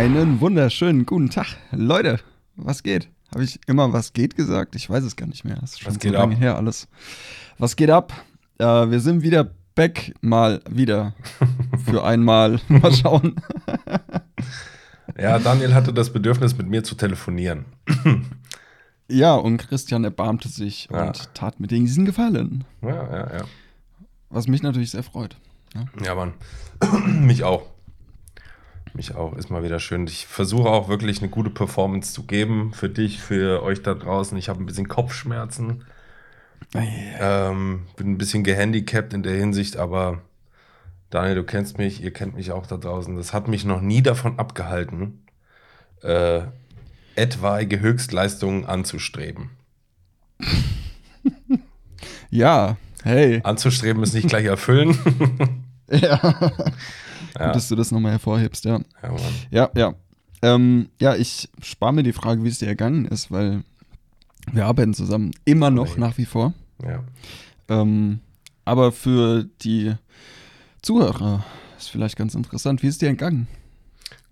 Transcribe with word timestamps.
Einen 0.00 0.40
wunderschönen 0.40 1.04
guten 1.04 1.28
Tag, 1.28 1.58
Leute. 1.72 2.20
Was 2.56 2.82
geht? 2.82 3.10
Habe 3.34 3.44
ich 3.44 3.60
immer 3.66 3.92
was 3.92 4.14
geht 4.14 4.34
gesagt? 4.34 4.74
Ich 4.74 4.88
weiß 4.88 5.04
es 5.04 5.14
gar 5.14 5.26
nicht 5.26 5.44
mehr. 5.44 5.56
Das 5.60 5.72
ist 5.72 5.80
schon 5.80 5.88
Was 5.88 5.94
so 5.96 6.00
geht 6.00 6.12
lange 6.12 6.36
ab? 6.36 6.40
her 6.40 6.56
alles. 6.56 6.88
Was 7.58 7.76
geht 7.76 7.90
ab? 7.90 8.10
Äh, 8.56 8.64
wir 8.64 8.98
sind 9.00 9.20
wieder 9.22 9.50
back, 9.74 10.14
mal 10.22 10.62
wieder. 10.70 11.12
Für 11.84 12.02
einmal. 12.02 12.60
Mal 12.68 12.94
schauen. 12.94 13.36
Ja, 15.18 15.38
Daniel 15.38 15.74
hatte 15.74 15.92
das 15.92 16.10
Bedürfnis, 16.10 16.56
mit 16.56 16.66
mir 16.66 16.82
zu 16.82 16.94
telefonieren. 16.94 17.66
Ja, 19.12 19.34
und 19.34 19.58
Christian 19.58 20.04
erbarmte 20.04 20.48
sich 20.48 20.88
Ja. 20.92 21.08
und 21.08 21.34
tat 21.34 21.58
mir 21.58 21.66
diesen 21.66 22.04
Gefallen. 22.06 22.62
Ja, 22.80 22.88
ja, 22.90 23.38
ja. 23.38 23.44
Was 24.28 24.46
mich 24.46 24.62
natürlich 24.62 24.92
sehr 24.92 25.02
freut. 25.02 25.36
Ja, 26.04 26.14
Mann. 26.14 26.34
Mich 27.26 27.42
auch. 27.42 27.66
Mich 28.94 29.14
auch. 29.14 29.36
Ist 29.36 29.50
mal 29.50 29.62
wieder 29.62 29.78
schön. 29.78 30.06
Ich 30.06 30.26
versuche 30.26 30.68
auch 30.68 30.88
wirklich 30.88 31.20
eine 31.20 31.30
gute 31.30 31.50
Performance 31.50 32.12
zu 32.12 32.24
geben 32.24 32.72
für 32.72 32.88
dich, 32.88 33.20
für 33.20 33.62
euch 33.62 33.82
da 33.82 33.94
draußen. 33.94 34.36
Ich 34.36 34.48
habe 34.48 34.62
ein 34.62 34.66
bisschen 34.66 34.88
Kopfschmerzen. 34.88 35.84
Ähm, 36.74 37.86
bin 37.96 38.12
ein 38.12 38.18
bisschen 38.18 38.44
gehandicapt 38.44 39.12
in 39.12 39.22
der 39.22 39.34
Hinsicht, 39.34 39.76
aber 39.76 40.22
Daniel, 41.10 41.34
du 41.36 41.44
kennst 41.44 41.78
mich, 41.78 42.02
ihr 42.02 42.12
kennt 42.12 42.36
mich 42.36 42.52
auch 42.52 42.66
da 42.66 42.76
draußen. 42.76 43.16
Das 43.16 43.32
hat 43.32 43.48
mich 43.48 43.64
noch 43.64 43.80
nie 43.80 44.02
davon 44.02 44.38
abgehalten, 44.38 45.26
äh, 46.02 46.42
etwaige 47.16 47.80
Höchstleistungen 47.80 48.64
anzustreben. 48.66 49.50
Ja, 52.32 52.76
hey. 53.02 53.40
Anzustreben 53.42 54.02
ist 54.04 54.14
nicht 54.14 54.28
gleich 54.28 54.46
erfüllen. 54.46 54.96
Ja. 55.90 56.20
Ja. 57.38 57.46
Gut, 57.46 57.56
dass 57.56 57.68
du 57.68 57.76
das 57.76 57.90
nochmal 57.90 58.12
hervorhebst, 58.12 58.64
ja. 58.64 58.80
ja, 59.02 59.08
Mann. 59.10 59.20
Ja, 59.50 59.70
ja. 59.76 59.94
Ähm, 60.42 60.88
ja, 61.00 61.14
ich 61.16 61.48
spare 61.62 61.92
mir 61.92 62.02
die 62.02 62.12
Frage, 62.14 62.42
wie 62.44 62.48
es 62.48 62.58
dir 62.58 62.68
ergangen 62.68 63.04
ist, 63.04 63.30
weil 63.30 63.62
wir 64.52 64.66
arbeiten 64.66 64.94
zusammen 64.94 65.32
immer 65.44 65.70
noch 65.70 65.96
nach 65.96 66.16
wie 66.18 66.24
vor. 66.24 66.54
ja. 66.82 67.02
Ähm, 67.68 68.20
aber 68.64 68.90
für 68.92 69.44
die 69.62 69.94
Zuhörer 70.82 71.44
ist 71.78 71.88
vielleicht 71.90 72.16
ganz 72.16 72.34
interessant, 72.34 72.82
wie 72.82 72.86
ist 72.88 73.02
dir 73.02 73.08
entgangen? 73.08 73.46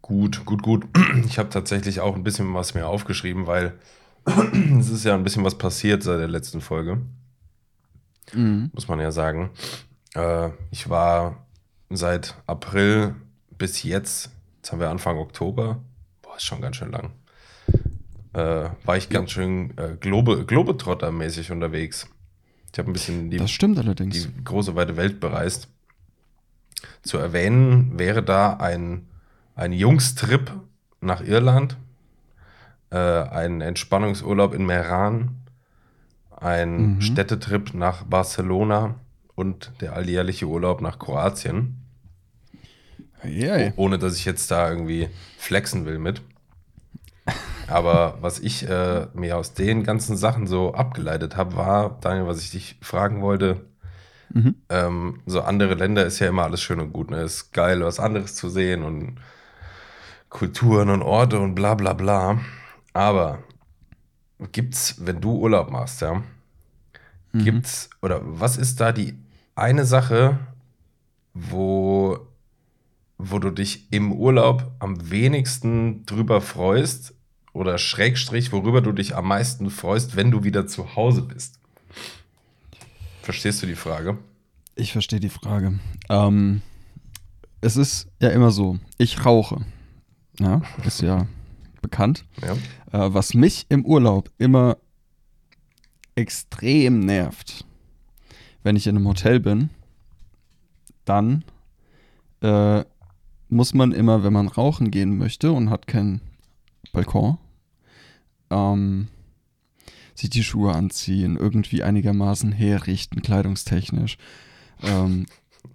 Gut, 0.02 0.44
gut, 0.44 0.62
gut. 0.62 0.86
Ich 1.26 1.38
habe 1.38 1.50
tatsächlich 1.50 2.00
auch 2.00 2.14
ein 2.16 2.24
bisschen 2.24 2.52
was 2.54 2.74
mir 2.74 2.86
aufgeschrieben, 2.86 3.46
weil 3.46 3.74
es 4.78 4.88
ist 4.90 5.04
ja 5.04 5.14
ein 5.14 5.22
bisschen 5.24 5.44
was 5.44 5.56
passiert 5.58 6.02
seit 6.02 6.18
der 6.20 6.28
letzten 6.28 6.60
Folge, 6.60 7.00
Mhm. 8.32 8.70
muss 8.74 8.88
man 8.88 9.00
ja 9.00 9.10
sagen. 9.10 9.50
Äh, 10.14 10.50
ich 10.70 10.88
war 10.90 11.46
seit 11.90 12.36
April 12.46 13.14
bis 13.56 13.82
jetzt, 13.82 14.30
jetzt 14.56 14.72
haben 14.72 14.80
wir 14.80 14.90
Anfang 14.90 15.16
Oktober, 15.18 15.80
boah, 16.22 16.36
ist 16.36 16.44
schon 16.44 16.60
ganz 16.60 16.76
schön 16.76 16.90
lang, 16.90 17.10
äh, 18.34 18.70
war 18.84 18.96
ich 18.96 19.08
ganz 19.08 19.30
schön 19.30 19.76
äh, 19.78 19.96
Globe, 19.98 20.44
Globetrotter-mäßig 20.46 21.50
unterwegs. 21.50 22.06
Ich 22.72 22.78
habe 22.78 22.90
ein 22.90 22.92
bisschen 22.92 23.30
die 23.30 23.38
Das 23.38 23.50
stimmt 23.50 23.78
allerdings. 23.78 24.22
die 24.22 24.44
große 24.44 24.74
weite 24.76 24.96
Welt 24.96 25.20
bereist. 25.20 25.68
Zu 27.02 27.18
erwähnen 27.18 27.98
wäre 27.98 28.22
da 28.22 28.54
ein, 28.54 29.08
ein 29.56 29.72
Jungstrip 29.72 30.52
nach 31.00 31.22
Irland, 31.22 31.76
äh, 32.90 32.96
ein 32.98 33.60
Entspannungsurlaub 33.62 34.54
in 34.54 34.64
Meran, 34.66 35.36
ein 36.36 36.94
Mhm. 36.96 37.00
Städtetrip 37.00 37.74
nach 37.74 38.04
Barcelona 38.04 38.96
und 39.34 39.72
der 39.80 39.94
alljährliche 39.94 40.46
Urlaub 40.46 40.80
nach 40.82 40.98
Kroatien. 40.98 41.82
Yay. 43.24 43.72
Ohne 43.76 43.98
dass 43.98 44.16
ich 44.16 44.24
jetzt 44.24 44.50
da 44.50 44.70
irgendwie 44.70 45.08
flexen 45.38 45.84
will 45.86 45.98
mit. 45.98 46.22
Aber 47.66 48.16
was 48.22 48.38
ich 48.40 48.66
äh, 48.68 49.06
mir 49.12 49.36
aus 49.36 49.52
den 49.52 49.84
ganzen 49.84 50.16
Sachen 50.16 50.46
so 50.46 50.72
abgeleitet 50.74 51.36
habe, 51.36 51.56
war, 51.56 51.98
Daniel, 52.00 52.26
was 52.26 52.40
ich 52.40 52.50
dich 52.50 52.76
fragen 52.80 53.20
wollte, 53.20 53.60
Mhm. 54.30 54.56
ähm, 54.68 55.20
so 55.24 55.40
andere 55.40 55.72
Länder 55.72 56.04
ist 56.04 56.18
ja 56.18 56.28
immer 56.28 56.42
alles 56.44 56.60
schön 56.60 56.80
und 56.80 56.92
gut. 56.92 57.10
Ne? 57.10 57.22
Ist 57.22 57.52
geil, 57.54 57.82
was 57.82 57.98
anderes 57.98 58.34
zu 58.34 58.50
sehen 58.50 58.82
und 58.82 59.16
Kulturen 60.28 60.90
und 60.90 61.00
Orte 61.00 61.38
und 61.40 61.54
bla 61.54 61.74
bla 61.74 61.94
bla. 61.94 62.38
Aber 62.92 63.38
gibt's, 64.52 64.96
wenn 65.06 65.22
du 65.22 65.32
Urlaub 65.38 65.70
machst, 65.70 66.02
ja, 66.02 66.22
Mhm. 67.32 67.44
gibt's, 67.44 67.88
oder 68.02 68.20
was 68.22 68.58
ist 68.58 68.80
da 68.80 68.92
die 68.92 69.18
eine 69.54 69.86
Sache, 69.86 70.38
wo, 71.32 72.18
wo 73.18 73.40
du 73.40 73.50
dich 73.50 73.92
im 73.92 74.12
Urlaub 74.12 74.70
am 74.78 75.10
wenigsten 75.10 76.06
drüber 76.06 76.40
freust 76.40 77.14
oder 77.52 77.76
Schrägstrich, 77.76 78.52
worüber 78.52 78.80
du 78.80 78.92
dich 78.92 79.16
am 79.16 79.26
meisten 79.26 79.70
freust, 79.70 80.16
wenn 80.16 80.30
du 80.30 80.44
wieder 80.44 80.66
zu 80.66 80.94
Hause 80.94 81.22
bist? 81.22 81.58
Verstehst 83.22 83.62
du 83.62 83.66
die 83.66 83.74
Frage? 83.74 84.16
Ich 84.76 84.92
verstehe 84.92 85.20
die 85.20 85.28
Frage. 85.28 85.80
Ähm, 86.08 86.62
es 87.60 87.76
ist 87.76 88.08
ja 88.20 88.30
immer 88.30 88.52
so, 88.52 88.78
ich 88.96 89.24
rauche. 89.26 89.66
Ja, 90.38 90.62
ist 90.84 91.02
ja 91.02 91.26
bekannt. 91.82 92.24
Ja. 92.42 92.52
Äh, 93.06 93.12
was 93.12 93.34
mich 93.34 93.66
im 93.68 93.84
Urlaub 93.84 94.30
immer 94.38 94.76
extrem 96.14 97.00
nervt, 97.00 97.64
wenn 98.62 98.76
ich 98.76 98.86
in 98.86 98.96
einem 98.96 99.08
Hotel 99.08 99.40
bin, 99.40 99.70
dann 101.04 101.44
äh, 102.40 102.84
muss 103.48 103.74
man 103.74 103.92
immer, 103.92 104.24
wenn 104.24 104.32
man 104.32 104.48
rauchen 104.48 104.90
gehen 104.90 105.16
möchte 105.16 105.52
und 105.52 105.70
hat 105.70 105.86
keinen 105.86 106.20
Balkon, 106.92 107.38
ähm, 108.50 109.08
sich 110.14 110.30
die 110.30 110.44
Schuhe 110.44 110.74
anziehen, 110.74 111.36
irgendwie 111.36 111.82
einigermaßen 111.82 112.52
herrichten, 112.52 113.22
kleidungstechnisch. 113.22 114.18
Ähm, 114.82 115.26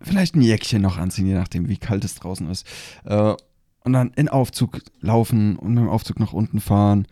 vielleicht 0.01 0.35
ein 0.35 0.41
Jäckchen 0.41 0.81
noch 0.81 0.97
anziehen, 0.97 1.27
je 1.27 1.33
nachdem, 1.33 1.69
wie 1.69 1.77
kalt 1.77 2.03
es 2.03 2.15
draußen 2.15 2.49
ist. 2.49 2.67
Äh, 3.05 3.35
und 3.83 3.93
dann 3.93 4.11
in 4.11 4.29
Aufzug 4.29 4.81
laufen 5.01 5.57
und 5.57 5.73
mit 5.73 5.83
dem 5.83 5.89
Aufzug 5.89 6.19
nach 6.19 6.33
unten 6.33 6.59
fahren. 6.59 7.07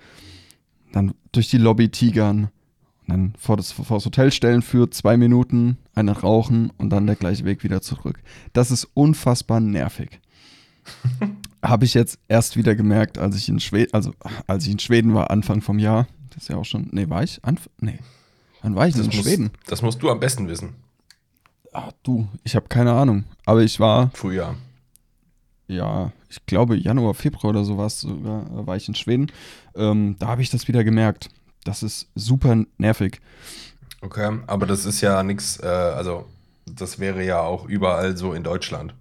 Dann 0.92 1.14
durch 1.32 1.50
die 1.50 1.58
Lobby 1.58 1.90
tigern. 1.90 2.50
Und 3.02 3.10
dann 3.10 3.34
vor 3.38 3.58
das, 3.58 3.72
vor 3.72 3.98
das 3.98 4.06
Hotel 4.06 4.32
stellen 4.32 4.62
für 4.62 4.90
zwei 4.90 5.18
Minuten, 5.18 5.78
eine 5.96 6.12
rauchen 6.12 6.72
und 6.78 6.90
dann 6.92 7.08
der 7.08 7.16
gleiche 7.16 7.46
Weg 7.46 7.64
wieder 7.64 7.82
zurück. 7.82 8.22
Das 8.54 8.72
ist 8.72 8.86
unfassbar 8.94 9.60
nervig. 9.60 10.22
Habe 11.64 11.86
ich 11.86 11.94
jetzt 11.94 12.18
erst 12.28 12.58
wieder 12.58 12.76
gemerkt, 12.76 13.18
als 13.18 13.36
ich 13.36 13.48
in 13.48 13.60
Schweden, 13.60 13.94
also 13.94 14.14
als 14.48 14.66
ich 14.66 14.72
in 14.72 14.80
Schweden 14.80 15.14
war, 15.14 15.30
Anfang 15.30 15.62
vom 15.62 15.78
Jahr. 15.80 16.08
Das 16.32 16.44
ist 16.44 16.50
ja 16.50 16.58
auch 16.58 16.66
schon. 16.66 16.90
Nee, 16.92 17.10
war 17.10 17.24
ich? 17.24 17.40
Anf 17.44 17.70
nee. 17.80 18.00
Wann 18.62 18.76
war 18.76 18.88
ich 18.88 18.96
denn 18.96 19.06
in 19.06 19.16
muss, 19.16 19.26
Schweden? 19.26 19.52
das 19.68 19.82
musst 19.82 20.02
du 20.02 20.10
am 20.10 20.20
besten 20.20 20.48
wissen. 20.48 20.76
Ah, 21.74 21.92
du, 22.04 22.28
ich 22.44 22.56
habe 22.56 22.68
keine 22.68 22.94
Ahnung. 22.94 23.26
Aber 23.46 23.62
ich 23.62 23.80
war 23.80 24.12
Frühjahr. 24.14 24.56
ja, 25.68 26.12
ich 26.30 26.46
glaube 26.46 26.76
Januar, 26.76 27.14
Februar 27.14 27.52
oder 27.52 27.64
sowas 27.64 28.02
sogar, 28.02 28.46
äh, 28.48 28.68
war 28.68 28.76
ich 28.76 28.88
in 28.88 28.96
Schweden. 28.96 29.32
Ähm, 29.76 30.16
da 30.20 30.28
habe 30.28 30.42
ich 30.42 30.50
das 30.50 30.68
wieder 30.68 30.84
gemerkt. 30.84 31.30
Das 31.64 31.84
ist 31.84 32.10
super 32.16 32.66
nervig. 32.78 33.22
Okay, 34.02 34.40
aber 34.48 34.66
das 34.66 34.86
ist 34.86 35.02
ja 35.02 35.22
nichts, 35.24 35.60
äh, 35.62 35.68
also 35.68 36.26
das 36.66 37.00
wäre 37.00 37.24
ja 37.24 37.42
auch 37.42 37.66
überall 37.66 38.18
so 38.18 38.34
in 38.34 38.44
Deutschland. 38.44 38.96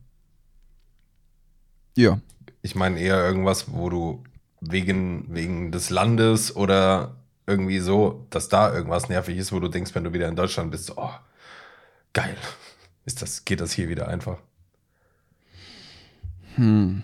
Ja, 2.01 2.21
Ich 2.63 2.75
meine 2.75 2.99
eher 3.01 3.25
irgendwas, 3.25 3.73
wo 3.73 3.91
du 3.91 4.23
wegen, 4.61 5.27
wegen 5.35 5.73
des 5.73 5.91
Landes 5.91 6.55
oder 6.57 7.17
irgendwie 7.47 7.81
so, 7.81 8.27
dass 8.31 8.49
da 8.49 8.73
irgendwas 8.75 9.09
nervig 9.09 9.37
ist, 9.39 9.53
wo 9.53 9.61
du 9.61 9.69
denkst, 9.69 9.95
wenn 9.95 10.05
du 10.05 10.13
wieder 10.13 10.29
in 10.29 10.37
Deutschland 10.37 10.71
bist, 10.71 10.97
oh, 10.97 11.11
geil. 12.13 12.37
Ist 13.07 13.23
das, 13.23 13.45
geht 13.45 13.61
das 13.61 13.73
hier 13.73 13.89
wieder 13.89 14.09
einfach? 14.09 14.39
hm. 16.57 17.03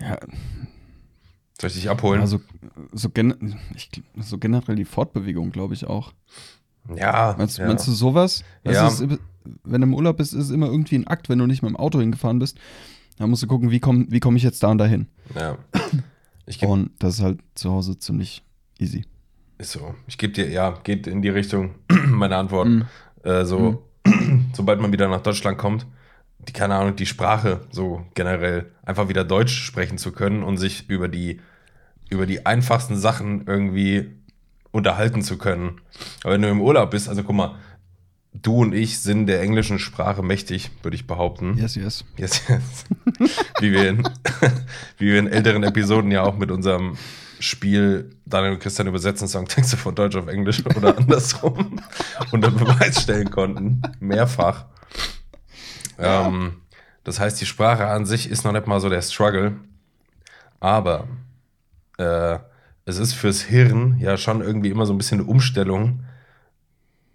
Ja, 0.00 0.18
Soll 1.60 1.68
ich 1.68 1.74
dich 1.76 1.88
abholen? 1.90 2.20
also 2.20 2.40
so, 2.92 3.08
gen 3.10 3.58
so 4.16 4.38
generell 4.38 4.76
die 4.76 4.84
Fortbewegung, 4.84 5.50
glaube 5.52 5.74
ich 5.74 5.86
auch. 5.86 6.12
Ja. 6.94 7.34
Meinst, 7.38 7.58
ja. 7.58 7.66
meinst 7.66 7.86
du 7.86 7.92
sowas? 7.92 8.44
Ja. 8.64 8.88
ist, 8.88 9.04
wenn 9.62 9.80
du 9.80 9.86
im 9.86 9.94
Urlaub 9.94 10.16
bist, 10.16 10.32
ist 10.32 10.44
es 10.44 10.50
immer 10.50 10.66
irgendwie 10.66 10.96
ein 10.96 11.06
Akt, 11.06 11.28
wenn 11.28 11.38
du 11.38 11.46
nicht 11.46 11.62
mit 11.62 11.70
dem 11.70 11.76
Auto 11.76 12.00
hingefahren 12.00 12.38
bist. 12.38 12.58
Dann 13.18 13.30
musst 13.30 13.42
du 13.42 13.46
gucken, 13.46 13.70
wie 13.70 13.80
komme 13.80 14.06
wie 14.08 14.20
komm 14.20 14.36
ich 14.36 14.42
jetzt 14.42 14.62
da 14.62 14.70
und 14.70 14.78
dahin. 14.78 15.06
Ja. 15.34 15.58
Und 16.60 16.90
das 16.98 17.14
ist 17.14 17.22
halt 17.22 17.40
zu 17.54 17.70
Hause 17.70 17.98
ziemlich 17.98 18.42
easy. 18.78 19.06
ist 19.56 19.72
so. 19.72 19.94
Ich 20.06 20.18
gebe 20.18 20.34
dir, 20.34 20.50
ja, 20.50 20.78
geht 20.84 21.06
in 21.06 21.22
die 21.22 21.30
Richtung 21.30 21.74
meine 22.06 22.36
Antwort. 22.36 22.68
Mhm. 22.68 22.84
Äh, 23.22 23.46
so, 23.46 23.88
sobald 24.52 24.78
man 24.78 24.92
wieder 24.92 25.08
nach 25.08 25.22
Deutschland 25.22 25.56
kommt, 25.56 25.86
die, 26.46 26.52
keine 26.52 26.74
Ahnung, 26.74 26.96
die 26.96 27.06
Sprache 27.06 27.62
so 27.70 28.04
generell 28.14 28.70
einfach 28.84 29.08
wieder 29.08 29.24
Deutsch 29.24 29.54
sprechen 29.54 29.96
zu 29.96 30.12
können 30.12 30.42
und 30.42 30.58
sich 30.58 30.90
über 30.90 31.08
die, 31.08 31.40
über 32.10 32.26
die 32.26 32.44
einfachsten 32.44 32.96
Sachen 32.96 33.46
irgendwie 33.46 34.10
unterhalten 34.74 35.22
zu 35.22 35.38
können. 35.38 35.80
Aber 36.24 36.34
wenn 36.34 36.42
du 36.42 36.48
im 36.48 36.60
Urlaub 36.60 36.90
bist, 36.90 37.08
also 37.08 37.22
guck 37.22 37.36
mal, 37.36 37.54
du 38.32 38.56
und 38.56 38.74
ich 38.74 38.98
sind 38.98 39.26
der 39.26 39.40
englischen 39.40 39.78
Sprache 39.78 40.20
mächtig, 40.22 40.72
würde 40.82 40.96
ich 40.96 41.06
behaupten. 41.06 41.56
Yes, 41.56 41.76
yes. 41.76 42.04
Yes, 42.16 42.42
yes. 42.48 42.84
wie, 43.60 43.72
wir 43.72 43.88
in, 43.88 44.02
wie 44.98 45.12
wir 45.12 45.20
in 45.20 45.28
älteren 45.28 45.62
Episoden 45.62 46.10
ja 46.10 46.24
auch 46.24 46.36
mit 46.36 46.50
unserem 46.50 46.96
Spiel 47.38 48.16
Daniel 48.26 48.54
und 48.54 48.58
Christian 48.58 48.88
übersetzen 48.88 49.28
Songtexte 49.28 49.76
von 49.76 49.94
Deutsch 49.94 50.16
auf 50.16 50.26
Englisch 50.26 50.64
oder 50.66 50.98
andersrum 50.98 51.80
unter 52.32 52.50
Beweis 52.50 53.00
stellen 53.00 53.30
konnten. 53.30 53.80
Mehrfach. 54.00 54.64
Ja. 55.98 56.26
Ähm, 56.26 56.62
das 57.04 57.20
heißt, 57.20 57.40
die 57.40 57.46
Sprache 57.46 57.86
an 57.86 58.06
sich 58.06 58.28
ist 58.28 58.44
noch 58.44 58.52
nicht 58.52 58.66
mal 58.66 58.80
so 58.80 58.88
der 58.88 59.02
Struggle. 59.02 59.54
Aber 60.58 61.06
äh, 61.98 62.38
es 62.84 62.98
ist 62.98 63.14
fürs 63.14 63.42
Hirn 63.42 63.98
ja 63.98 64.16
schon 64.16 64.40
irgendwie 64.40 64.70
immer 64.70 64.86
so 64.86 64.92
ein 64.92 64.98
bisschen 64.98 65.20
eine 65.20 65.28
Umstellung, 65.28 66.00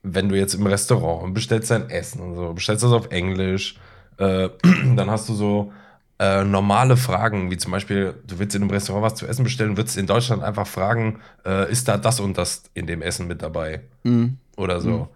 wenn 0.03 0.29
du 0.29 0.35
jetzt 0.35 0.53
im 0.53 0.65
Restaurant 0.65 1.23
und 1.23 1.33
bestellst 1.33 1.71
dein 1.71 1.89
Essen 1.89 2.21
und 2.21 2.35
so, 2.35 2.53
bestellst 2.53 2.83
das 2.83 2.91
auf 2.91 3.11
Englisch, 3.11 3.75
äh, 4.17 4.49
dann 4.95 5.09
hast 5.09 5.29
du 5.29 5.33
so 5.33 5.73
äh, 6.19 6.43
normale 6.43 6.97
Fragen, 6.97 7.51
wie 7.51 7.57
zum 7.57 7.71
Beispiel, 7.71 8.15
du 8.25 8.39
willst 8.39 8.55
in 8.55 8.61
einem 8.61 8.71
Restaurant 8.71 9.05
was 9.05 9.15
zu 9.15 9.27
essen 9.27 9.43
bestellen, 9.43 9.77
würdest 9.77 9.97
in 9.97 10.07
Deutschland 10.07 10.43
einfach 10.43 10.67
fragen, 10.67 11.19
äh, 11.45 11.71
ist 11.71 11.87
da 11.87 11.97
das 11.97 12.19
und 12.19 12.37
das 12.37 12.63
in 12.73 12.87
dem 12.87 13.01
Essen 13.01 13.27
mit 13.27 13.41
dabei? 13.41 13.81
Mhm. 14.03 14.37
Oder 14.57 14.81
so. 14.81 14.89
Mhm. 14.89 15.07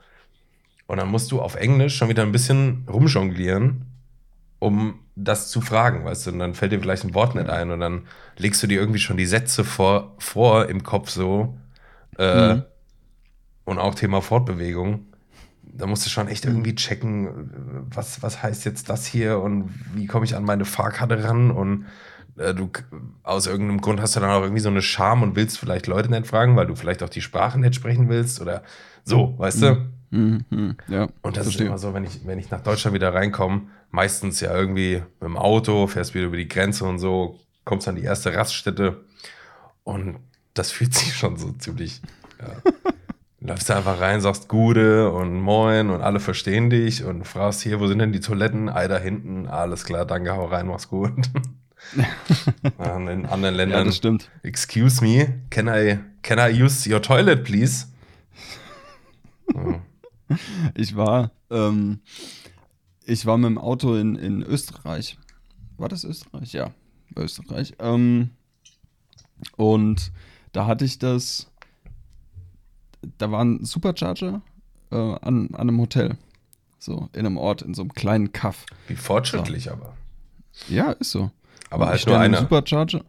Und 0.87 0.97
dann 0.97 1.09
musst 1.09 1.31
du 1.31 1.41
auf 1.41 1.55
Englisch 1.55 1.97
schon 1.97 2.09
wieder 2.09 2.23
ein 2.23 2.31
bisschen 2.31 2.85
rumjonglieren, 2.87 3.85
um 4.59 4.99
das 5.15 5.49
zu 5.49 5.61
fragen, 5.61 6.05
weißt 6.05 6.27
du, 6.27 6.31
und 6.31 6.39
dann 6.39 6.55
fällt 6.55 6.71
dir 6.71 6.79
vielleicht 6.79 7.03
ein 7.03 7.13
Wort 7.13 7.35
nicht 7.35 7.49
ein 7.49 7.71
und 7.71 7.79
dann 7.79 8.03
legst 8.37 8.63
du 8.63 8.67
dir 8.67 8.79
irgendwie 8.79 8.99
schon 8.99 9.17
die 9.17 9.25
Sätze 9.25 9.63
vor, 9.63 10.15
vor 10.17 10.69
im 10.69 10.83
Kopf 10.83 11.09
so. 11.09 11.57
Äh, 12.17 12.55
mhm. 12.55 12.63
Und 13.65 13.79
auch 13.79 13.95
Thema 13.95 14.21
Fortbewegung. 14.21 15.05
Da 15.61 15.87
musst 15.87 16.05
du 16.05 16.09
schon 16.09 16.27
echt 16.27 16.45
irgendwie 16.45 16.75
checken, 16.75 17.85
was, 17.89 18.21
was 18.21 18.43
heißt 18.43 18.65
jetzt 18.65 18.89
das 18.89 19.05
hier 19.05 19.39
und 19.39 19.69
wie 19.93 20.05
komme 20.05 20.25
ich 20.25 20.35
an 20.35 20.43
meine 20.43 20.65
Fahrkarte 20.65 21.23
ran 21.23 21.49
und 21.49 21.85
äh, 22.37 22.53
du 22.53 22.69
aus 23.23 23.47
irgendeinem 23.47 23.81
Grund 23.81 24.01
hast 24.01 24.15
du 24.15 24.19
dann 24.19 24.31
auch 24.31 24.41
irgendwie 24.41 24.61
so 24.61 24.69
eine 24.69 24.81
Scham 24.81 25.23
und 25.23 25.35
willst 25.35 25.57
vielleicht 25.57 25.87
Leute 25.87 26.09
nicht 26.09 26.27
fragen, 26.27 26.55
weil 26.55 26.67
du 26.67 26.75
vielleicht 26.75 27.01
auch 27.01 27.09
die 27.09 27.21
Sprache 27.21 27.59
nicht 27.59 27.75
sprechen 27.75 28.09
willst 28.09 28.41
oder 28.41 28.63
so, 29.03 29.35
weißt 29.37 29.61
du? 29.61 29.71
Mhm. 29.71 29.93
Mhm, 30.13 30.45
mhm. 30.51 30.77
ja, 30.89 31.07
und 31.23 31.37
das 31.37 31.45
verstehe. 31.45 31.65
ist 31.65 31.69
immer 31.69 31.79
so, 31.79 31.95
wenn 31.95 32.03
ich, 32.03 32.21
wenn 32.25 32.37
ich 32.37 32.51
nach 32.51 32.61
Deutschland 32.61 32.93
wieder 32.93 33.15
reinkomme, 33.15 33.63
meistens 33.93 34.41
ja 34.41 34.53
irgendwie 34.53 34.95
mit 34.95 35.21
dem 35.21 35.37
Auto, 35.37 35.87
fährst 35.87 36.15
wieder 36.15 36.25
über 36.25 36.37
die 36.37 36.47
Grenze 36.47 36.83
und 36.83 36.97
so, 36.97 37.39
kommst 37.63 37.87
an 37.87 37.95
die 37.95 38.03
erste 38.03 38.33
Raststätte 38.33 39.05
und 39.83 40.17
das 40.55 40.71
fühlt 40.71 40.93
sich 40.93 41.15
schon 41.15 41.37
so 41.37 41.51
ziemlich. 41.53 42.01
Ja. 42.41 42.71
läufst 43.39 43.69
da 43.69 43.77
einfach 43.77 43.99
rein, 43.99 44.21
sagst 44.21 44.47
Gude 44.47 45.11
und 45.11 45.39
Moin 45.39 45.89
und 45.89 46.01
alle 46.01 46.19
verstehen 46.19 46.69
dich 46.69 47.03
und 47.03 47.27
fragst 47.27 47.61
hier, 47.61 47.79
wo 47.79 47.87
sind 47.87 47.99
denn 47.99 48.13
die 48.13 48.19
Toiletten? 48.19 48.69
Ei, 48.69 48.87
da 48.87 48.97
hinten. 48.97 49.47
Alles 49.47 49.83
klar, 49.83 50.05
danke, 50.05 50.31
hau 50.31 50.45
rein, 50.45 50.67
mach's 50.67 50.87
gut. 50.87 51.11
in 52.79 53.25
anderen 53.25 53.55
Ländern. 53.55 53.79
Ja, 53.79 53.83
das 53.83 53.97
stimmt. 53.97 54.29
Excuse 54.41 55.03
me, 55.03 55.41
can 55.49 55.67
I, 55.67 55.99
can 56.23 56.39
I 56.39 56.63
use 56.63 56.89
your 56.89 57.01
toilet, 57.01 57.43
please? 57.43 57.87
Ich 60.73 60.95
war, 60.95 61.29
ähm, 61.51 61.99
ich 63.05 63.25
war 63.25 63.37
mit 63.37 63.49
dem 63.49 63.57
Auto 63.57 63.95
in, 63.95 64.15
in 64.15 64.41
Österreich. 64.43 65.17
War 65.77 65.89
das 65.89 66.03
Österreich? 66.03 66.53
Ja, 66.53 66.71
Österreich. 67.15 67.73
Ähm, 67.79 68.31
und 69.57 70.11
da 70.51 70.67
hatte 70.67 70.85
ich 70.85 70.99
das, 70.99 71.51
da 73.17 73.31
war 73.31 73.43
ein 73.43 73.65
Supercharger 73.65 74.41
äh, 74.91 74.95
an, 74.95 75.49
an 75.53 75.55
einem 75.55 75.81
Hotel. 75.81 76.17
So, 76.79 77.09
in 77.13 77.25
einem 77.25 77.37
Ort, 77.37 77.61
in 77.61 77.73
so 77.73 77.81
einem 77.81 77.93
kleinen 77.93 78.31
Kaff. 78.33 78.65
Wie 78.87 78.95
fortschrittlich 78.95 79.65
so. 79.65 79.71
aber. 79.71 79.93
Ja, 80.67 80.91
ist 80.91 81.11
so. 81.11 81.31
Aber 81.69 81.87
halt 81.87 82.05
nur 82.05 82.19
einer. 82.19 82.39
Supercharger. 82.39 83.03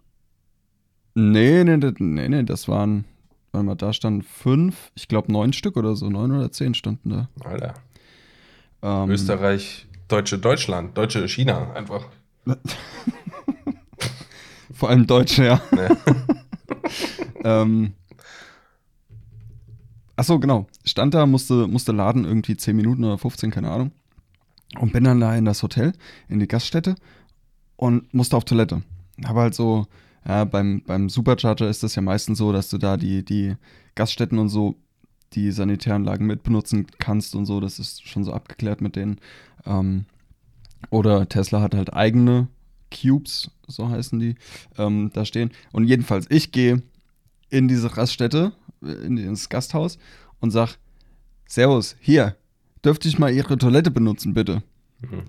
Nee, 1.15 1.65
nee, 1.65 1.77
nee, 1.77 2.29
nee, 2.29 2.43
das 2.43 2.67
waren, 2.67 3.05
warte 3.53 3.67
mal, 3.67 3.75
da 3.77 3.93
standen 3.93 4.23
fünf, 4.23 4.91
ich 4.95 5.07
glaube 5.07 5.31
neun 5.31 5.53
Stück 5.53 5.77
oder 5.77 5.95
so, 5.95 6.09
neun 6.09 6.33
oder 6.33 6.51
zehn 6.51 6.75
standen 6.75 7.11
da. 7.11 7.29
Alter. 7.45 7.75
Ähm, 8.85 9.11
Österreich, 9.11 9.87
Deutsche 10.09 10.39
Deutschland, 10.39 10.97
Deutsche 10.97 11.27
China, 11.27 11.73
einfach. 11.73 12.07
Vor 14.75 14.91
allem 14.91 15.07
Deutsche, 15.07 15.45
ja. 15.45 15.61
ja. 15.73 15.97
ähm, 17.63 17.95
Achso, 20.17 20.39
genau. 20.39 20.67
Stand 20.85 21.15
da, 21.15 21.27
musste, 21.27 21.67
musste 21.67 21.93
laden, 21.93 22.25
irgendwie 22.25 22.57
10 22.57 22.77
Minuten 22.77 23.05
oder 23.05 23.19
15, 23.19 23.51
keine 23.51 23.71
Ahnung. 23.71 23.91
Und 24.79 24.93
bin 24.93 25.05
dann 25.05 25.21
da 25.21 25.35
in 25.35 25.45
das 25.45 25.63
Hotel, 25.63 25.93
in 26.29 26.39
die 26.41 26.49
Gaststätte 26.49 26.95
und 27.77 28.13
musste 28.13 28.37
auf 28.37 28.45
Toilette. 28.45 28.83
Habe 29.25 29.41
halt 29.41 29.55
so, 29.55 29.87
ja, 30.27 30.45
beim, 30.45 30.83
beim 30.87 31.09
Supercharger 31.09 31.69
ist 31.69 31.83
das 31.83 31.95
ja 31.95 32.03
meistens 32.03 32.39
so, 32.39 32.53
dass 32.53 32.69
du 32.69 32.79
da 32.79 32.97
die, 32.97 33.25
die 33.25 33.57
Gaststätten 33.95 34.39
und 34.39 34.49
so, 34.49 34.77
die 35.35 35.51
Sanitäranlagen 35.53 36.27
mitbenutzen 36.27 36.87
kannst 36.99 37.35
und 37.35 37.47
so. 37.47 37.61
Das 37.61 37.79
ist 37.79 38.07
schon 38.07 38.25
so 38.25 38.33
abgeklärt 38.33 38.81
mit 38.81 38.97
denen. 38.97 39.19
Ähm, 39.67 40.07
oder 40.91 41.29
Tesla 41.29 41.61
hat 41.61 41.75
halt 41.75 41.93
eigene 41.93 42.49
Cubes, 42.91 43.51
so 43.67 43.89
heißen 43.89 44.19
die, 44.19 44.37
ähm, 44.79 45.11
da 45.13 45.25
stehen. 45.25 45.51
Und 45.73 45.87
jedenfalls, 45.87 46.27
ich 46.31 46.53
gehe 46.53 46.83
in 47.51 47.69
diese 47.69 47.97
Raststätte 47.97 48.53
in, 48.81 49.17
ins 49.17 49.49
Gasthaus 49.49 49.99
und 50.41 50.51
sag, 50.51 50.77
Servus, 51.47 51.97
hier, 52.01 52.37
dürfte 52.85 53.09
ich 53.09 53.19
mal 53.19 53.33
Ihre 53.33 53.59
Toilette 53.59 53.91
benutzen, 53.91 54.35
bitte? 54.35 54.63
Mhm. 55.01 55.23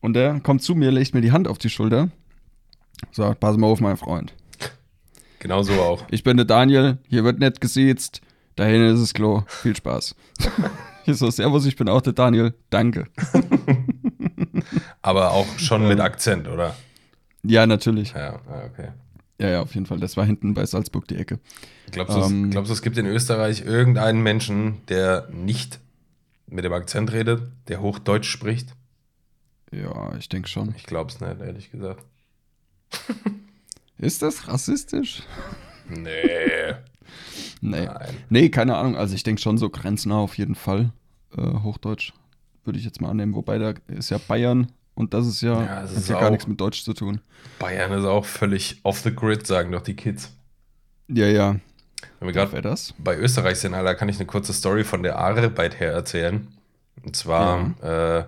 Und 0.00 0.14
der 0.14 0.40
kommt 0.40 0.62
zu 0.62 0.74
mir, 0.74 0.90
legt 0.90 1.14
mir 1.14 1.20
die 1.20 1.32
Hand 1.32 1.48
auf 1.48 1.58
die 1.58 1.70
Schulter, 1.70 2.10
sagt, 3.12 3.40
pass 3.40 3.56
mal 3.56 3.66
auf, 3.66 3.80
mein 3.80 3.96
Freund. 3.96 4.34
Genau 5.40 5.62
so 5.62 5.72
auch. 5.74 6.04
Ich 6.10 6.24
bin 6.24 6.36
der 6.36 6.46
Daniel, 6.46 6.98
hier 7.08 7.24
wird 7.24 7.38
nett 7.38 7.60
gesiezt, 7.60 8.22
dahin 8.58 8.82
ist 8.86 9.00
das 9.00 9.14
Klo, 9.14 9.44
viel 9.46 9.76
Spaß. 9.76 10.14
ich 11.06 11.16
so, 11.16 11.30
Servus, 11.30 11.66
ich 11.66 11.76
bin 11.76 11.88
auch 11.88 12.00
der 12.00 12.12
Daniel, 12.12 12.54
danke. 12.70 13.06
Aber 15.02 15.32
auch 15.32 15.46
schon 15.58 15.86
mit 15.86 16.00
Akzent, 16.00 16.48
oder? 16.48 16.74
Ja, 17.42 17.66
natürlich. 17.66 18.12
Ja, 18.12 18.40
okay. 18.66 18.88
Ja, 19.40 19.48
ja, 19.50 19.62
auf 19.62 19.74
jeden 19.74 19.86
Fall. 19.86 20.00
Das 20.00 20.16
war 20.16 20.24
hinten 20.24 20.54
bei 20.54 20.66
Salzburg 20.66 21.06
die 21.06 21.16
Ecke. 21.16 21.38
Glaubst 21.92 22.16
du, 22.16 22.22
ähm, 22.22 22.50
glaubst 22.50 22.70
du, 22.70 22.74
es 22.74 22.82
gibt 22.82 22.98
in 22.98 23.06
Österreich 23.06 23.64
irgendeinen 23.64 24.20
Menschen, 24.22 24.84
der 24.88 25.28
nicht 25.32 25.78
mit 26.48 26.64
dem 26.64 26.72
Akzent 26.72 27.12
redet, 27.12 27.42
der 27.68 27.80
Hochdeutsch 27.80 28.28
spricht? 28.28 28.74
Ja, 29.70 30.16
ich 30.18 30.28
denke 30.28 30.48
schon. 30.48 30.74
Ich 30.76 30.84
glaube 30.84 31.10
es 31.10 31.20
nicht, 31.20 31.40
ehrlich 31.40 31.70
gesagt. 31.70 32.04
Ist 33.98 34.22
das 34.22 34.48
rassistisch? 34.48 35.22
Nee. 35.88 36.74
Nee. 37.60 37.86
Nein. 37.86 38.16
Nee, 38.28 38.48
keine 38.48 38.76
Ahnung. 38.76 38.96
Also 38.96 39.14
ich 39.14 39.22
denke 39.22 39.40
schon 39.40 39.58
so 39.58 39.70
grenznah 39.70 40.18
auf 40.18 40.38
jeden 40.38 40.54
Fall. 40.54 40.92
Äh, 41.36 41.42
Hochdeutsch 41.62 42.12
würde 42.64 42.78
ich 42.78 42.84
jetzt 42.84 43.00
mal 43.00 43.10
annehmen. 43.10 43.34
Wobei 43.34 43.58
da 43.58 43.74
ist 43.88 44.10
ja 44.10 44.18
Bayern 44.18 44.72
und 44.94 45.14
das 45.14 45.26
ist 45.26 45.42
ja, 45.42 45.62
ja, 45.62 45.82
das 45.82 45.96
hat 45.96 46.08
ja 46.08 46.20
gar 46.20 46.30
nichts 46.30 46.46
mit 46.46 46.60
Deutsch 46.60 46.82
zu 46.82 46.92
tun. 46.92 47.20
Bayern 47.58 47.92
ist 47.92 48.04
auch 48.04 48.24
völlig 48.24 48.80
off 48.82 49.00
the 49.00 49.14
grid, 49.14 49.46
sagen 49.46 49.72
doch 49.72 49.82
die 49.82 49.94
Kids. 49.94 50.32
Ja, 51.08 51.26
ja. 51.26 51.56
Wenn 52.20 52.28
wir 52.28 52.32
gerade 52.32 52.76
bei 52.98 53.16
Österreich 53.16 53.58
sind, 53.58 53.74
Alter, 53.74 53.94
kann 53.94 54.08
ich 54.08 54.16
eine 54.16 54.26
kurze 54.26 54.52
Story 54.52 54.84
von 54.84 55.02
der 55.02 55.18
Arbeit 55.18 55.80
her 55.80 55.92
erzählen. 55.92 56.48
Und 57.04 57.16
zwar 57.16 57.74
ja. 57.82 58.18
äh, 58.18 58.24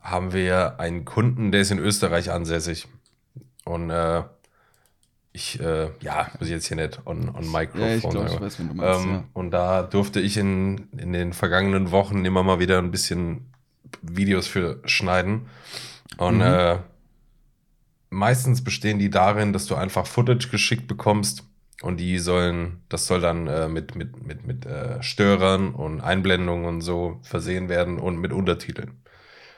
haben 0.00 0.32
wir 0.32 0.78
einen 0.80 1.04
Kunden, 1.04 1.50
der 1.50 1.60
ist 1.60 1.70
in 1.70 1.78
Österreich 1.78 2.30
ansässig. 2.30 2.86
Und 3.64 3.90
äh, 3.90 4.22
ich, 5.36 5.60
äh, 5.60 5.90
ja, 6.00 6.30
muss 6.38 6.48
ich 6.48 6.54
jetzt 6.54 6.66
hier 6.66 6.78
nicht 6.78 7.00
on, 7.04 7.28
on 7.28 7.52
Microphone. 7.52 7.88
Ja, 7.88 7.94
ich 7.96 8.08
glaub, 8.08 8.26
ich 8.26 8.40
weiß, 8.40 8.58
meinst, 8.58 9.04
ähm, 9.04 9.10
ja. 9.10 9.24
Und 9.34 9.50
da 9.50 9.82
durfte 9.82 10.18
ich 10.18 10.38
in, 10.38 10.88
in 10.96 11.12
den 11.12 11.34
vergangenen 11.34 11.90
Wochen 11.90 12.24
immer 12.24 12.42
mal 12.42 12.58
wieder 12.58 12.78
ein 12.78 12.90
bisschen 12.90 13.52
Videos 14.00 14.46
für 14.46 14.80
schneiden. 14.86 15.42
Und 16.16 16.36
mhm. 16.36 16.42
äh, 16.42 16.78
meistens 18.08 18.64
bestehen 18.64 18.98
die 18.98 19.10
darin, 19.10 19.52
dass 19.52 19.66
du 19.66 19.74
einfach 19.74 20.06
Footage 20.06 20.48
geschickt 20.50 20.88
bekommst 20.88 21.44
und 21.82 21.98
die 21.98 22.18
sollen, 22.18 22.80
das 22.88 23.06
soll 23.06 23.20
dann 23.20 23.46
äh, 23.46 23.68
mit, 23.68 23.94
mit, 23.94 24.26
mit, 24.26 24.46
mit 24.46 24.64
äh, 24.64 25.02
Störern 25.02 25.74
und 25.74 26.00
Einblendungen 26.00 26.64
und 26.64 26.80
so 26.80 27.20
versehen 27.22 27.68
werden 27.68 27.98
und 27.98 28.16
mit 28.16 28.32
Untertiteln. 28.32 28.92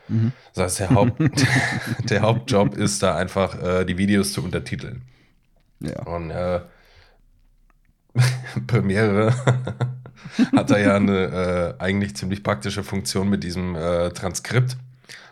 Mhm. 0.08 0.32
Das 0.54 0.64
heißt, 0.64 0.80
der, 0.80 0.90
Haupt, 0.90 1.20
der 2.11 2.23
Hauptjob 2.23 2.76
ist 2.76 3.00
da 3.00 3.14
einfach, 3.14 3.62
äh, 3.62 3.85
die 3.85 3.97
Videos 3.97 4.32
zu 4.32 4.42
untertiteln. 4.42 5.02
Ja. 5.80 6.02
Und 6.02 6.30
äh, 6.30 6.61
Premiere 8.66 9.35
hat 10.56 10.70
da 10.70 10.78
ja 10.78 10.97
eine 10.97 11.76
äh, 11.78 11.82
eigentlich 11.82 12.16
ziemlich 12.16 12.42
praktische 12.42 12.82
Funktion 12.82 13.28
mit 13.28 13.44
diesem 13.44 13.76
äh, 13.76 14.11
Transkript. 14.11 14.76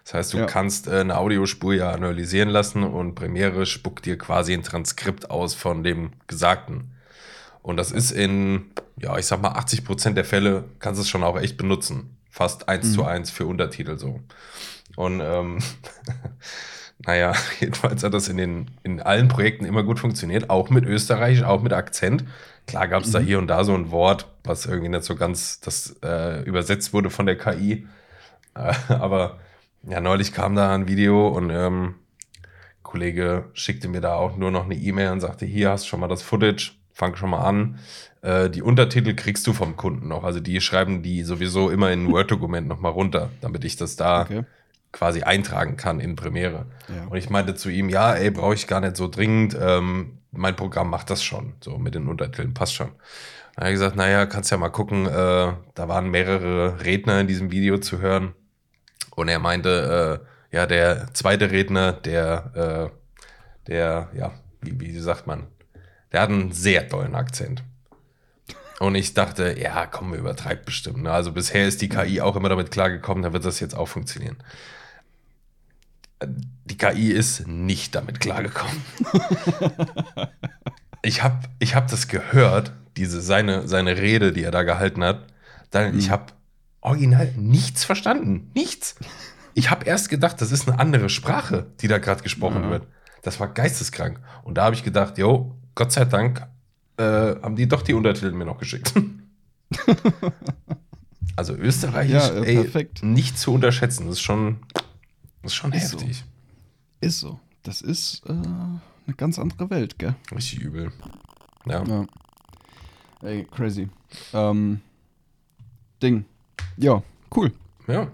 Das 0.04 0.14
heißt, 0.14 0.34
du 0.34 0.38
ja. 0.38 0.46
kannst 0.46 0.86
äh, 0.86 1.00
eine 1.00 1.16
Audiospur 1.18 1.74
ja 1.74 1.90
analysieren 1.90 2.48
lassen 2.48 2.84
und 2.84 3.14
Premiere 3.16 3.66
spuckt 3.66 4.06
dir 4.06 4.16
quasi 4.16 4.52
ein 4.52 4.62
Transkript 4.62 5.30
aus 5.30 5.54
von 5.54 5.82
dem 5.82 6.12
Gesagten. 6.28 6.92
Und 7.62 7.76
das 7.76 7.90
ist 7.90 8.12
in, 8.12 8.66
ja, 8.96 9.18
ich 9.18 9.26
sag 9.26 9.42
mal, 9.42 9.50
80 9.50 9.84
Prozent 9.84 10.16
der 10.16 10.24
Fälle 10.24 10.64
kannst 10.78 10.98
du 10.98 11.02
es 11.02 11.08
schon 11.08 11.24
auch 11.24 11.36
echt 11.36 11.56
benutzen 11.56 12.16
Fast 12.36 12.68
eins 12.68 12.92
zu 12.92 13.02
eins 13.02 13.30
für 13.30 13.46
Untertitel 13.46 13.96
so. 13.96 14.20
Und 14.94 15.22
ähm, 15.24 15.58
naja, 16.98 17.34
jedenfalls 17.60 18.02
hat 18.02 18.14
das 18.14 18.28
in, 18.28 18.36
den, 18.36 18.70
in 18.82 19.00
allen 19.00 19.28
Projekten 19.28 19.64
immer 19.64 19.82
gut 19.82 19.98
funktioniert, 19.98 20.50
auch 20.50 20.70
mit 20.70 20.84
Österreich, 20.84 21.44
auch 21.44 21.62
mit 21.62 21.72
Akzent. 21.72 22.24
Klar 22.66 22.88
gab 22.88 23.02
es 23.02 23.12
da 23.12 23.18
hier 23.18 23.38
und 23.38 23.46
da 23.46 23.64
so 23.64 23.74
ein 23.74 23.90
Wort, 23.90 24.26
was 24.44 24.66
irgendwie 24.66 24.88
nicht 24.88 25.04
so 25.04 25.14
ganz 25.14 25.60
das 25.60 25.96
äh, 26.02 26.42
übersetzt 26.42 26.92
wurde 26.92 27.10
von 27.10 27.26
der 27.26 27.36
KI. 27.36 27.86
Äh, 28.54 28.74
aber 28.88 29.38
ja, 29.88 30.00
neulich 30.00 30.32
kam 30.32 30.54
da 30.56 30.74
ein 30.74 30.88
Video 30.88 31.28
und 31.28 31.50
ähm, 31.50 31.94
Kollege 32.82 33.44
schickte 33.52 33.88
mir 33.88 34.00
da 34.00 34.14
auch 34.14 34.36
nur 34.36 34.50
noch 34.50 34.64
eine 34.64 34.74
E-Mail 34.74 35.10
und 35.10 35.20
sagte, 35.20 35.44
hier 35.46 35.70
hast 35.70 35.84
du 35.84 35.88
schon 35.88 36.00
mal 36.00 36.08
das 36.08 36.22
Footage, 36.22 36.72
fang 36.92 37.14
schon 37.14 37.30
mal 37.30 37.44
an. 37.44 37.78
Äh, 38.22 38.50
die 38.50 38.62
Untertitel 38.62 39.14
kriegst 39.14 39.46
du 39.46 39.52
vom 39.52 39.76
Kunden 39.76 40.08
noch. 40.08 40.24
Also 40.24 40.40
die 40.40 40.60
schreiben 40.60 41.02
die 41.02 41.22
sowieso 41.22 41.70
immer 41.70 41.92
in 41.92 42.06
ein 42.06 42.12
Word-Dokument 42.12 42.66
nochmal 42.66 42.92
runter, 42.92 43.30
damit 43.40 43.64
ich 43.64 43.76
das 43.76 43.96
da 43.96 44.22
Okay. 44.22 44.44
Quasi 44.92 45.22
eintragen 45.22 45.76
kann 45.76 46.00
in 46.00 46.16
Premiere. 46.16 46.66
Ja. 46.88 47.06
Und 47.08 47.16
ich 47.16 47.30
meinte 47.30 47.54
zu 47.54 47.68
ihm, 47.68 47.88
ja, 47.88 48.14
ey, 48.14 48.30
brauche 48.30 48.54
ich 48.54 48.66
gar 48.66 48.80
nicht 48.80 48.96
so 48.96 49.08
dringend. 49.08 49.56
Ähm, 49.60 50.18
mein 50.30 50.56
Programm 50.56 50.90
macht 50.90 51.10
das 51.10 51.22
schon, 51.22 51.54
so 51.60 51.78
mit 51.78 51.94
den 51.94 52.08
Untertiteln, 52.08 52.54
passt 52.54 52.74
schon. 52.74 52.90
Dann 53.54 53.64
habe 53.64 53.70
ich 53.70 53.78
gesagt, 53.78 53.96
naja, 53.96 54.26
kannst 54.26 54.50
ja 54.50 54.56
mal 54.58 54.68
gucken. 54.68 55.06
Äh, 55.06 55.10
da 55.10 55.88
waren 55.88 56.10
mehrere 56.10 56.84
Redner 56.84 57.20
in 57.20 57.26
diesem 57.26 57.50
Video 57.50 57.78
zu 57.78 58.00
hören. 58.00 58.34
Und 59.14 59.28
er 59.28 59.38
meinte, 59.38 60.20
äh, 60.52 60.56
ja, 60.56 60.66
der 60.66 61.12
zweite 61.14 61.50
Redner, 61.50 61.92
der, 61.92 62.92
äh, 62.92 63.66
der, 63.66 64.10
ja, 64.14 64.32
wie, 64.60 64.78
wie 64.78 64.98
sagt 64.98 65.26
man, 65.26 65.46
der 66.12 66.20
hat 66.20 66.30
einen 66.30 66.52
sehr 66.52 66.88
tollen 66.88 67.14
Akzent. 67.14 67.62
Und 68.78 68.94
ich 68.94 69.14
dachte, 69.14 69.58
ja, 69.58 69.86
komm, 69.86 70.14
übertreibt 70.14 70.66
bestimmt. 70.66 71.02
Ne? 71.02 71.10
Also 71.10 71.32
bisher 71.32 71.66
ist 71.66 71.80
die 71.80 71.88
KI 71.88 72.20
auch 72.20 72.36
immer 72.36 72.50
damit 72.50 72.70
klargekommen, 72.70 73.22
da 73.22 73.32
wird 73.32 73.44
das 73.44 73.60
jetzt 73.60 73.74
auch 73.74 73.88
funktionieren. 73.88 74.36
Die 76.64 76.78
KI 76.78 77.10
ist 77.12 77.46
nicht 77.46 77.94
damit 77.94 78.20
klargekommen. 78.20 78.80
ich 81.02 81.22
habe 81.22 81.40
ich 81.58 81.74
hab 81.74 81.88
das 81.88 82.08
gehört, 82.08 82.72
diese, 82.96 83.20
seine, 83.20 83.68
seine 83.68 83.96
Rede, 83.98 84.32
die 84.32 84.42
er 84.42 84.50
da 84.50 84.62
gehalten 84.62 85.04
hat. 85.04 85.26
Dann, 85.70 85.98
Ich 85.98 86.10
habe 86.10 86.26
original 86.80 87.32
nichts 87.36 87.84
verstanden. 87.84 88.50
Nichts. 88.54 88.96
Ich 89.54 89.70
habe 89.70 89.84
erst 89.84 90.08
gedacht, 90.08 90.40
das 90.40 90.52
ist 90.52 90.68
eine 90.68 90.78
andere 90.78 91.08
Sprache, 91.08 91.66
die 91.80 91.88
da 91.88 91.98
gerade 91.98 92.22
gesprochen 92.22 92.64
Ja. 92.64 92.70
wird. 92.70 92.86
Das 93.22 93.40
war 93.40 93.48
geisteskrank. 93.52 94.20
Und 94.44 94.56
da 94.58 94.64
habe 94.64 94.74
ich 94.74 94.84
gedacht, 94.84 95.18
jo, 95.18 95.54
Gott 95.74 95.92
sei 95.92 96.04
Dank 96.04 96.46
äh, 96.96 97.02
haben 97.02 97.56
die 97.56 97.68
doch 97.68 97.82
die 97.82 97.94
Untertitel 97.94 98.32
mir 98.32 98.44
noch 98.46 98.58
geschickt. 98.58 98.92
also 101.36 101.54
Österreichisch, 101.54 102.12
Ja, 102.12 102.28
äh, 102.42 102.64
ey, 102.64 102.88
nicht 103.02 103.38
zu 103.38 103.52
unterschätzen. 103.52 104.06
Das 104.06 104.16
ist 104.16 104.22
schon, 104.22 104.58
das 105.46 105.52
ist 105.52 105.56
schon 105.58 105.72
Ist 105.72 105.88
so. 105.90 105.98
heftig. 106.00 106.24
Ist 107.00 107.20
so. 107.20 107.40
Das 107.62 107.80
ist 107.82 108.22
äh, 108.26 108.32
eine 108.32 108.80
ganz 109.16 109.38
andere 109.38 109.70
Welt, 109.70 109.98
gell? 109.98 110.14
Richtig 110.34 110.60
übel. 110.60 110.92
Ja. 111.66 111.84
Ja. 111.84 112.06
Ey, 113.22 113.44
crazy. 113.44 113.88
Ähm, 114.32 114.80
Ding. 116.02 116.24
Ja, 116.76 117.02
cool. 117.34 117.52
ja. 117.86 118.08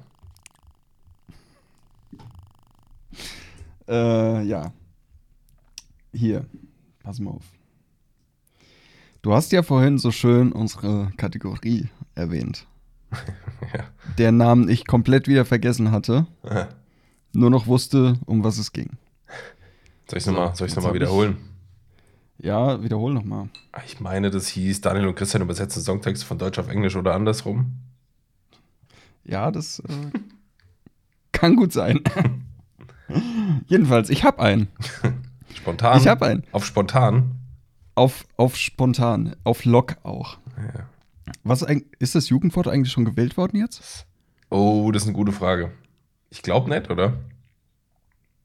Äh, 3.89 4.43
ja. 4.45 4.73
Hier, 6.15 6.47
pass 7.03 7.19
mal 7.19 7.31
auf. 7.33 7.45
Du 9.23 9.33
hast 9.35 9.53
ja 9.53 9.63
vorhin 9.63 9.99
so 9.99 10.11
schön 10.11 10.53
unsere 10.53 11.11
Kategorie 11.17 11.89
erwähnt. 12.15 12.67
Ja. 13.73 13.85
Der 14.19 14.33
Namen 14.33 14.69
ich 14.69 14.87
komplett 14.89 15.29
wieder 15.29 15.45
vergessen 15.45 15.93
hatte, 15.93 16.27
Aha. 16.43 16.69
Nur 17.33 17.51
noch 17.51 17.67
wusste, 17.67 18.19
um 18.27 18.45
was 18.45 18.59
es 18.59 18.73
ging. 18.73 18.91
Soll 20.09 20.19
ich 20.19 20.19
es 20.19 20.25
So, 20.25 20.33
nochmal 20.33 20.55
soll 20.57 20.69
noch 20.69 20.77
mal 20.77 20.83
hab 20.85 20.95
ich- 20.95 21.01
wiederholen? 21.01 21.37
Ja, 22.39 22.83
wiederhol 22.83 23.15
nochmal. 23.15 23.49
Ich 23.87 24.01
meine, 24.01 24.31
das 24.31 24.49
hieß 24.49 24.81
Daniel 24.81 25.07
und 25.07 25.15
Christian 25.15 25.43
übersetzen 25.43 25.81
Songtexte 25.83 26.27
von 26.27 26.39
Deutsch 26.39 26.59
auf 26.59 26.69
Englisch 26.69 26.97
oder 26.97 27.15
andersrum. 27.15 27.73
Ja, 29.25 29.51
das 29.53 29.79
äh, 29.81 30.19
kann 31.33 31.55
gut 31.57 31.73
sein. 31.73 32.01
Jedenfalls, 33.69 34.11
ich 34.11 34.25
habe 34.25 34.41
einen. 34.41 34.69
Spontan. 35.55 35.99
Ich 35.99 36.09
habe 36.09 36.27
einen. 36.27 36.43
Auf 36.53 36.65
spontan. 36.67 37.33
Auf, 37.95 38.25
auf 38.39 38.57
spontan, 38.57 39.37
auf 39.45 39.65
Lock 39.65 39.97
auch. 40.03 40.39
Ja. 40.57 40.87
Was 41.45 41.65
ist 41.99 42.15
das 42.15 42.29
Jugendwort 42.31 42.67
eigentlich 42.69 42.91
schon 42.91 43.05
gewählt 43.05 43.37
worden 43.37 43.59
jetzt? 43.59 44.07
Oh, 44.51 44.91
das 44.93 45.03
ist 45.03 45.09
eine 45.09 45.17
gute 45.17 45.33
Frage. 45.33 45.71
Ich 46.33 46.41
glaube 46.43 46.71
nicht, 46.71 46.91
oder? 46.91 47.13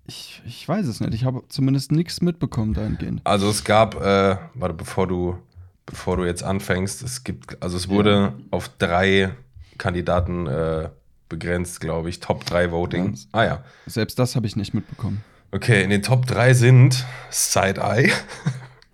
Ich, 0.07 0.41
ich 0.45 0.67
weiß 0.67 0.85
es 0.87 0.99
nicht. 0.99 1.13
Ich 1.13 1.23
habe 1.23 1.43
zumindest 1.47 1.91
nichts 1.93 2.21
mitbekommen 2.21 2.73
dahingehend. 2.73 3.21
Also 3.23 3.49
es 3.49 3.63
gab, 3.63 3.95
äh, 3.95 4.37
warte, 4.53 4.73
bevor 4.73 5.07
du, 5.07 5.37
bevor 5.85 6.17
du 6.17 6.25
jetzt 6.25 6.43
anfängst, 6.43 7.01
es 7.01 7.23
gibt, 7.23 7.61
also 7.63 7.77
es 7.77 7.87
wurde 7.87 8.33
auf 8.51 8.69
drei 8.77 9.31
Kandidaten 9.77 10.47
äh, 10.47 10.89
begrenzt, 11.29 11.79
glaube 11.79 12.09
ich. 12.09 12.19
Top 12.19 12.45
3 12.45 12.71
Voting. 12.71 13.13
Ja. 13.13 13.19
Ah 13.31 13.43
ja. 13.45 13.63
Selbst 13.85 14.19
das 14.19 14.35
habe 14.35 14.47
ich 14.47 14.57
nicht 14.57 14.73
mitbekommen. 14.73 15.23
Okay, 15.51 15.81
in 15.83 15.89
den 15.89 16.03
Top 16.03 16.25
3 16.25 16.53
sind 16.53 17.05
Side-Eye, 17.29 18.11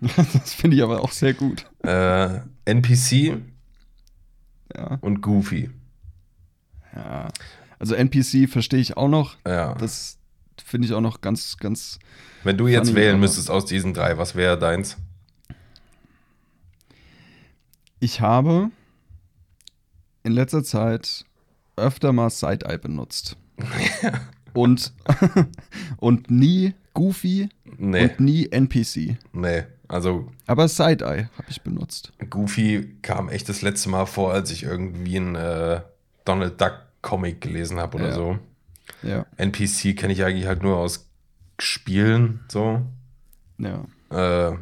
das 0.32 0.54
finde 0.54 0.76
ich 0.76 0.82
aber 0.84 1.00
auch 1.02 1.10
sehr 1.10 1.34
gut. 1.34 1.66
äh, 1.82 2.28
NPC 2.64 3.40
Ja. 4.76 4.98
und 5.00 5.20
Goofy. 5.20 5.70
ja. 6.94 7.28
Also 7.84 7.96
NPC 7.96 8.48
verstehe 8.48 8.80
ich 8.80 8.96
auch 8.96 9.08
noch. 9.08 9.36
Ja. 9.46 9.74
Das 9.74 10.16
finde 10.64 10.86
ich 10.86 10.94
auch 10.94 11.02
noch 11.02 11.20
ganz, 11.20 11.58
ganz. 11.58 11.98
Wenn 12.42 12.56
du 12.56 12.66
jetzt 12.66 12.94
wählen 12.94 13.20
müsstest 13.20 13.50
aus 13.50 13.66
diesen 13.66 13.92
drei, 13.92 14.16
was 14.16 14.34
wäre 14.34 14.58
deins? 14.58 14.96
Ich 18.00 18.22
habe 18.22 18.70
in 20.22 20.32
letzter 20.32 20.64
Zeit 20.64 21.26
öfter 21.76 22.14
mal 22.14 22.30
Side-Eye 22.30 22.78
benutzt. 22.78 23.36
und, 24.54 24.94
und 25.98 26.30
nie 26.30 26.72
Goofy 26.94 27.50
Nee, 27.76 28.04
und 28.04 28.20
nie 28.20 28.48
NPC. 28.50 29.18
nee. 29.34 29.64
Also 29.88 30.32
Aber 30.46 30.68
Side-Eye 30.68 31.28
habe 31.36 31.50
ich 31.50 31.60
benutzt. 31.60 32.14
Goofy 32.30 32.96
kam 33.02 33.28
echt 33.28 33.50
das 33.50 33.60
letzte 33.60 33.90
Mal 33.90 34.06
vor, 34.06 34.32
als 34.32 34.50
ich 34.50 34.62
irgendwie 34.62 35.18
einen 35.18 35.34
äh, 35.34 35.82
Donald 36.24 36.58
Duck 36.58 36.83
Comic 37.04 37.40
gelesen 37.40 37.78
habe 37.78 37.96
oder 37.98 38.08
Ja. 38.08 38.14
so. 38.14 38.38
Ja. 39.02 39.26
NPC 39.36 39.94
kenne 39.96 40.12
ich 40.14 40.24
eigentlich 40.24 40.46
halt 40.46 40.62
nur 40.62 40.78
aus 40.78 41.06
Spielen 41.60 42.40
so. 42.48 42.80
Ja. 43.58 43.84
Äh, 44.50 44.56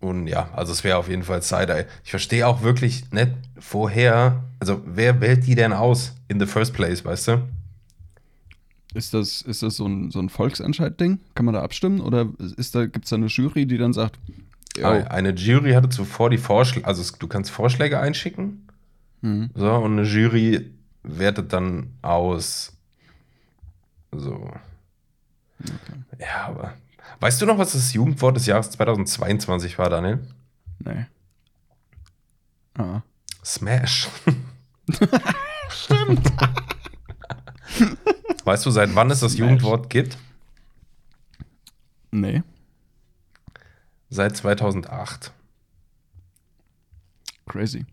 und 0.00 0.26
ja, 0.26 0.48
also 0.54 0.72
es 0.72 0.84
wäre 0.84 0.96
auf 0.98 1.08
jeden 1.08 1.22
Fall 1.24 1.42
Side-Eye. 1.42 1.86
Ich 2.04 2.10
verstehe 2.10 2.46
auch 2.46 2.62
wirklich 2.62 3.10
nicht 3.12 3.32
vorher, 3.58 4.42
also 4.60 4.82
wer 4.86 5.20
wählt 5.20 5.46
die 5.46 5.54
denn 5.54 5.72
aus 5.72 6.14
in 6.28 6.38
the 6.40 6.46
first 6.46 6.72
place, 6.74 7.04
weißt 7.04 7.28
du? 7.28 7.42
Ist 8.94 9.12
das, 9.12 9.42
ist 9.42 9.62
das 9.62 9.76
so 9.76 9.86
ein, 9.86 10.10
so 10.10 10.20
ein 10.20 10.28
Volksentscheid-Ding? 10.28 11.18
Kann 11.34 11.44
man 11.46 11.54
da 11.54 11.62
abstimmen? 11.62 12.00
Oder 12.00 12.28
ist 12.56 12.74
da, 12.74 12.86
gibt 12.86 13.06
es 13.06 13.10
da 13.10 13.16
eine 13.16 13.26
Jury, 13.26 13.66
die 13.66 13.76
dann 13.78 13.92
sagt, 13.92 14.18
jo, 14.76 14.86
Eine 14.86 15.30
Jury 15.34 15.72
hatte 15.72 15.88
zuvor 15.88 16.30
die 16.30 16.38
Vorschläge, 16.38 16.86
also 16.86 17.00
es- 17.02 17.12
du 17.12 17.26
kannst 17.26 17.50
Vorschläge 17.50 17.98
einschicken, 17.98 18.68
hm, 19.22 19.50
so, 19.54 19.72
und 19.74 19.98
eine 19.98 20.02
Jury 20.06 20.70
wertet 21.04 21.52
dann 21.52 21.96
aus. 22.02 22.72
So. 24.10 24.50
Ja, 26.18 26.46
aber. 26.48 26.74
Weißt 27.20 27.40
du 27.40 27.46
noch, 27.46 27.58
was 27.58 27.72
das 27.72 27.92
Jugendwort 27.92 28.36
des 28.36 28.46
Jahres 28.46 28.70
2022 28.70 29.78
war, 29.78 29.90
Daniel? 29.90 30.26
nee. 30.80 31.06
Ah. 32.76 33.02
Smash. 33.44 34.08
Stimmt. 35.68 36.32
Weißt 38.44 38.66
du, 38.66 38.70
seit 38.70 38.94
wann 38.96 39.10
es 39.10 39.20
das 39.20 39.32
Smash. 39.32 39.40
Jugendwort 39.40 39.90
gibt? 39.90 40.18
Nee. 42.10 42.42
Seit 44.10 44.36
2008. 44.36 45.32
Crazy. 47.46 47.86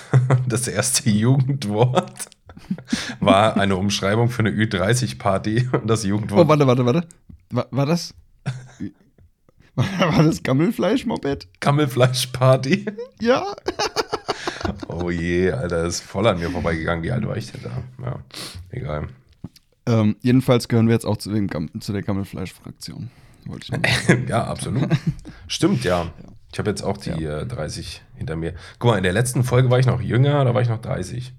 Das 0.48 0.68
erste 0.68 1.10
Jugendwort 1.10 2.28
war 3.20 3.56
eine 3.56 3.76
Umschreibung 3.76 4.28
für 4.28 4.40
eine 4.40 4.50
Ü30-Party. 4.50 5.68
Und 5.72 5.88
das 5.88 6.04
Jugendwort 6.04 6.46
Oh, 6.46 6.48
warte, 6.48 6.66
warte, 6.66 6.86
warte. 6.86 7.06
War, 7.50 7.66
war 7.70 7.86
das. 7.86 8.14
War 9.74 10.22
das 10.22 10.42
Gammelfleisch-Moped? 10.42 11.48
Kammelfleischparty. 11.60 12.86
Ja. 13.20 13.54
Oh 14.86 15.10
je, 15.10 15.50
Alter, 15.50 15.86
ist 15.86 16.02
voll 16.02 16.26
an 16.26 16.38
mir 16.38 16.50
vorbeigegangen. 16.50 17.02
Wie 17.02 17.10
alt 17.10 17.26
war 17.26 17.36
ich 17.36 17.50
denn 17.50 17.62
da? 17.62 17.82
Ja, 18.04 18.18
egal. 18.70 19.08
Ähm, 19.86 20.16
jedenfalls 20.20 20.68
gehören 20.68 20.86
wir 20.86 20.94
jetzt 20.94 21.06
auch 21.06 21.16
zu, 21.16 21.32
dem 21.32 21.48
zu 21.80 21.92
der 21.92 22.02
Gammelfleisch-Fraktion. 22.02 23.10
Wollte 23.46 23.76
ich 23.76 24.28
ja, 24.28 24.44
absolut. 24.44 24.88
Stimmt, 25.48 25.84
ja. 25.84 26.12
Ich 26.52 26.58
habe 26.58 26.68
jetzt 26.70 26.82
auch 26.82 26.96
die 26.98 27.24
äh, 27.24 27.46
30 27.46 28.02
hinter 28.14 28.36
mir. 28.36 28.54
Guck 28.78 28.90
mal, 28.90 28.96
in 28.98 29.02
der 29.04 29.12
letzten 29.12 29.42
Folge 29.42 29.70
war 29.70 29.78
ich 29.78 29.86
noch 29.86 30.00
jünger, 30.00 30.44
da 30.44 30.54
war 30.54 30.60
ich 30.62 30.68
noch 30.68 30.80
30. 30.80 31.32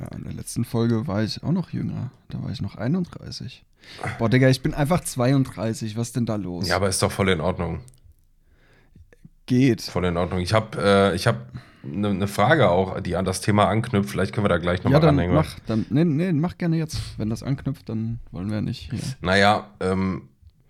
Ja, 0.00 0.08
in 0.16 0.24
der 0.24 0.32
letzten 0.32 0.64
Folge 0.64 1.06
war 1.06 1.22
ich 1.22 1.42
auch 1.44 1.52
noch 1.52 1.70
jünger. 1.70 2.10
Da 2.30 2.42
war 2.42 2.50
ich 2.50 2.62
noch 2.62 2.76
31. 2.76 3.64
Boah, 4.18 4.28
Digga, 4.30 4.48
ich 4.48 4.62
bin 4.62 4.74
einfach 4.74 5.00
32. 5.00 5.96
Was 5.96 6.08
ist 6.08 6.16
denn 6.16 6.26
da 6.26 6.36
los? 6.36 6.66
Ja, 6.68 6.76
aber 6.76 6.88
ist 6.88 7.02
doch 7.02 7.12
voll 7.12 7.28
in 7.28 7.40
Ordnung. 7.40 7.80
Geht. 9.46 9.82
Voll 9.82 10.06
in 10.06 10.16
Ordnung. 10.16 10.40
Ich 10.40 10.54
habe 10.54 10.78
äh, 10.80 11.14
ich 11.14 11.26
hab 11.26 11.36
eine 11.84 12.14
ne 12.14 12.28
Frage 12.28 12.70
auch, 12.70 13.00
die 13.00 13.16
an 13.16 13.24
das 13.24 13.40
Thema 13.40 13.68
anknüpft. 13.68 14.10
Vielleicht 14.10 14.32
können 14.32 14.44
wir 14.44 14.48
da 14.48 14.58
gleich 14.58 14.78
Ja, 14.78 14.84
nochmal 14.84 15.00
dann 15.00 15.08
ranhängen. 15.16 15.34
mach, 15.34 15.58
dann, 15.66 15.84
nee, 15.90 16.04
nee, 16.04 16.32
mach 16.32 16.56
gerne 16.56 16.76
jetzt. 16.76 16.98
Wenn 17.18 17.28
das 17.28 17.42
anknüpft, 17.42 17.88
dann 17.88 18.20
wollen 18.30 18.50
wir 18.50 18.60
nicht 18.62 18.90
hier. 18.90 19.00
Naja, 19.20 19.66
ähm, 19.80 20.28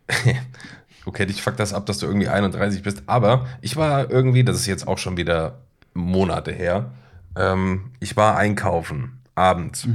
okay, 1.07 1.27
dich 1.27 1.43
fuckt 1.43 1.61
das 1.61 1.73
ab, 1.73 1.87
dass 1.87 1.99
du 1.99 2.07
irgendwie 2.07 2.29
31 2.29 2.83
bist. 2.83 3.03
Aber 3.07 3.47
ich 3.61 3.77
war 3.77 4.11
irgendwie, 4.11 4.45
das 4.45 4.57
ist 4.57 4.67
jetzt 4.67 4.87
auch 4.87 4.99
schon 4.99 5.17
wieder 5.17 5.59
Monate 5.95 6.53
her, 6.53 6.91
ähm, 7.37 7.93
ich 8.01 8.17
war 8.17 8.37
einkaufen, 8.37 9.21
abends, 9.35 9.87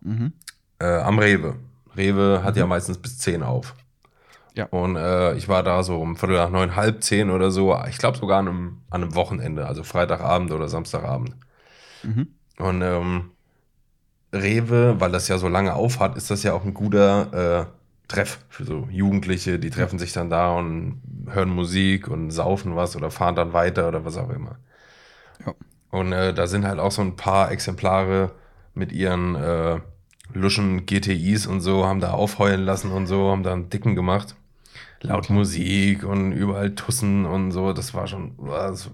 Mhm. 0.00 0.32
äh, 0.78 0.86
am 0.86 1.18
Rewe. 1.18 1.56
Rewe 1.96 2.42
hat 2.44 2.56
ja 2.56 2.66
meistens 2.66 2.98
bis 2.98 3.18
10 3.18 3.42
auf. 3.42 3.74
Ja. 4.54 4.66
Und 4.66 4.96
äh, 4.96 5.34
ich 5.34 5.48
war 5.48 5.62
da 5.62 5.82
so 5.82 6.00
um 6.00 6.16
Viertel 6.16 6.36
nach 6.36 6.50
neun, 6.50 6.74
halb 6.74 7.02
zehn 7.04 7.30
oder 7.30 7.50
so. 7.52 7.76
Ich 7.88 7.98
glaube 7.98 8.18
sogar 8.18 8.40
an 8.40 8.48
einem, 8.48 8.78
an 8.90 9.02
einem 9.02 9.14
Wochenende, 9.14 9.66
also 9.66 9.84
Freitagabend 9.84 10.50
oder 10.50 10.68
Samstagabend. 10.68 11.36
Mhm. 12.02 12.28
Und 12.58 12.82
ähm, 12.82 13.30
Rewe, 14.32 15.00
weil 15.00 15.12
das 15.12 15.28
ja 15.28 15.38
so 15.38 15.48
lange 15.48 15.74
auf 15.74 16.00
hat, 16.00 16.16
ist 16.16 16.30
das 16.30 16.42
ja 16.42 16.52
auch 16.54 16.64
ein 16.64 16.74
guter 16.74 17.60
äh, 17.60 17.66
Treff 18.08 18.38
für 18.48 18.64
so 18.64 18.88
Jugendliche. 18.90 19.58
Die 19.58 19.70
treffen 19.70 19.98
sich 19.98 20.12
dann 20.12 20.30
da 20.30 20.52
und 20.52 21.00
hören 21.28 21.50
Musik 21.50 22.08
und 22.08 22.30
saufen 22.30 22.76
was 22.76 22.96
oder 22.96 23.10
fahren 23.10 23.36
dann 23.36 23.52
weiter 23.52 23.88
oder 23.88 24.04
was 24.04 24.16
auch 24.16 24.30
immer. 24.30 24.58
Ja. 25.44 25.54
Und 25.90 26.12
äh, 26.12 26.34
da 26.34 26.46
sind 26.46 26.66
halt 26.66 26.80
auch 26.80 26.92
so 26.92 27.02
ein 27.02 27.16
paar 27.16 27.50
Exemplare 27.50 28.32
mit 28.74 28.92
ihren 28.92 29.34
äh, 29.34 29.80
luschen 30.32 30.86
GTIs 30.86 31.46
und 31.46 31.60
so, 31.60 31.86
haben 31.86 32.00
da 32.00 32.12
aufheulen 32.12 32.62
lassen 32.64 32.92
und 32.92 33.06
so, 33.06 33.30
haben 33.30 33.42
da 33.42 33.52
einen 33.52 33.70
dicken 33.70 33.94
gemacht. 33.94 34.36
Laut 35.00 35.30
Musik 35.30 36.04
und 36.04 36.32
überall 36.32 36.74
Tussen 36.74 37.24
und 37.26 37.52
so, 37.52 37.72
das 37.72 37.94
war 37.94 38.06
schon. 38.06 38.34
Was, 38.36 38.90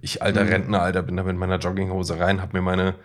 ich, 0.00 0.22
alter 0.22 0.44
Mhm. 0.44 0.48
Rentner, 0.48 0.82
Alter, 0.82 1.02
bin 1.02 1.16
da 1.16 1.22
mit 1.22 1.36
meiner 1.36 1.58
Jogginghose 1.58 2.18
rein, 2.18 2.42
hab 2.42 2.52
mir 2.52 2.62
meine, 2.62 2.96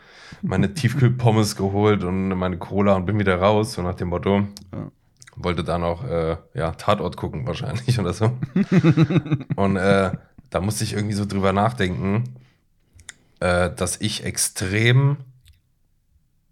meine 0.45 0.73
Tiefkühlpommes 0.73 1.55
geholt 1.55 2.03
und 2.03 2.29
meine 2.29 2.57
Cola 2.57 2.95
und 2.95 3.05
bin 3.05 3.19
wieder 3.19 3.39
raus, 3.39 3.73
so 3.73 3.81
nach 3.81 3.95
dem 3.95 4.09
Motto. 4.09 4.47
Ja. 4.73 4.91
Wollte 5.35 5.63
dann 5.63 5.83
auch, 5.83 6.03
äh, 6.03 6.37
ja, 6.53 6.71
Tatort 6.71 7.17
gucken 7.17 7.47
wahrscheinlich 7.47 7.99
oder 7.99 8.13
so. 8.13 8.37
und 9.55 9.77
äh, 9.77 10.11
da 10.49 10.61
musste 10.61 10.83
ich 10.83 10.93
irgendwie 10.93 11.15
so 11.15 11.25
drüber 11.25 11.53
nachdenken, 11.53 12.35
äh, 13.39 13.71
dass 13.71 13.99
ich 13.99 14.23
extrem 14.23 15.17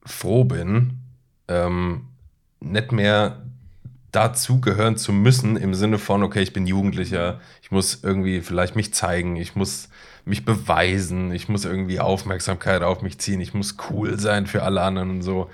froh 0.04 0.44
bin, 0.44 1.00
ähm, 1.48 2.08
nicht 2.60 2.92
mehr 2.92 3.44
dazugehören 4.12 4.98
zu 4.98 5.14
müssen 5.14 5.56
im 5.56 5.74
Sinne 5.74 5.98
von, 5.98 6.24
okay, 6.24 6.42
ich 6.42 6.54
bin 6.54 6.68
Jugendlicher, 6.68 7.40
ich 7.62 7.72
muss 7.72 8.04
irgendwie 8.04 8.42
vielleicht 8.42 8.76
mich 8.76 8.94
zeigen, 8.94 9.38
ich 9.38 9.56
muss 9.56 9.90
mich 10.26 10.46
beweisen, 10.46 11.32
ich 11.32 11.50
muss 11.50 11.66
irgendwie 11.66 12.00
Aufmerksamkeit 12.00 12.84
auf 12.84 13.02
mich 13.02 13.20
ziehen, 13.20 13.42
ich 13.42 13.54
muss 13.54 13.78
cool 13.90 14.20
sein 14.20 14.48
für 14.48 14.64
alle 14.64 14.82
anderen 14.82 15.10
und 15.10 15.22
so, 15.22 15.50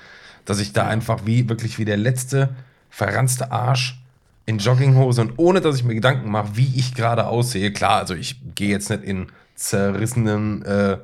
dass 0.46 0.60
ich 0.60 0.74
da 0.74 0.88
einfach 0.88 1.26
wie 1.26 1.48
wirklich 1.50 1.78
wie 1.78 1.86
der 1.86 1.98
letzte 1.98 2.56
verranzte 2.98 3.52
Arsch 3.52 4.02
in 4.48 4.58
Jogginghose 4.58 5.22
und 5.22 5.34
ohne 5.38 5.62
dass 5.62 5.76
ich 5.76 5.84
mir 5.84 5.94
Gedanken 5.94 6.32
mache, 6.32 6.56
wie 6.56 6.74
ich 6.76 6.96
gerade 6.96 7.28
aussehe. 7.28 7.72
Klar, 7.72 7.98
also 8.00 8.16
ich 8.16 8.42
gehe 8.56 8.70
jetzt 8.70 8.90
nicht 8.90 9.04
in 9.04 9.28
zerrissenen 9.56 10.64
äh, 10.66 10.98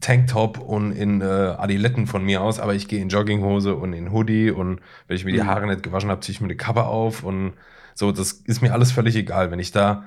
Tanktop 0.00 0.58
und 0.58 0.92
in 0.92 1.20
äh, 1.20 1.24
Adiletten 1.24 2.06
von 2.06 2.24
mir 2.24 2.40
aus, 2.42 2.58
aber 2.58 2.74
ich 2.74 2.88
gehe 2.88 3.00
in 3.00 3.08
Jogginghose 3.08 3.74
und 3.74 3.92
in 3.92 4.12
Hoodie 4.12 4.50
und 4.50 4.80
wenn 5.08 5.16
ich 5.16 5.24
mir 5.24 5.32
die 5.32 5.40
Mhm. 5.40 5.46
Haare 5.46 5.66
nicht 5.66 5.82
gewaschen 5.82 6.10
habe, 6.10 6.20
ziehe 6.22 6.32
ich 6.34 6.40
mir 6.40 6.46
eine 6.46 6.56
Kappe 6.56 6.84
auf 6.84 7.22
und 7.22 7.52
so, 7.94 8.12
das 8.12 8.32
ist 8.32 8.62
mir 8.62 8.72
alles 8.72 8.92
völlig 8.92 9.14
egal, 9.16 9.50
wenn 9.50 9.58
ich 9.58 9.72
da 9.72 10.04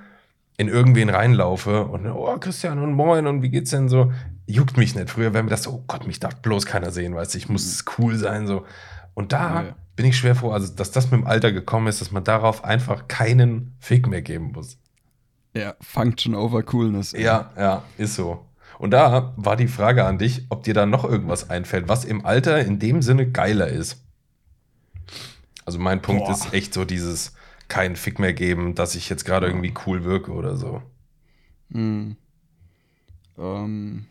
in 0.57 0.67
irgendwen 0.67 1.09
reinlaufe 1.09 1.85
und 1.85 2.05
oh 2.07 2.37
Christian 2.39 2.79
und 2.79 2.93
moin 2.93 3.27
und 3.27 3.41
wie 3.43 3.49
geht's 3.49 3.71
denn 3.71 3.87
so, 3.89 4.11
juckt 4.47 4.77
mich 4.77 4.95
nicht. 4.95 5.09
Früher 5.09 5.33
wäre 5.33 5.43
mir 5.43 5.49
das 5.49 5.63
so, 5.63 5.71
oh 5.71 5.83
Gott, 5.87 6.07
mich 6.07 6.19
darf 6.19 6.35
bloß 6.37 6.65
keiner 6.65 6.91
sehen, 6.91 7.15
weißt 7.15 7.33
du, 7.33 7.37
ich 7.37 7.49
muss 7.49 7.85
cool 7.97 8.17
sein 8.17 8.47
so. 8.47 8.65
Und 9.13 9.31
da 9.33 9.63
Ja. 9.63 9.75
Bin 9.99 10.05
ich 10.05 10.17
schwer 10.17 10.33
froh, 10.33 10.51
also 10.51 10.73
dass 10.73 10.91
das 10.91 11.11
mit 11.11 11.19
dem 11.19 11.27
Alter 11.27 11.51
gekommen 11.51 11.87
ist, 11.87 11.99
dass 11.99 12.09
man 12.09 12.23
darauf 12.23 12.63
einfach 12.63 13.09
keinen 13.09 13.75
Fick 13.79 14.07
mehr 14.07 14.21
geben 14.21 14.53
muss. 14.53 14.77
Ja, 15.53 15.75
Function 15.81 16.35
over 16.35 16.63
Coolness. 16.63 17.11
ey. 17.11 17.23
Ja, 17.23 17.51
ja, 17.57 17.83
ist 17.97 18.15
so. 18.15 18.45
Und 18.77 18.91
da 18.91 19.33
war 19.35 19.57
die 19.57 19.67
Frage 19.67 20.05
an 20.05 20.17
dich, 20.17 20.45
ob 20.47 20.63
dir 20.63 20.73
da 20.73 20.85
noch 20.85 21.03
irgendwas 21.03 21.49
einfällt, 21.49 21.89
was 21.89 22.05
im 22.05 22.25
Alter 22.25 22.61
in 22.61 22.79
dem 22.79 23.01
Sinne 23.01 23.29
geiler 23.29 23.67
ist. 23.67 24.01
Also 25.65 25.79
mein 25.79 26.01
Punkt 26.01 26.23
Boah. 26.23 26.31
ist 26.31 26.53
echt 26.53 26.73
so 26.73 26.85
dieses 26.85 27.33
keinen 27.67 27.97
Fick 27.97 28.19
mehr 28.19 28.31
geben, 28.31 28.75
dass 28.75 28.95
ich 28.95 29.09
jetzt 29.09 29.25
gerade 29.25 29.47
irgendwie 29.47 29.73
cool 29.85 30.05
wirke 30.05 30.31
oder 30.31 30.55
so. 30.55 30.81
Hm. 31.73 32.15
Ähm. 33.37 34.05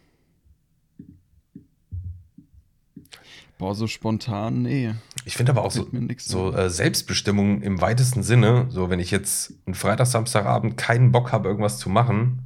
Boah, 3.59 3.75
so 3.75 3.88
spontan, 3.88 4.62
nee. 4.62 4.94
Ich 5.25 5.37
finde 5.37 5.51
aber 5.53 5.62
auch 5.64 5.73
so, 5.73 5.87
so 6.18 6.53
äh, 6.53 6.71
Selbstbestimmung 6.71 7.61
im 7.62 7.81
weitesten 7.81 8.23
Sinne, 8.23 8.66
so 8.71 8.88
wenn 8.88 9.01
ich 9.01 9.11
jetzt 9.11 9.53
einen 9.66 9.75
Freitag, 9.75 10.07
Samstagabend 10.07 10.77
keinen 10.77 11.11
Bock 11.12 11.33
habe, 11.33 11.49
irgendwas 11.49 11.79
zu 11.79 11.90
machen, 11.90 12.38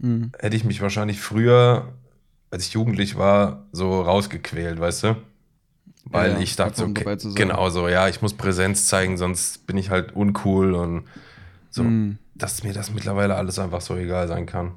Hm. 0.00 0.32
hätte 0.38 0.56
ich 0.56 0.64
mich 0.64 0.80
wahrscheinlich 0.80 1.20
früher, 1.20 1.92
als 2.50 2.66
ich 2.66 2.72
jugendlich 2.74 3.16
war, 3.18 3.66
so 3.72 4.00
rausgequält, 4.02 4.78
weißt 4.80 5.04
du? 5.04 5.16
Weil 6.04 6.32
Ja, 6.32 6.38
ich 6.40 6.56
dachte, 6.56 6.84
okay, 6.84 7.16
genau 7.34 7.68
so, 7.70 7.88
ja, 7.88 8.08
ich 8.08 8.20
muss 8.22 8.34
Präsenz 8.34 8.86
zeigen, 8.86 9.16
sonst 9.18 9.66
bin 9.66 9.76
ich 9.76 9.90
halt 9.90 10.12
uncool 10.14 10.74
und 10.74 11.04
so, 11.70 11.84
Hm. 11.84 12.18
dass 12.34 12.64
mir 12.64 12.72
das 12.72 12.92
mittlerweile 12.92 13.34
alles 13.34 13.58
einfach 13.58 13.80
so 13.80 13.96
egal 13.96 14.28
sein 14.28 14.46
kann. 14.46 14.72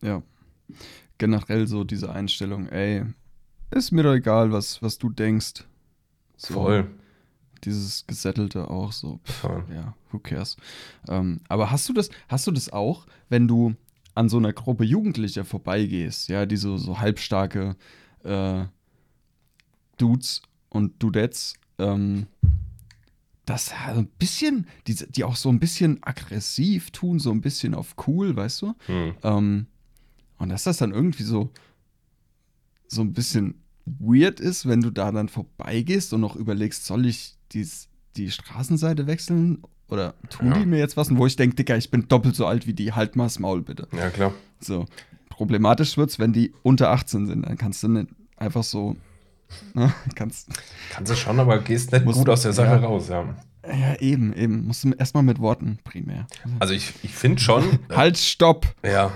Ja. 0.00 0.22
Generell 1.18 1.66
so 1.68 1.84
diese 1.84 2.10
Einstellung, 2.12 2.68
ey, 2.68 3.04
ist 3.72 3.92
mir 3.92 4.02
doch 4.02 4.14
egal, 4.14 4.52
was, 4.52 4.82
was 4.82 4.98
du 4.98 5.10
denkst. 5.10 5.64
So, 6.36 6.54
Voll. 6.54 6.90
Dieses 7.64 8.06
Gesettelte 8.06 8.68
auch 8.68 8.92
so. 8.92 9.20
Pff, 9.24 9.44
ja, 9.72 9.94
who 10.10 10.18
cares. 10.18 10.56
Ähm, 11.08 11.40
aber 11.48 11.70
hast 11.70 11.88
du 11.88 11.92
das, 11.92 12.10
hast 12.28 12.46
du 12.46 12.50
das 12.50 12.72
auch, 12.72 13.06
wenn 13.28 13.46
du 13.46 13.74
an 14.14 14.28
so 14.28 14.36
einer 14.36 14.52
Gruppe 14.52 14.84
Jugendlicher 14.84 15.44
vorbeigehst, 15.44 16.28
ja, 16.28 16.44
die 16.44 16.56
so, 16.56 16.76
so 16.76 16.98
halbstarke 16.98 17.76
äh, 18.24 18.64
Dudes 19.96 20.42
und 20.68 21.02
Dudettes, 21.02 21.54
ähm, 21.78 22.26
das 23.46 23.72
ein 23.72 24.06
bisschen, 24.18 24.66
die, 24.86 24.94
die 24.94 25.24
auch 25.24 25.36
so 25.36 25.48
ein 25.48 25.60
bisschen 25.60 26.02
aggressiv 26.02 26.90
tun, 26.90 27.18
so 27.18 27.30
ein 27.30 27.40
bisschen 27.40 27.74
auf 27.74 27.94
cool, 28.06 28.36
weißt 28.36 28.62
du? 28.62 28.74
Hm. 28.86 29.14
Ähm, 29.22 29.66
und 30.38 30.48
dass 30.48 30.64
das 30.64 30.78
dann 30.78 30.92
irgendwie 30.92 31.24
so, 31.24 31.50
so 32.86 33.00
ein 33.02 33.12
bisschen 33.12 33.61
weird 33.86 34.40
ist, 34.40 34.68
wenn 34.68 34.80
du 34.80 34.90
da 34.90 35.10
dann 35.12 35.28
vorbeigehst 35.28 36.12
und 36.12 36.20
noch 36.20 36.36
überlegst, 36.36 36.84
soll 36.86 37.06
ich 37.06 37.36
dies, 37.52 37.88
die 38.16 38.30
Straßenseite 38.30 39.06
wechseln 39.06 39.62
oder 39.88 40.14
tun 40.30 40.48
Ja. 40.48 40.58
die 40.58 40.66
mir 40.66 40.78
jetzt 40.78 40.96
was? 40.96 41.10
Und 41.10 41.18
wo 41.18 41.26
ich 41.26 41.36
denke, 41.36 41.56
Digga, 41.56 41.76
ich 41.76 41.90
bin 41.90 42.06
doppelt 42.08 42.34
so 42.36 42.46
alt 42.46 42.66
wie 42.66 42.72
die, 42.74 42.92
halt 42.92 43.16
mal 43.16 43.24
das 43.24 43.38
Maul 43.38 43.62
bitte. 43.62 43.88
Ja, 43.96 44.10
klar. 44.10 44.32
So. 44.60 44.86
Problematisch 45.28 45.96
wird's, 45.96 46.18
wenn 46.18 46.32
die 46.32 46.52
unter 46.62 46.90
18 46.90 47.26
sind. 47.26 47.42
Dann 47.46 47.56
kannst 47.58 47.82
du 47.82 47.88
nicht 47.88 48.08
einfach 48.36 48.62
so, 48.62 48.96
ne, 49.74 49.92
kannst, 50.14 50.48
Kannst 50.90 51.10
du 51.12 51.16
schon, 51.16 51.40
aber 51.40 51.58
gehst 51.58 51.92
nicht 51.92 52.04
Muss- 52.04 52.16
gut 52.16 52.28
aus 52.28 52.42
der 52.42 52.52
Sache 52.52 52.68
ja. 52.80 52.86
raus, 52.86 53.08
ja. 53.08 53.34
ja, 53.66 53.96
eben, 54.00 54.32
eben. 54.34 54.66
Musst 54.66 54.84
du 54.84 54.92
erstmal 54.92 55.22
mit 55.24 55.38
Worten 55.40 55.78
primär. 55.84 56.26
Also 56.60 56.74
ich, 56.74 56.92
ich 57.02 57.12
finde 57.14 57.40
schon, 57.40 57.64
Halt, 57.90 58.16
stopp! 58.18 58.66
ja, 58.84 59.10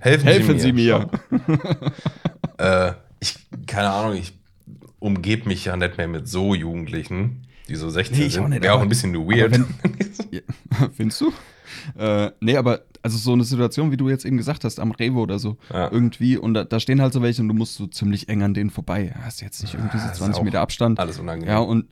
helfen, 0.00 0.24
Helfen 0.26 0.58
Sie 0.58 0.72
mir. 0.72 1.08
äh, 2.58 2.92
ich, 3.24 3.66
keine 3.66 3.90
Ahnung, 3.90 4.16
ich 4.16 4.32
umgebe 4.98 5.48
mich 5.48 5.64
ja 5.64 5.76
nicht 5.76 5.96
mehr 5.96 6.08
mit 6.08 6.28
so 6.28 6.54
Jugendlichen, 6.54 7.46
die 7.68 7.74
so 7.76 7.88
16 7.90 8.18
Nee, 8.18 8.24
ich 8.26 8.38
auch 8.38 8.42
sind. 8.42 8.50
nicht, 8.50 8.62
Wäre 8.62 8.74
auch 8.74 8.82
ein 8.82 8.88
bisschen 8.88 9.14
weird. 9.14 9.58
Ja, 10.30 10.40
Findest 10.92 11.20
du? 11.20 11.32
Äh, 11.98 12.30
nee, 12.40 12.56
aber 12.56 12.82
also 13.02 13.18
so 13.18 13.32
eine 13.32 13.44
Situation, 13.44 13.90
wie 13.90 13.96
du 13.96 14.08
jetzt 14.08 14.24
eben 14.24 14.36
gesagt 14.36 14.64
hast, 14.64 14.78
am 14.80 14.90
Rewe 14.92 15.18
oder 15.18 15.38
so, 15.38 15.56
Ja. 15.72 15.90
irgendwie, 15.90 16.36
und 16.36 16.54
da, 16.54 16.64
da 16.64 16.78
stehen 16.80 17.00
halt 17.00 17.12
so 17.12 17.20
welche 17.22 17.42
und 17.42 17.48
du 17.48 17.54
musst 17.54 17.74
so 17.74 17.86
ziemlich 17.86 18.28
eng 18.28 18.42
an 18.42 18.54
denen 18.54 18.70
vorbei. 18.70 19.14
Hast 19.22 19.40
jetzt 19.42 19.60
nicht 19.62 19.74
irgendwie 19.74 19.98
so 19.98 20.08
Ah, 20.08 20.12
ist 20.12 20.16
20 20.18 20.40
auch 20.40 20.44
Meter 20.44 20.60
Abstand. 20.60 20.98
Alles 21.00 21.18
unangenehm. 21.18 21.48
Ja, 21.52 21.58
und 21.58 21.86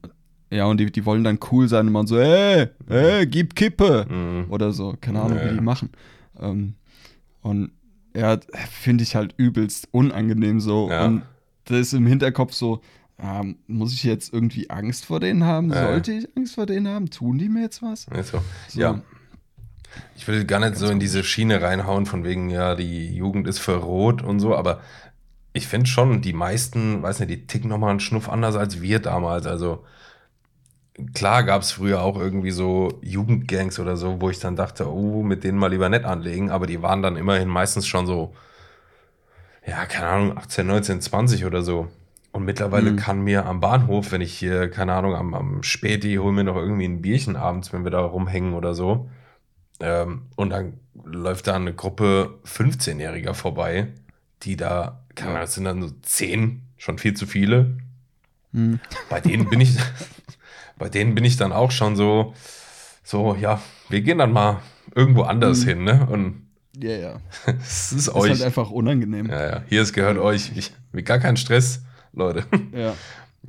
ja, 0.50 0.66
und 0.66 0.78
die, 0.78 0.90
die 0.92 1.04
wollen 1.06 1.24
dann 1.24 1.38
cool 1.50 1.66
sein 1.68 1.86
und 1.86 1.92
man 1.92 2.06
so, 2.06 2.18
ey, 2.18 2.68
ey, 2.88 3.26
gib 3.26 3.54
Kippe 3.56 4.06
Mhm. 4.08 4.50
oder 4.50 4.72
so, 4.72 4.94
keine 5.00 5.20
Ahnung, 5.20 5.38
Ja, 5.38 5.44
wie 5.46 5.54
die 5.54 5.60
machen. 5.60 5.90
Ähm, 6.40 6.74
und 7.40 7.72
ja, 8.14 8.38
finde 8.70 9.04
ich 9.04 9.16
halt 9.16 9.34
übelst 9.36 9.88
unangenehm 9.92 10.60
so. 10.60 10.90
Ja. 10.90 11.06
Und 11.06 11.22
das 11.64 11.78
ist 11.78 11.92
im 11.94 12.06
Hinterkopf 12.06 12.52
so, 12.52 12.80
ähm, 13.18 13.56
muss 13.66 13.92
ich 13.92 14.04
jetzt 14.04 14.32
irgendwie 14.32 14.70
Angst 14.70 15.06
vor 15.06 15.20
denen 15.20 15.44
haben? 15.44 15.70
Ja. 15.70 15.86
Sollte 15.86 16.12
ich 16.12 16.28
Angst 16.36 16.54
vor 16.54 16.66
denen 16.66 16.88
haben? 16.88 17.10
Tun 17.10 17.38
die 17.38 17.48
mir 17.48 17.62
jetzt 17.62 17.82
was? 17.82 18.08
Nicht 18.10 18.26
so. 18.26 18.42
Ja. 18.72 19.00
Ich 20.16 20.26
will 20.26 20.44
gar 20.44 20.60
nicht 20.60 20.76
so 20.76 20.88
in 20.88 21.00
diese 21.00 21.22
Schiene 21.22 21.60
reinhauen, 21.60 22.06
von 22.06 22.24
wegen, 22.24 22.48
ja, 22.50 22.74
die 22.74 23.14
Jugend 23.14 23.46
ist 23.46 23.58
verroht 23.58 24.22
und 24.22 24.40
so, 24.40 24.56
aber 24.56 24.80
ich 25.52 25.68
finde 25.68 25.86
schon, 25.86 26.22
die 26.22 26.32
meisten, 26.32 27.02
weiß 27.02 27.20
nicht, 27.20 27.30
die 27.30 27.46
ticken 27.46 27.68
nochmal 27.68 27.90
einen 27.90 28.00
Schnuff 28.00 28.28
anders 28.28 28.56
als 28.56 28.80
wir 28.80 29.00
damals. 29.00 29.46
Also 29.46 29.84
klar 31.14 31.42
gab 31.44 31.62
es 31.62 31.72
früher 31.72 32.02
auch 32.02 32.18
irgendwie 32.18 32.50
so 32.50 32.98
Jugendgangs 33.02 33.78
oder 33.78 33.96
so, 33.96 34.20
wo 34.20 34.30
ich 34.30 34.38
dann 34.38 34.56
dachte, 34.56 34.90
oh, 34.90 35.22
mit 35.22 35.44
denen 35.44 35.58
mal 35.58 35.68
lieber 35.70 35.88
nett 35.88 36.04
anlegen, 36.04 36.50
aber 36.50 36.66
die 36.66 36.82
waren 36.82 37.02
dann 37.02 37.16
immerhin 37.16 37.48
meistens 37.48 37.86
schon 37.86 38.06
so, 38.06 38.34
ja, 39.66 39.84
keine 39.86 40.06
Ahnung, 40.08 40.38
18, 40.38 40.66
19, 40.66 41.00
20 41.00 41.44
oder 41.44 41.62
so. 41.62 41.88
Und 42.32 42.44
mittlerweile 42.44 42.92
Mhm. 42.92 42.96
kann 42.96 43.20
mir 43.22 43.44
am 43.46 43.60
Bahnhof, 43.60 44.10
wenn 44.10 44.22
ich 44.22 44.32
hier, 44.32 44.70
keine 44.70 44.94
Ahnung, 44.94 45.14
am, 45.14 45.34
am 45.34 45.62
Späti 45.62 46.16
hol 46.16 46.32
mir 46.32 46.44
noch 46.44 46.56
irgendwie 46.56 46.86
ein 46.86 47.02
Bierchen 47.02 47.36
abends, 47.36 47.72
wenn 47.72 47.84
wir 47.84 47.90
da 47.90 48.00
rumhängen 48.00 48.54
oder 48.54 48.74
so. 48.74 49.10
Ähm, 49.80 50.22
und 50.36 50.50
dann 50.50 50.74
läuft 51.04 51.46
da 51.46 51.54
eine 51.56 51.74
Gruppe 51.74 52.38
15-Jähriger 52.46 53.34
vorbei, 53.34 53.88
die 54.42 54.56
da, 54.56 55.04
keine 55.14 55.32
Ahnung, 55.32 55.42
das 55.42 55.54
sind 55.54 55.64
dann 55.64 55.82
so 55.82 55.90
10, 56.02 56.62
schon 56.78 56.98
viel 56.98 57.14
zu 57.14 57.26
viele. 57.26 57.76
Hm. 58.52 58.80
Bei 59.10 59.20
denen 59.20 59.48
bin 59.48 59.60
ich, 59.60 59.76
bei 60.82 60.88
denen 60.88 61.14
bin 61.14 61.24
ich 61.24 61.36
dann 61.36 61.52
auch 61.52 61.70
schon 61.70 61.94
so, 61.94 62.34
so, 63.04 63.36
ja, 63.36 63.62
wir 63.88 64.00
gehen 64.02 64.18
dann 64.18 64.32
mal 64.32 64.60
irgendwo 64.96 65.22
anders 65.22 65.62
Mhm. 65.64 65.68
hin, 65.68 65.84
ne? 65.84 66.06
Und 66.10 66.42
Ja, 66.76 66.90
ja. 66.96 67.20
es 67.60 67.92
ist 67.92 68.08
Ist 68.08 68.14
euch. 68.14 68.30
halt 68.30 68.42
einfach 68.42 68.70
unangenehm. 68.70 69.26
ja, 69.30 69.46
ja, 69.46 69.62
hier, 69.68 69.82
es 69.82 69.92
gehört 69.92 70.18
euch. 70.18 70.50
Ich, 70.56 70.72
mit 70.90 71.06
gar 71.06 71.18
keinen 71.20 71.36
Stress, 71.36 71.82
Leute. 72.12 72.44
Ja. 72.74 72.94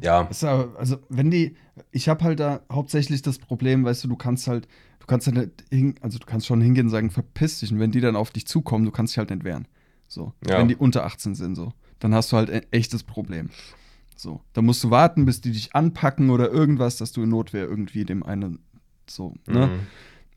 Ja, 0.01 0.27
aber, 0.43 0.69
also 0.79 0.97
wenn 1.09 1.29
die, 1.31 1.55
ich 1.91 2.09
habe 2.09 2.23
halt 2.23 2.39
da 2.39 2.61
hauptsächlich 2.71 3.21
das 3.21 3.37
Problem, 3.39 3.83
weißt 3.85 4.03
du, 4.03 4.07
du 4.07 4.15
kannst 4.15 4.47
halt, 4.47 4.67
du 4.99 5.05
kannst 5.05 5.27
halt 5.27 5.51
hin, 5.71 5.95
also 6.01 6.17
du 6.19 6.25
kannst 6.25 6.47
schon 6.47 6.61
hingehen 6.61 6.87
und 6.87 6.91
sagen, 6.91 7.11
verpiss 7.11 7.59
dich. 7.59 7.71
Und 7.71 7.79
wenn 7.79 7.91
die 7.91 8.01
dann 8.01 8.15
auf 8.15 8.31
dich 8.31 8.47
zukommen, 8.47 8.85
du 8.85 8.91
kannst 8.91 9.13
dich 9.13 9.19
halt 9.19 9.29
nicht 9.29 9.43
wehren. 9.43 9.67
So. 10.07 10.33
Ja. 10.47 10.57
Wenn 10.59 10.67
die 10.67 10.75
unter 10.75 11.03
18 11.05 11.35
sind, 11.35 11.55
so. 11.55 11.73
Dann 11.99 12.13
hast 12.15 12.31
du 12.31 12.37
halt 12.37 12.49
ein 12.49 12.63
echtes 12.71 13.03
Problem. 13.03 13.49
So. 14.23 14.41
Da 14.53 14.61
musst 14.61 14.83
du 14.83 14.89
warten, 14.89 15.25
bis 15.25 15.41
die 15.41 15.51
dich 15.51 15.75
anpacken 15.75 16.29
oder 16.29 16.49
irgendwas, 16.49 16.97
dass 16.97 17.11
du 17.11 17.23
in 17.23 17.29
Notwehr 17.29 17.67
irgendwie 17.67 18.05
dem 18.05 18.23
einen 18.23 18.59
so, 19.05 19.35
ne? 19.47 19.67
mhm. 19.67 19.79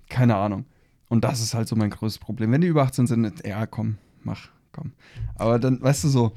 Keine 0.09 0.37
Ahnung. 0.37 0.66
Und 1.09 1.22
das 1.22 1.40
ist 1.40 1.55
halt 1.55 1.68
so 1.68 1.77
mein 1.77 1.90
größtes 1.90 2.18
Problem. 2.18 2.51
Wenn 2.51 2.61
die 2.61 2.66
über 2.66 2.83
18 2.83 3.07
sind, 3.07 3.46
ja, 3.46 3.64
komm, 3.66 3.99
mach, 4.22 4.49
komm. 4.72 4.92
Aber 5.37 5.61
dann, 5.61 5.81
weißt 5.81 6.03
du 6.05 6.09
so, 6.09 6.33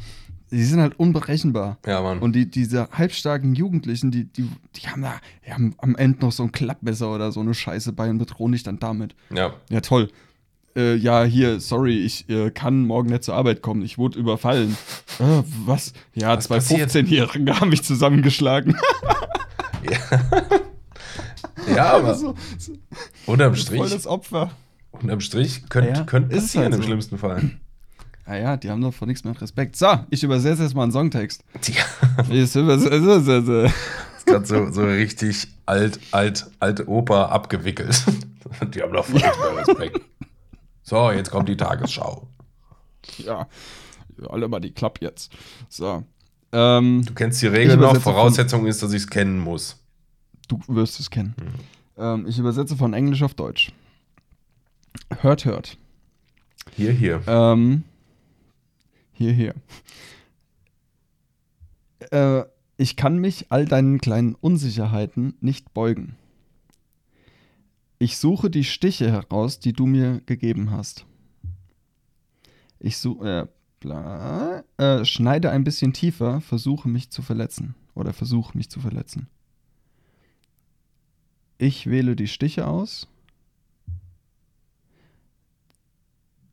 die 0.52 0.64
sind 0.64 0.80
halt 0.80 1.00
unberechenbar. 1.00 1.80
ja, 1.86 2.02
Mann. 2.02 2.20
Und 2.20 2.36
die, 2.36 2.50
diese 2.50 2.90
halbstarken 2.92 3.56
Jugendlichen, 3.56 4.12
die, 4.12 4.26
die, 4.26 4.48
die 4.76 4.88
haben 4.88 5.02
da, 5.02 5.20
die 5.46 5.52
haben 5.52 5.74
am 5.80 5.96
Ende 5.96 6.20
noch 6.22 6.32
so 6.32 6.44
ein 6.44 6.52
Klappmesser 6.52 7.12
oder 7.14 7.32
so 7.32 7.40
eine 7.40 7.54
Scheiße 7.56 7.94
bei 7.94 8.10
und 8.10 8.20
bedrohen 8.20 8.52
dich 8.52 8.64
dann 8.64 8.80
damit. 8.80 9.16
ja, 9.34 9.54
Ja, 9.70 9.82
toll. 9.82 10.10
Äh, 10.80 10.96
ja, 10.96 11.24
hier, 11.26 11.60
sorry, 11.60 11.98
ich 12.06 12.30
äh, 12.30 12.52
kann 12.52 12.84
morgen 12.86 13.10
nicht 13.10 13.24
zur 13.24 13.36
Arbeit 13.36 13.62
kommen. 13.62 13.82
Ich 13.84 13.98
wurde 13.98 14.18
überfallen. 14.20 14.78
Äh, 15.20 15.44
was? 15.66 15.92
Ja, 16.14 16.38
Was 16.38 16.46
zwei 16.46 16.56
passiert? 16.56 16.92
15-Jährige 16.92 17.60
haben 17.60 17.68
mich 17.72 17.84
zusammengeschlagen. 17.84 18.78
ja, 21.76 21.94
aber 21.94 22.16
so, 22.16 22.36
so, 22.58 22.72
unterm 23.26 23.54
voll 23.56 23.62
Strich, 23.62 23.92
das 23.92 24.08
Opfer. 24.08 24.52
unterm 24.92 25.20
Strich 25.20 25.68
könnte 25.70 25.90
Ja, 26.00 26.04
könnt 26.06 26.32
ist 26.32 26.38
es 26.38 26.44
passieren 26.46 26.64
halt 26.68 26.76
im 26.76 26.82
so. 26.82 26.86
schlimmsten 26.88 27.18
Fall. 27.18 27.52
Ah 28.26 28.36
ja, 28.38 28.56
die 28.58 28.70
haben 28.70 28.82
doch 28.82 28.94
vor 28.94 29.08
nichts 29.08 29.24
mehr 29.26 29.40
Respekt. 29.42 29.76
So, 29.76 29.88
ich 30.10 30.24
übersetze 30.24 30.64
jetzt 30.64 30.76
mal 30.76 30.84
einen 30.84 30.92
Songtext. 30.94 31.44
Tja, 31.62 31.84
Ich 32.30 32.56
übersetze. 32.56 33.74
ist 34.18 34.26
gerade 34.26 34.46
so, 34.46 34.72
so 34.72 34.84
richtig 34.86 35.48
alt, 35.66 36.00
alt, 36.12 36.48
alte 36.60 36.88
Oper 36.88 37.30
abgewickelt. 37.32 38.04
Die 38.74 38.82
haben 38.82 38.94
doch 38.94 39.04
voll 39.06 39.16
nichts 39.20 39.38
mehr 39.38 39.58
Respekt. 39.68 40.02
So, 40.90 41.12
jetzt 41.12 41.30
kommt 41.32 41.48
die 41.50 41.58
Tagesschau. 41.58 42.28
Ja, 43.20 43.48
alle 44.30 44.48
mal 44.50 44.60
die 44.60 44.72
Klapp 44.72 45.02
jetzt. 45.02 45.32
So. 45.70 46.04
Ähm, 46.52 47.04
Du 47.06 47.14
kennst 47.14 47.42
die 47.42 47.48
Regel 47.48 47.72
Ich 47.72 47.76
noch. 47.76 47.84
übersetze 47.84 48.02
von- 48.02 48.14
Voraussetzung 48.14 48.66
ist, 48.68 48.84
dass 48.84 48.92
ich 48.92 49.04
es 49.04 49.10
kennen 49.10 49.40
muss. 49.40 49.78
Du 50.48 50.60
wirst 50.68 51.00
es 51.00 51.10
kennen. 51.10 51.34
Mhm. 51.38 52.04
Ähm, 52.04 52.26
ich 52.28 52.38
übersetze 52.38 52.76
von 52.76 52.94
Englisch 52.94 53.24
auf 53.24 53.34
Deutsch. 53.36 53.72
Hört, 55.22 55.46
hört. 55.46 55.78
Hier, 56.76 56.92
hier. 56.92 57.22
Ähm, 57.28 57.84
hier, 59.14 59.32
hier. 59.32 59.54
Äh, 62.12 62.44
ich 62.78 62.96
kann 62.96 63.18
mich 63.20 63.48
all 63.50 63.66
deinen 63.66 64.00
kleinen 64.00 64.36
Unsicherheiten 64.36 65.36
nicht 65.42 65.74
beugen. 65.74 66.16
Ich 68.00 68.18
suche 68.18 68.50
die 68.50 68.64
Stiche 68.64 69.12
heraus, 69.12 69.60
die 69.60 69.74
du 69.74 69.86
mir 69.86 70.22
gegeben 70.26 70.72
hast. 70.72 71.06
Ich 72.80 72.98
suche, 72.98 73.50
äh, 73.84 74.64
äh, 74.78 75.06
schneide 75.06 75.52
ein 75.52 75.64
bisschen 75.64 75.94
tiefer, 75.94 76.42
versuche 76.42 76.90
mich 76.90 77.12
zu 77.12 77.22
verletzen. 77.22 77.76
Oder 77.94 78.14
versuche 78.14 78.58
mich 78.58 78.70
zu 78.70 78.80
verletzen. 78.80 79.28
Ich 81.58 81.88
wähle 81.88 82.16
die 82.16 82.28
Stiche 82.28 82.68
aus. 82.68 83.08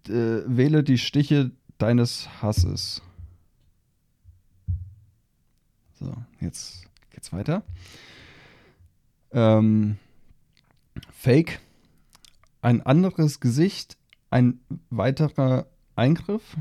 äh, 0.09 0.43
wähle 0.47 0.83
die 0.83 0.99
Stiche 0.99 1.51
deines 1.79 2.29
Hasses. 2.43 3.03
So, 5.99 6.15
jetzt 6.41 6.87
geht's 7.11 7.33
weiter. 7.33 7.63
Ähm, 9.33 9.99
Fake. 11.27 11.59
Ein 12.63 12.83
anderes 12.83 13.41
Gesicht. 13.41 13.99
Ein 14.31 14.61
weiterer 14.91 15.67
Eingriff. 15.97 16.57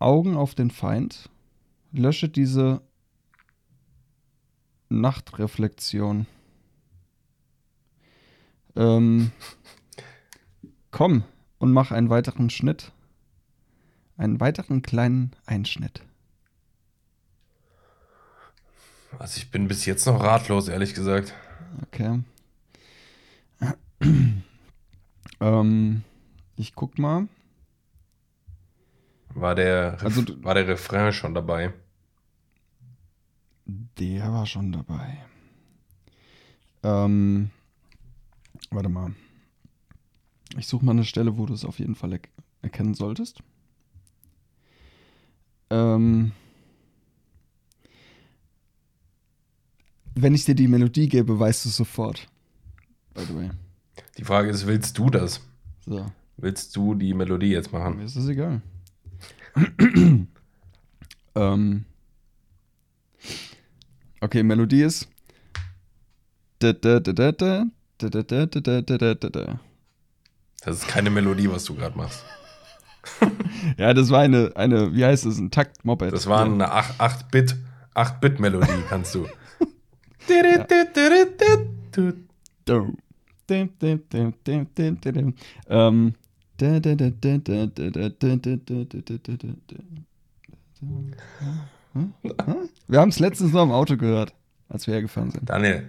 Augen 0.00 0.34
auf 0.34 0.56
den 0.56 0.72
Feind. 0.72 1.30
Lösche 1.92 2.28
diese 2.28 2.82
Nachtreflexion. 4.88 6.26
Ähm, 8.74 9.30
komm 10.90 11.22
und 11.58 11.70
mach 11.70 11.92
einen 11.92 12.10
weiteren 12.10 12.50
Schnitt. 12.50 12.90
Einen 14.16 14.40
weiteren 14.40 14.82
kleinen 14.82 15.30
Einschnitt. 15.46 16.02
Also 19.18 19.38
ich 19.38 19.50
bin 19.50 19.68
bis 19.68 19.86
jetzt 19.86 20.06
noch 20.06 20.22
ratlos, 20.22 20.68
ehrlich 20.68 20.94
gesagt. 20.94 21.34
Okay. 21.82 22.22
ähm, 25.40 26.02
ich 26.56 26.74
guck 26.74 26.98
mal. 26.98 27.28
War 29.34 29.54
der, 29.54 29.98
Also 30.02 30.24
war 30.44 30.54
der 30.54 30.68
Refrain 30.68 31.12
schon 31.12 31.34
dabei? 31.34 31.72
Der 33.98 34.32
war 34.32 34.46
schon 34.46 34.72
dabei. 34.72 35.18
Ähm, 36.82 37.50
warte 38.70 38.88
mal. 38.88 39.14
Ich 40.56 40.66
suche 40.66 40.84
mal 40.84 40.92
eine 40.92 41.04
Stelle, 41.04 41.36
wo 41.36 41.46
du 41.46 41.54
es 41.54 41.64
auf 41.64 41.78
jeden 41.78 41.94
Fall 41.94 42.12
er 42.12 42.20
erkennen 42.62 42.94
solltest. 42.94 43.42
Ähm, 45.70 46.32
Wenn 50.14 50.34
ich 50.34 50.44
dir 50.44 50.54
die 50.54 50.68
Melodie 50.68 51.08
gebe, 51.08 51.38
weißt 51.38 51.64
du 51.64 51.68
sofort. 51.68 52.26
By 53.14 53.24
the 53.24 53.34
way. 53.34 53.50
Die 54.18 54.24
Frage 54.24 54.50
ist, 54.50 54.66
willst 54.66 54.98
du 54.98 55.10
das? 55.10 55.40
So. 55.86 56.10
Willst 56.36 56.74
du 56.76 56.94
die 56.94 57.14
Melodie 57.14 57.50
jetzt 57.50 57.72
machen? 57.72 57.96
Mir 57.96 58.04
ist 58.04 58.16
das 58.16 58.28
egal. 58.28 58.60
ähm. 61.34 61.84
Okay, 64.20 64.42
Melodie 64.42 64.82
ist. 64.82 65.08
Das 70.64 70.76
ist 70.76 70.88
keine 70.88 71.10
Melodie, 71.10 71.50
was 71.50 71.64
du 71.64 71.74
gerade 71.74 71.96
machst. 71.96 72.24
ja, 73.76 73.92
das 73.92 74.08
war 74.10 74.20
eine, 74.20 74.52
eine, 74.56 74.94
wie 74.94 75.04
heißt 75.04 75.26
das, 75.26 75.38
ein 75.38 75.50
Takt-Moped. 75.50 76.12
Das 76.12 76.26
war 76.26 76.44
eine 76.44 76.72
8-Bit-Melodie, 76.72 78.82
kannst 78.88 79.14
du. 79.14 79.26
Wir 92.88 93.00
haben 93.00 93.08
es 93.08 93.18
letztens 93.18 93.52
noch 93.52 93.62
im 93.62 93.70
Auto 93.70 93.96
gehört, 93.96 94.34
als 94.68 94.86
wir 94.86 94.94
hergefahren 94.94 95.30
sind. 95.30 95.48
Daniel, 95.48 95.88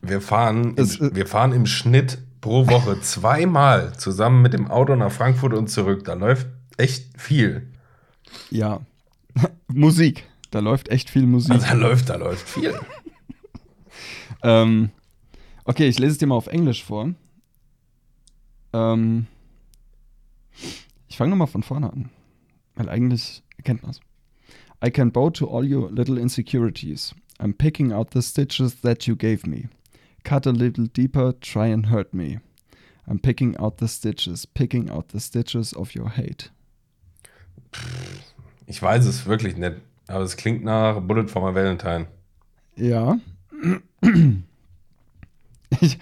wir 0.00 0.20
fahren, 0.20 0.74
im, 0.76 0.84
äh, 0.84 1.14
wir 1.14 1.26
fahren 1.26 1.52
im 1.52 1.66
Schnitt 1.66 2.18
pro 2.40 2.66
Woche 2.66 3.00
zweimal 3.00 3.96
zusammen 3.96 4.42
mit 4.42 4.52
dem 4.52 4.70
Auto 4.70 4.96
nach 4.96 5.12
Frankfurt 5.12 5.54
und 5.54 5.68
zurück. 5.68 6.04
Da 6.04 6.14
läuft 6.14 6.48
echt 6.76 7.20
viel. 7.20 7.68
Ja. 8.50 8.80
Musik. 9.68 10.28
Da 10.50 10.58
läuft 10.58 10.88
echt 10.88 11.08
viel 11.08 11.26
Musik. 11.26 11.52
Also, 11.52 11.66
da 11.66 11.72
läuft, 11.74 12.08
da 12.10 12.16
läuft 12.16 12.46
viel. 12.48 12.74
Ähm, 14.42 14.90
okay, 15.64 15.88
ich 15.88 15.98
lese 15.98 16.12
es 16.12 16.18
dir 16.18 16.26
mal 16.26 16.34
auf 16.36 16.46
Englisch 16.48 16.84
vor. 16.84 17.14
Ähm, 18.72 19.26
Ich 21.08 21.16
fange 21.18 21.30
nochmal 21.30 21.46
von 21.46 21.62
vorne 21.62 21.92
an. 21.92 22.10
Weil 22.74 22.88
eigentlich 22.88 23.42
kennt 23.64 23.82
man 23.82 23.90
es. 23.90 24.00
I 24.84 24.90
can 24.90 25.12
bow 25.12 25.30
to 25.30 25.46
all 25.46 25.64
your 25.64 25.90
little 25.90 26.18
insecurities. 26.18 27.14
I'm 27.38 27.52
picking 27.54 27.92
out 27.92 28.12
the 28.12 28.22
stitches 28.22 28.80
that 28.80 29.06
you 29.06 29.14
gave 29.14 29.46
me. 29.46 29.68
Cut 30.24 30.46
a 30.46 30.50
little 30.50 30.86
deeper, 30.88 31.34
try 31.40 31.72
and 31.72 31.90
hurt 31.90 32.14
me. 32.14 32.40
I'm 33.06 33.18
picking 33.18 33.56
out 33.58 33.78
the 33.78 33.88
stitches, 33.88 34.46
picking 34.46 34.88
out 34.88 35.08
the 35.08 35.20
stitches 35.20 35.74
of 35.74 35.94
your 35.94 36.10
hate. 36.16 36.50
Ich 38.66 38.80
weiß 38.82 39.04
es 39.06 39.26
wirklich 39.26 39.56
nicht, 39.56 39.76
aber 40.06 40.24
es 40.24 40.36
klingt 40.36 40.64
nach 40.64 41.00
Bullet 41.00 41.28
for 41.28 41.42
my 41.42 41.54
Valentine. 41.54 42.06
Ja. 42.76 43.18
Ich, 45.80 45.98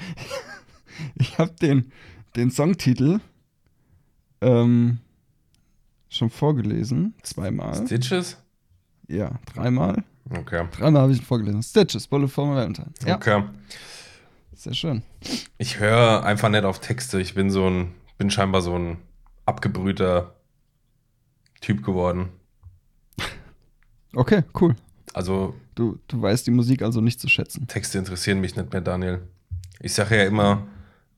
ich 1.14 1.38
habe 1.38 1.52
den, 1.52 1.92
den 2.36 2.50
Songtitel 2.50 3.20
ähm, 4.40 4.98
schon 6.08 6.30
vorgelesen. 6.30 7.14
Zweimal. 7.22 7.86
Stitches? 7.86 8.36
Ja, 9.08 9.38
dreimal. 9.54 10.04
Okay. 10.28 10.66
Dreimal 10.72 11.02
habe 11.02 11.12
ich 11.12 11.18
ihn 11.18 11.24
vorgelesen. 11.24 11.62
Stitches, 11.62 12.06
Bullet 12.06 12.28
for 12.28 12.46
my 12.46 12.56
Valentine. 12.56 12.92
Ja, 13.04 13.16
Okay. 13.16 13.44
sehr 14.54 14.74
schön. 14.74 15.02
Ich 15.58 15.78
höre 15.78 16.24
einfach 16.24 16.48
nicht 16.48 16.64
auf 16.64 16.80
Texte. 16.80 17.20
Ich 17.20 17.34
bin 17.34 17.50
so 17.50 17.68
ein, 17.68 17.94
bin 18.18 18.30
scheinbar 18.30 18.62
so 18.62 18.76
ein 18.78 18.98
abgebrühter 19.46 20.34
Typ 21.60 21.84
geworden. 21.84 22.28
Okay, 24.14 24.42
cool. 24.60 24.74
Also 25.12 25.54
Du, 25.74 25.98
du 26.08 26.20
weißt 26.22 26.46
die 26.46 26.50
Musik 26.50 26.82
also 26.82 27.00
nicht 27.00 27.20
zu 27.20 27.28
schätzen. 27.28 27.66
Texte 27.66 27.98
interessieren 27.98 28.40
mich 28.40 28.54
nicht 28.56 28.72
mehr, 28.72 28.80
Daniel. 28.80 29.22
Ich 29.80 29.94
sage 29.94 30.16
ja 30.18 30.24
immer, 30.24 30.66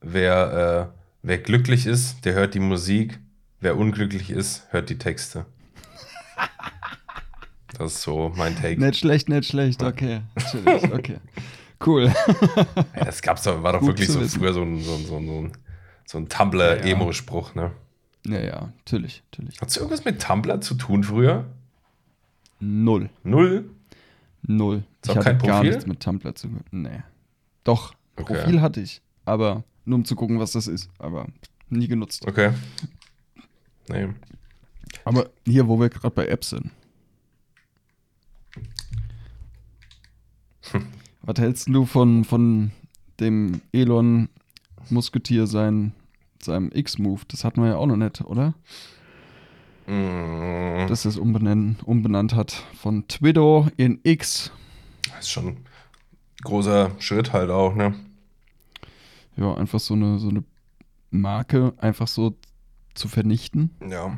wer, 0.00 0.90
äh, 0.92 0.98
wer 1.22 1.38
glücklich 1.38 1.87
ist, 1.87 2.24
der 2.24 2.35
hört 2.35 2.55
die 2.55 2.61
Musik. 2.61 3.18
Wer 3.61 3.76
unglücklich 3.76 4.31
ist, 4.31 4.66
hört 4.70 4.90
die 4.90 4.98
Texte. 4.98 5.46
Das 7.78 7.94
ist 7.94 8.02
so 8.02 8.31
mein 8.37 8.55
Take. 8.55 8.78
Nicht 8.78 8.98
schlecht, 8.98 9.31
nicht 9.31 9.48
schlecht. 9.48 9.83
Okay, 9.83 10.20
natürlich. 10.37 10.92
Okay. 10.92 11.16
Cool. 11.85 12.12
Ja, 12.96 13.05
das 13.07 13.22
gab's 13.22 13.42
doch, 13.42 13.62
war 13.62 13.72
doch 13.72 13.81
Gut 13.81 13.88
wirklich 13.88 14.09
so 14.09 14.20
wissen. 14.20 14.38
früher 14.38 14.52
so 14.52 14.62
ein, 14.62 14.81
so 14.83 14.94
ein, 14.94 15.07
so 15.07 15.16
ein, 15.16 15.52
so 16.05 16.18
ein, 16.18 16.28
Tumblr-Emo-Spruch, 16.28 17.55
ne? 17.55 17.72
Ja, 18.26 18.40
ja, 18.40 18.72
natürlich, 18.78 19.22
natürlich. 19.33 19.61
Hast 19.61 19.74
du 19.76 19.81
irgendwas 19.81 20.05
mit 20.05 20.20
Tumblr 20.22 20.61
zu 20.61 20.74
tun 20.74 21.02
früher? 21.02 21.46
Null. 22.61 23.09
Null? 23.24 23.70
Null. 24.42 24.85
Ist 25.02 25.11
ich 25.11 25.16
hatte 25.16 25.37
gar 25.46 25.62
nichts 25.62 25.87
mit 25.87 26.00
Tumblr 26.00 26.35
zu 26.35 26.48
tun. 26.48 26.64
Nee. 26.70 27.02
Doch, 27.64 27.94
Okay. 28.16 28.35
Profil 28.35 28.61
hatte 28.61 28.81
ich. 28.81 29.00
Aber 29.24 29.64
nur 29.85 29.96
um 29.98 30.05
zu 30.05 30.16
gucken, 30.16 30.38
was 30.38 30.52
das 30.52 30.66
ist. 30.66 30.90
Aber 30.98 31.26
nie 31.68 31.88
genutzt. 31.88 32.26
Okay. 32.26 32.52
Nee. 33.88 34.09
Aber 35.05 35.31
hier, 35.46 35.66
wo 35.66 35.81
wir 35.81 35.88
gerade 35.88 36.14
bei 36.14 36.26
Apps 36.26 36.50
sind. 36.50 36.70
Was 41.22 41.38
hältst 41.38 41.68
du 41.68 41.87
von, 41.87 42.24
von 42.24 42.72
dem 43.20 43.62
Elon 43.72 44.28
Musketier 44.90 45.46
sein, 45.46 45.92
seinem 46.42 46.70
X-Move? 46.72 47.22
Das 47.28 47.44
hatten 47.44 47.62
wir 47.62 47.70
ja 47.70 47.76
auch 47.76 47.87
noch 47.87 47.96
nicht, 47.96 48.20
oder? 48.22 48.55
Mm, 49.87 50.87
Dass 50.88 51.05
es 51.05 51.16
umbenannt, 51.18 51.83
umbenannt 51.87 52.35
hat 52.35 52.53
von 52.81 53.07
Twitter 53.09 53.66
in 53.77 54.01
X. 54.03 54.53
Das 55.11 55.21
ist 55.21 55.31
schon 55.31 55.49
ein 55.49 55.64
großer 56.45 56.92
Schritt 56.99 57.33
halt 57.33 57.51
auch, 57.51 57.75
ne? 57.75 57.95
Ja, 59.37 59.55
einfach 59.55 59.81
so 59.81 59.95
eine, 59.95 60.18
so 60.18 60.29
eine 60.29 60.45
Marke 61.11 61.73
einfach 61.79 62.07
so 62.09 62.37
zu 62.95 63.09
vernichten. 63.09 63.71
Ja. 63.88 64.16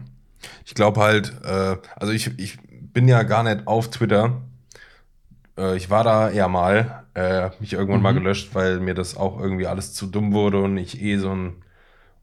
Ich 0.66 0.74
glaube 0.74 1.00
halt, 1.00 1.32
äh, 1.44 1.76
also 1.96 2.12
ich, 2.12 2.38
ich 2.38 2.58
bin 2.92 3.08
ja 3.08 3.22
gar 3.22 3.42
nicht 3.42 3.66
auf 3.66 3.90
Twitter. 3.90 4.42
Äh, 5.56 5.76
ich 5.76 5.88
war 5.90 6.04
da 6.04 6.30
ja 6.30 6.48
mal, 6.48 7.04
äh, 7.14 7.50
mich 7.60 7.72
irgendwann 7.72 8.02
mal 8.02 8.12
Mhm. 8.12 8.18
gelöscht, 8.18 8.54
weil 8.54 8.80
mir 8.80 8.94
das 8.94 9.16
auch 9.16 9.40
irgendwie 9.40 9.66
alles 9.66 9.94
zu 9.94 10.06
dumm 10.06 10.32
wurde 10.32 10.60
und 10.60 10.76
ich 10.76 11.00
eh 11.00 11.16
so 11.16 11.30
ein 11.30 11.52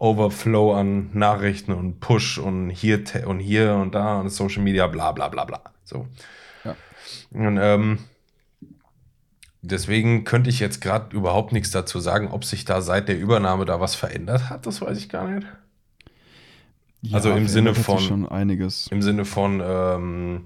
Overflow 0.01 0.73
an 0.73 1.11
Nachrichten 1.13 1.73
und 1.73 1.99
Push 1.99 2.39
und 2.39 2.71
hier 2.71 3.03
und 3.27 3.39
hier 3.39 3.75
und 3.75 3.93
da 3.93 4.19
und 4.19 4.29
Social 4.29 4.63
Media, 4.63 4.87
bla 4.87 5.11
bla 5.11 5.29
bla 5.29 5.45
bla. 5.45 5.61
So. 5.83 6.07
Ja. 6.63 6.75
Und 7.29 7.59
ähm, 7.61 7.99
deswegen 9.61 10.23
könnte 10.23 10.49
ich 10.49 10.59
jetzt 10.59 10.81
gerade 10.81 11.15
überhaupt 11.15 11.51
nichts 11.51 11.69
dazu 11.69 11.99
sagen, 11.99 12.29
ob 12.31 12.45
sich 12.45 12.65
da 12.65 12.81
seit 12.81 13.09
der 13.09 13.19
Übernahme 13.19 13.65
da 13.65 13.79
was 13.79 13.93
verändert 13.93 14.49
hat, 14.49 14.65
das 14.65 14.81
weiß 14.81 14.97
ich 14.97 15.07
gar 15.07 15.27
nicht. 15.27 15.45
Also 17.11 17.31
im 17.31 17.47
Sinne 17.47 17.75
von- 17.75 17.99
schon 17.99 18.27
einiges. 18.27 18.87
Im 18.87 19.03
Sinne 19.03 19.23
von 19.23 19.61
ähm, 19.63 20.45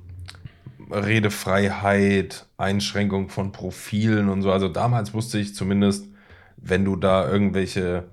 Redefreiheit, 0.92 2.46
Einschränkung 2.58 3.30
von 3.30 3.54
Profilen 3.54 4.28
und 4.28 4.42
so. 4.42 4.52
Also 4.52 4.68
damals 4.68 5.14
wusste 5.14 5.40
ich 5.40 5.56
zumindest, 5.56 6.08
wenn 6.58 6.84
du 6.84 6.98
da 6.98 7.30
irgendwelche 7.30 8.06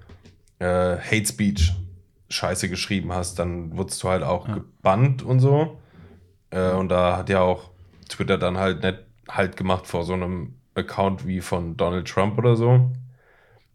äh, 0.62 0.98
Hate 0.98 1.26
Speech 1.26 1.72
Scheiße 2.28 2.68
geschrieben 2.68 3.12
hast, 3.12 3.38
dann 3.38 3.76
wurdest 3.76 4.02
du 4.02 4.08
halt 4.08 4.22
auch 4.22 4.48
Ja. 4.48 4.54
gebannt 4.54 5.22
und 5.22 5.40
so. 5.40 5.80
Äh, 6.50 6.72
und 6.72 6.88
da 6.88 7.16
hat 7.18 7.28
ja 7.28 7.40
auch 7.40 7.70
Twitter 8.08 8.38
dann 8.38 8.58
halt 8.58 8.82
nicht 8.82 8.98
halt 9.28 9.56
gemacht 9.56 9.86
vor 9.86 10.04
so 10.04 10.14
einem 10.14 10.54
Account 10.74 11.26
wie 11.26 11.40
von 11.40 11.76
Donald 11.76 12.08
Trump 12.08 12.38
oder 12.38 12.56
so. 12.56 12.90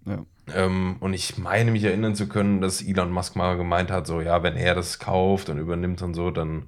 Ja. 0.05 0.25
Ähm, 0.53 0.97
und 0.99 1.13
ich 1.13 1.37
meine 1.37 1.71
mich 1.71 1.83
erinnern 1.83 2.15
zu 2.15 2.27
können, 2.27 2.61
dass 2.61 2.81
Elon 2.81 3.11
Musk 3.11 3.35
mal 3.35 3.57
gemeint 3.57 3.91
hat, 3.91 4.07
so 4.07 4.21
ja, 4.21 4.41
wenn 4.43 4.55
er 4.55 4.75
das 4.75 4.99
kauft 4.99 5.49
und 5.49 5.57
übernimmt 5.57 6.01
und 6.01 6.13
so, 6.13 6.31
dann 6.31 6.67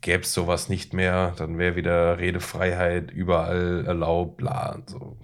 gäbe 0.00 0.22
es 0.22 0.34
sowas 0.34 0.68
nicht 0.68 0.92
mehr, 0.92 1.32
dann 1.38 1.58
wäre 1.58 1.76
wieder 1.76 2.18
Redefreiheit 2.18 3.10
überall 3.10 3.84
erlaubt, 3.86 4.36
bla 4.38 4.72
und 4.74 4.90
so. 4.90 5.16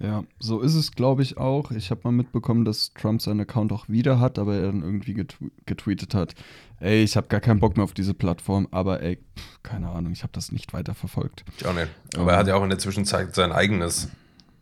Ja, 0.00 0.22
so 0.38 0.60
ist 0.60 0.74
es, 0.74 0.92
glaube 0.92 1.22
ich, 1.22 1.38
auch. 1.38 1.72
Ich 1.72 1.90
habe 1.90 2.02
mal 2.04 2.12
mitbekommen, 2.12 2.64
dass 2.64 2.92
Trump 2.94 3.20
seinen 3.20 3.40
Account 3.40 3.72
auch 3.72 3.88
wieder 3.88 4.20
hat, 4.20 4.38
aber 4.38 4.54
er 4.54 4.66
dann 4.66 4.82
irgendwie 4.82 5.14
getw 5.14 5.50
getweetet 5.66 6.14
hat, 6.14 6.34
ey, 6.78 7.02
ich 7.02 7.16
habe 7.16 7.26
gar 7.26 7.40
keinen 7.40 7.58
Bock 7.58 7.76
mehr 7.76 7.82
auf 7.82 7.94
diese 7.94 8.14
Plattform, 8.14 8.68
aber 8.70 9.02
ey, 9.02 9.16
pff, 9.16 9.62
keine 9.64 9.88
Ahnung, 9.90 10.12
ich 10.12 10.22
habe 10.22 10.32
das 10.32 10.52
nicht 10.52 10.72
weiter 10.72 10.94
verfolgt. 10.94 11.44
Ich 11.56 11.66
auch 11.66 11.74
nicht. 11.74 11.88
Aber 12.16 12.32
er 12.32 12.38
hat 12.38 12.46
ja 12.46 12.54
auch 12.54 12.62
in 12.62 12.70
der 12.70 12.78
Zwischenzeit 12.78 13.34
sein 13.34 13.50
eigenes, 13.50 14.08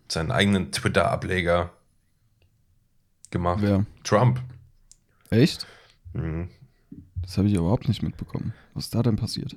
seinen 0.09 0.31
eigenen 0.31 0.73
Twitter-Ableger 0.73 1.71
gemacht. 3.31 3.59
Wer? 3.61 3.85
Trump. 4.05 4.41
Echt? 5.29 5.67
Mhm. 6.15 6.49
Das 7.21 7.37
habe 7.37 7.49
ich 7.49 7.55
überhaupt 7.55 7.89
nicht 7.89 8.03
mitbekommen. 8.03 8.55
Was 8.73 8.85
ist 8.85 8.95
da 8.95 9.03
denn 9.03 9.17
passiert? 9.17 9.55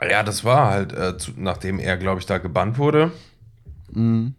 Ja, 0.00 0.22
das 0.22 0.44
war 0.44 0.70
halt, 0.70 0.92
äh, 0.92 1.18
zu, 1.18 1.32
nachdem 1.36 1.80
er, 1.80 1.96
glaube 1.96 2.20
ich, 2.20 2.26
da 2.26 2.38
gebannt 2.38 2.78
wurde. 2.78 3.10
Mhm. 3.90 4.34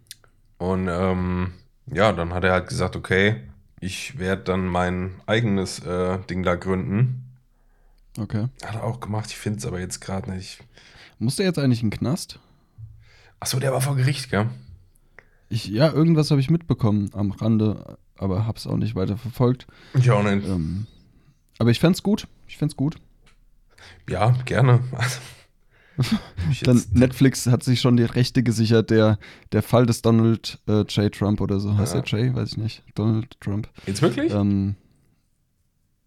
Und 0.58 0.88
ähm, 0.88 1.52
ja, 1.86 2.12
dann 2.12 2.34
hat 2.34 2.44
er 2.44 2.52
halt 2.52 2.68
gesagt, 2.68 2.96
okay, 2.96 3.36
ich 3.80 4.18
werde 4.18 4.42
dann 4.42 4.66
mein 4.66 5.14
eigenes 5.26 5.78
äh, 5.80 6.18
Ding 6.28 6.42
da 6.42 6.56
gründen. 6.56 7.24
Okay. 8.18 8.48
Hat 8.64 8.74
er 8.74 8.84
auch 8.84 9.00
gemacht, 9.00 9.30
ich 9.30 9.36
finde 9.36 9.60
es 9.60 9.66
aber 9.66 9.78
jetzt 9.78 10.00
gerade 10.00 10.30
nicht. 10.30 10.58
Musste 11.18 11.42
er 11.42 11.48
jetzt 11.48 11.58
eigentlich 11.58 11.82
in 11.82 11.90
den 11.90 11.98
Knast? 11.98 12.40
Achso, 13.40 13.60
der 13.60 13.72
war 13.72 13.80
vor 13.80 13.96
Gericht, 13.96 14.30
gell? 14.30 14.48
Ich, 15.48 15.66
ja, 15.66 15.90
irgendwas 15.90 16.30
habe 16.30 16.40
ich 16.40 16.50
mitbekommen 16.50 17.10
am 17.14 17.30
Rande, 17.30 17.96
aber 18.16 18.46
habe 18.46 18.58
es 18.58 18.66
auch 18.66 18.76
nicht 18.76 18.94
weiter 18.94 19.16
verfolgt. 19.16 19.66
Ich 19.94 20.10
auch 20.10 20.22
nicht. 20.22 20.46
Ähm, 20.46 20.86
aber 21.58 21.70
ich 21.70 21.80
fänd's 21.80 22.02
gut. 22.02 22.26
Ich 22.46 22.58
fänd's 22.58 22.76
gut. 22.76 22.96
Ja, 24.08 24.30
gerne. 24.44 24.80
Also, 24.92 25.20
Dann 26.62 26.82
Netflix 26.92 27.46
hat 27.46 27.62
sich 27.62 27.80
schon 27.80 27.96
die 27.96 28.04
Rechte 28.04 28.42
gesichert. 28.42 28.90
Der, 28.90 29.18
der 29.52 29.62
Fall 29.62 29.86
des 29.86 30.02
Donald 30.02 30.58
äh, 30.68 30.82
J. 30.82 31.12
Trump 31.12 31.40
oder 31.40 31.60
so. 31.60 31.76
Heißt 31.76 31.94
Ja. 31.94 32.00
der 32.00 32.26
J? 32.26 32.34
Weiß 32.34 32.52
ich 32.52 32.56
nicht. 32.56 32.82
Donald 32.94 33.40
Trump. 33.40 33.68
jetzt 33.86 34.02
wirklich? 34.02 34.32
Ähm, 34.32 34.76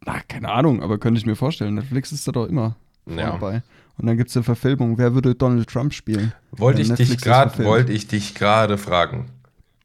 na, 0.05 0.19
keine 0.27 0.49
Ahnung, 0.49 0.81
aber 0.81 0.97
könnte 0.97 1.19
ich 1.19 1.25
mir 1.25 1.35
vorstellen. 1.35 1.75
Netflix 1.75 2.11
ist 2.11 2.27
da 2.27 2.31
doch 2.31 2.47
immer 2.47 2.75
ja. 3.05 3.31
dabei. 3.31 3.61
Und 3.97 4.07
dann 4.07 4.17
gibt's 4.17 4.35
eine 4.35 4.43
Verfilmung. 4.43 4.97
Wer 4.97 5.13
würde 5.13 5.35
Donald 5.35 5.69
Trump 5.69 5.93
spielen? 5.93 6.33
Wollte 6.51 6.81
ich 6.81 6.89
Netflix 6.89 7.21
dich 7.21 7.65
wollte 7.65 7.91
ich 7.91 8.07
dich 8.07 8.33
gerade 8.33 8.77
fragen. 8.77 9.27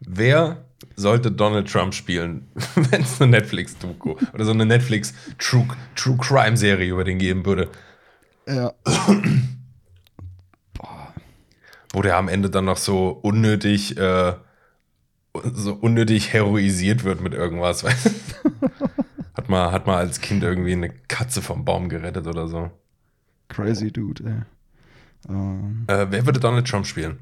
Wer 0.00 0.64
sollte 0.94 1.30
Donald 1.30 1.70
Trump 1.70 1.94
spielen, 1.94 2.48
wenn 2.74 3.02
es 3.02 3.20
eine 3.20 3.32
Netflix-Doku 3.32 4.16
oder 4.32 4.44
so 4.44 4.52
eine 4.52 4.64
Netflix 4.64 5.12
True, 5.38 5.66
True 5.94 6.16
Crime 6.18 6.56
Serie 6.56 6.90
über 6.92 7.04
den 7.04 7.18
geben 7.18 7.44
würde? 7.44 7.68
Ja. 8.48 8.72
Wo 11.96 12.02
der 12.02 12.18
am 12.18 12.28
Ende 12.28 12.50
dann 12.50 12.66
noch 12.66 12.76
so 12.76 13.08
unnötig, 13.08 13.96
äh, 13.96 14.34
so 15.54 15.72
unnötig 15.72 16.30
heroisiert 16.34 17.04
wird 17.04 17.22
mit 17.22 17.32
irgendwas. 17.32 17.84
hat, 19.34 19.48
mal, 19.48 19.72
hat 19.72 19.86
mal 19.86 19.96
als 19.96 20.20
Kind 20.20 20.42
irgendwie 20.42 20.74
eine 20.74 20.90
Katze 20.90 21.40
vom 21.40 21.64
Baum 21.64 21.88
gerettet 21.88 22.26
oder 22.26 22.48
so. 22.48 22.70
Crazy 23.48 23.90
Dude, 23.90 24.24
ey. 24.24 25.32
Ähm, 25.34 25.84
Äh, 25.86 26.08
wer 26.10 26.26
würde 26.26 26.38
Donald 26.38 26.68
Trump 26.68 26.86
spielen? 26.86 27.18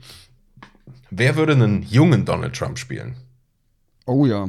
Wer 1.09 1.37
würde 1.37 1.53
einen 1.53 1.85
jungen 1.85 2.25
Donald 2.25 2.57
Trump 2.57 2.77
spielen? 2.77 3.15
oh 4.07 4.27
ja. 4.27 4.49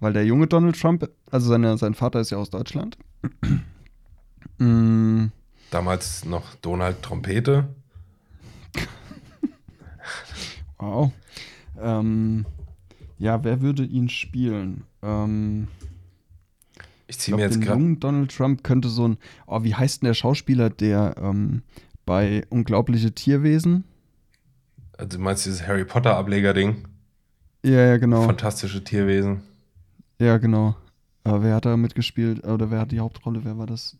Weil 0.00 0.12
der 0.12 0.24
junge 0.24 0.48
Donald 0.48 0.80
Trump, 0.80 1.08
also 1.30 1.48
seine, 1.48 1.78
sein 1.78 1.94
Vater 1.94 2.18
ist 2.18 2.30
ja 2.30 2.38
aus 2.38 2.50
Deutschland. 2.50 2.98
Mm, 4.58 5.28
Damals 5.70 6.26
noch 6.26 6.54
Donald 6.56 7.00
Trompete. 7.00 7.68
wow. 10.78 11.12
Ähm, 11.80 12.46
ja, 13.18 13.42
wer 13.44 13.60
würde 13.60 13.84
ihn 13.84 14.08
spielen? 14.08 14.84
Ähm, 15.02 15.68
Ich 17.06 17.18
ziehe 17.18 17.36
mir 17.36 17.42
jetzt 17.44 17.60
gerade. 17.60 17.96
Donald 17.96 18.34
Trump 18.34 18.64
könnte 18.64 18.88
so 18.88 19.08
ein, 19.08 19.18
oh, 19.46 19.62
wie 19.62 19.74
heißt 19.74 20.02
denn 20.02 20.06
der 20.06 20.14
Schauspieler, 20.14 20.70
der 20.70 21.16
ähm, 21.18 21.62
bei 22.06 22.44
Unglaubliche 22.50 23.12
Tierwesen? 23.12 23.84
Also 24.96 25.16
du 25.16 25.22
meinst 25.22 25.46
dieses 25.46 25.66
Harry 25.66 25.84
Potter 25.84 26.16
Ableger-Ding? 26.16 26.84
Ja, 27.62 27.86
ja, 27.86 27.96
genau. 27.98 28.22
Fantastische 28.22 28.82
Tierwesen. 28.84 29.42
Ja, 30.18 30.38
genau. 30.38 30.76
Aber 31.24 31.42
wer 31.42 31.54
hat 31.54 31.66
da 31.66 31.76
mitgespielt? 31.76 32.44
Oder 32.46 32.70
wer 32.70 32.80
hat 32.80 32.92
die 32.92 33.00
Hauptrolle? 33.00 33.40
Wer 33.44 33.58
war 33.58 33.66
das? 33.66 33.96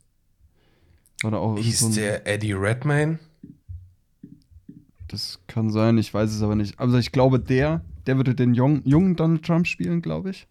Da 1.22 1.32
auch 1.32 1.58
Hieß 1.58 1.80
so 1.80 1.86
ein, 1.86 1.94
der 1.94 2.26
Eddie 2.26 2.52
Redmayne? 2.54 3.18
Das 5.10 5.40
kann 5.48 5.70
sein, 5.70 5.98
ich 5.98 6.14
weiß 6.14 6.30
es 6.30 6.40
aber 6.40 6.54
nicht. 6.54 6.78
Also 6.78 6.96
ich 6.96 7.10
glaube, 7.10 7.40
der, 7.40 7.80
der 8.06 8.16
würde 8.16 8.34
den 8.34 8.54
jungen, 8.54 8.82
jungen 8.84 9.16
Donald 9.16 9.44
Trump 9.44 9.66
spielen, 9.66 10.02
glaube 10.02 10.30
ich. 10.30 10.46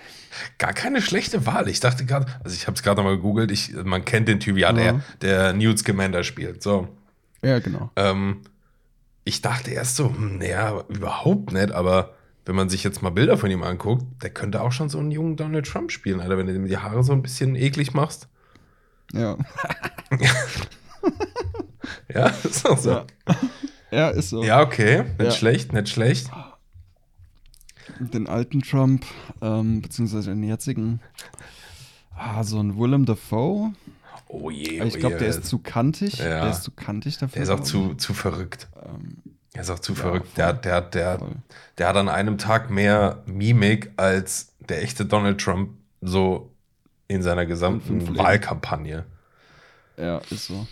Gar 0.58 0.74
keine 0.74 1.00
schlechte 1.00 1.46
Wahl. 1.46 1.68
Ich 1.68 1.80
dachte 1.80 2.04
gerade, 2.04 2.26
also 2.44 2.54
ich 2.54 2.66
habe 2.66 2.74
es 2.74 2.82
gerade 2.82 2.98
nochmal 2.98 3.16
gegoogelt, 3.16 3.50
ich, 3.50 3.72
man 3.72 4.04
kennt 4.04 4.28
den 4.28 4.40
Typ, 4.40 4.58
ja, 4.58 4.72
der, 4.72 5.00
der 5.22 5.54
Newt 5.54 5.78
Scamander 5.78 6.22
spielt. 6.22 6.62
So. 6.62 6.88
Ja, 7.42 7.60
genau. 7.60 7.90
Ähm, 7.96 8.42
ich 9.24 9.40
dachte 9.40 9.70
erst 9.70 9.96
so, 9.96 10.10
hm, 10.10 10.38
naja, 10.38 10.84
überhaupt 10.88 11.52
nicht, 11.52 11.72
aber 11.72 12.14
wenn 12.44 12.56
man 12.56 12.68
sich 12.68 12.84
jetzt 12.84 13.00
mal 13.00 13.10
Bilder 13.10 13.38
von 13.38 13.50
ihm 13.50 13.62
anguckt, 13.62 14.04
der 14.22 14.30
könnte 14.30 14.60
auch 14.60 14.72
schon 14.72 14.90
so 14.90 14.98
einen 14.98 15.12
jungen 15.12 15.36
Donald 15.36 15.66
Trump 15.66 15.92
spielen, 15.92 16.20
Alter, 16.20 16.36
wenn 16.36 16.46
du 16.46 16.54
ihm 16.54 16.66
die 16.66 16.76
Haare 16.76 17.02
so 17.04 17.12
ein 17.12 17.22
bisschen 17.22 17.56
eklig 17.56 17.94
machst. 17.94 18.28
Ja. 19.14 19.38
Ja, 22.12 22.26
ist 22.44 22.68
auch 22.68 22.78
so. 22.78 22.90
Ja, 22.90 23.06
ja 23.94 24.08
ist 24.10 24.30
so. 24.30 24.42
Ja, 24.42 24.60
okay. 24.62 25.02
Nicht 25.04 25.20
Ja. 25.20 25.30
schlecht, 25.30 25.72
nicht 25.72 25.88
schlecht. 25.88 26.30
Den 27.98 28.28
alten 28.28 28.62
Trump, 28.62 29.04
ähm, 29.42 29.82
beziehungsweise 29.82 30.30
den 30.30 30.42
jetzigen. 30.42 31.00
Ah, 32.16 32.42
so 32.42 32.58
ein 32.58 32.78
Willem 32.78 33.04
Dafoe. 33.04 33.72
Oh 34.28 34.50
je, 34.50 34.82
ich 34.82 34.96
oh 34.96 34.98
glaube, 34.98 35.16
der 35.16 35.28
ist 35.28 35.44
zu 35.44 35.58
kantig. 35.58 36.18
Ja. 36.18 36.42
Der 36.42 36.50
ist 36.50 36.62
zu 36.62 36.70
kantig 36.72 37.18
dafür. 37.18 37.34
Der 37.34 37.42
ist 37.42 37.50
auch 37.50 37.60
zu, 37.64 37.94
zu 37.94 38.14
verrückt. 38.14 38.68
Ähm, 38.84 39.18
Der 39.54 39.62
ist 39.62 39.70
auch 39.70 39.78
zu 39.78 39.92
Ja, 39.92 39.98
verrückt. 40.00 40.26
voll. 40.26 40.34
Der, 40.36 40.46
hat- 40.46 40.64
der, 40.64 40.80
der, 40.80 41.18
voll. 41.18 41.32
der 41.78 41.88
hat 41.88 41.96
an 41.96 42.08
einem 42.08 42.38
Tag 42.38 42.70
mehr 42.70 43.22
Mimik 43.26 43.92
als 43.96 44.54
der 44.68 44.82
echte 44.82 45.04
Donald 45.04 45.40
Trump 45.40 45.70
so 46.00 46.50
in 47.06 47.22
seiner 47.22 47.44
gesamten. 47.46 48.16
Wahlkampagne. 48.16 49.04
ja, 49.98 50.18
ist 50.30 50.46
so. 50.46 50.66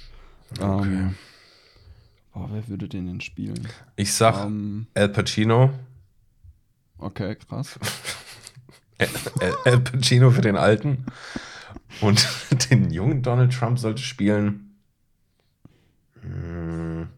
Okay. 0.59 0.87
Ähm, 0.89 1.15
boah, 2.33 2.49
wer 2.51 2.67
würde 2.69 2.89
den 2.89 3.07
denn 3.07 3.21
spielen? 3.21 3.69
Ich 3.97 4.13
sag 4.15 4.45
Ähm, 4.47 4.87
Al 4.95 5.09
Pacino. 5.09 5.71
okay, 6.99 7.37
krass. 7.37 7.79
Al, 8.99 9.09
Al- 9.65 9.81
Pacino 9.81 10.31
für 10.31 10.41
den 10.43 10.57
Alten. 10.57 11.05
Und 12.01 12.27
den 12.71 12.91
jungen 12.91 13.23
Donald 13.23 13.53
Trump 13.53 13.79
sollte 13.79 14.03
spielen. 14.03 14.77
Hm. 16.23 17.09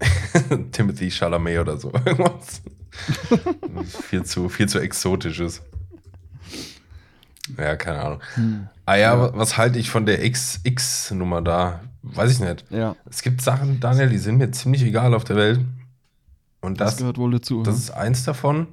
Timothy 0.72 1.10
Chalamet 1.10 1.58
oder 1.58 1.76
so. 1.76 1.92
Irgendwas. 2.04 2.62
viel, 4.08 4.24
zu, 4.24 4.48
viel 4.48 4.68
zu 4.68 4.78
exotisches. 4.80 5.62
Ja, 7.56 7.76
keine 7.76 8.00
Ahnung. 8.00 8.20
Hm. 8.34 8.68
Ah 8.86 8.94
ja, 8.96 9.14
Ja. 9.14 9.20
wa- 9.20 9.32
was 9.34 9.56
halte 9.56 9.78
ich 9.78 9.90
von 9.90 10.06
der 10.06 10.18
XX-Nummer 10.28 11.42
da? 11.42 11.80
Weiß 12.02 12.32
ich 12.32 12.40
nicht. 12.40 12.64
Ja, 12.70 12.96
Es 13.08 13.22
gibt 13.22 13.40
Sachen, 13.42 13.80
Daniel, 13.80 14.08
die 14.08 14.18
sind 14.18 14.38
mir 14.38 14.50
ziemlich 14.50 14.82
egal 14.82 15.14
auf 15.14 15.24
der 15.24 15.36
Welt. 15.36 15.60
Und 16.60 16.80
das, 16.80 16.90
das, 16.92 16.98
gehört 16.98 17.18
wohl 17.18 17.30
dazu. 17.32 17.62
das 17.62 17.74
hm? 17.74 17.80
ist 17.80 17.90
eins 17.90 18.24
davon. 18.24 18.68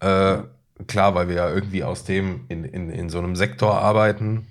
Äh, 0.00 0.38
Klar, 0.86 1.14
weil 1.14 1.28
wir 1.28 1.34
ja 1.34 1.50
irgendwie 1.50 1.82
aus 1.82 2.04
dem 2.04 2.44
in, 2.48 2.62
in, 2.64 2.88
in 2.90 3.10
so 3.10 3.18
einem 3.18 3.34
Sektor 3.34 3.78
arbeiten. 3.80 4.46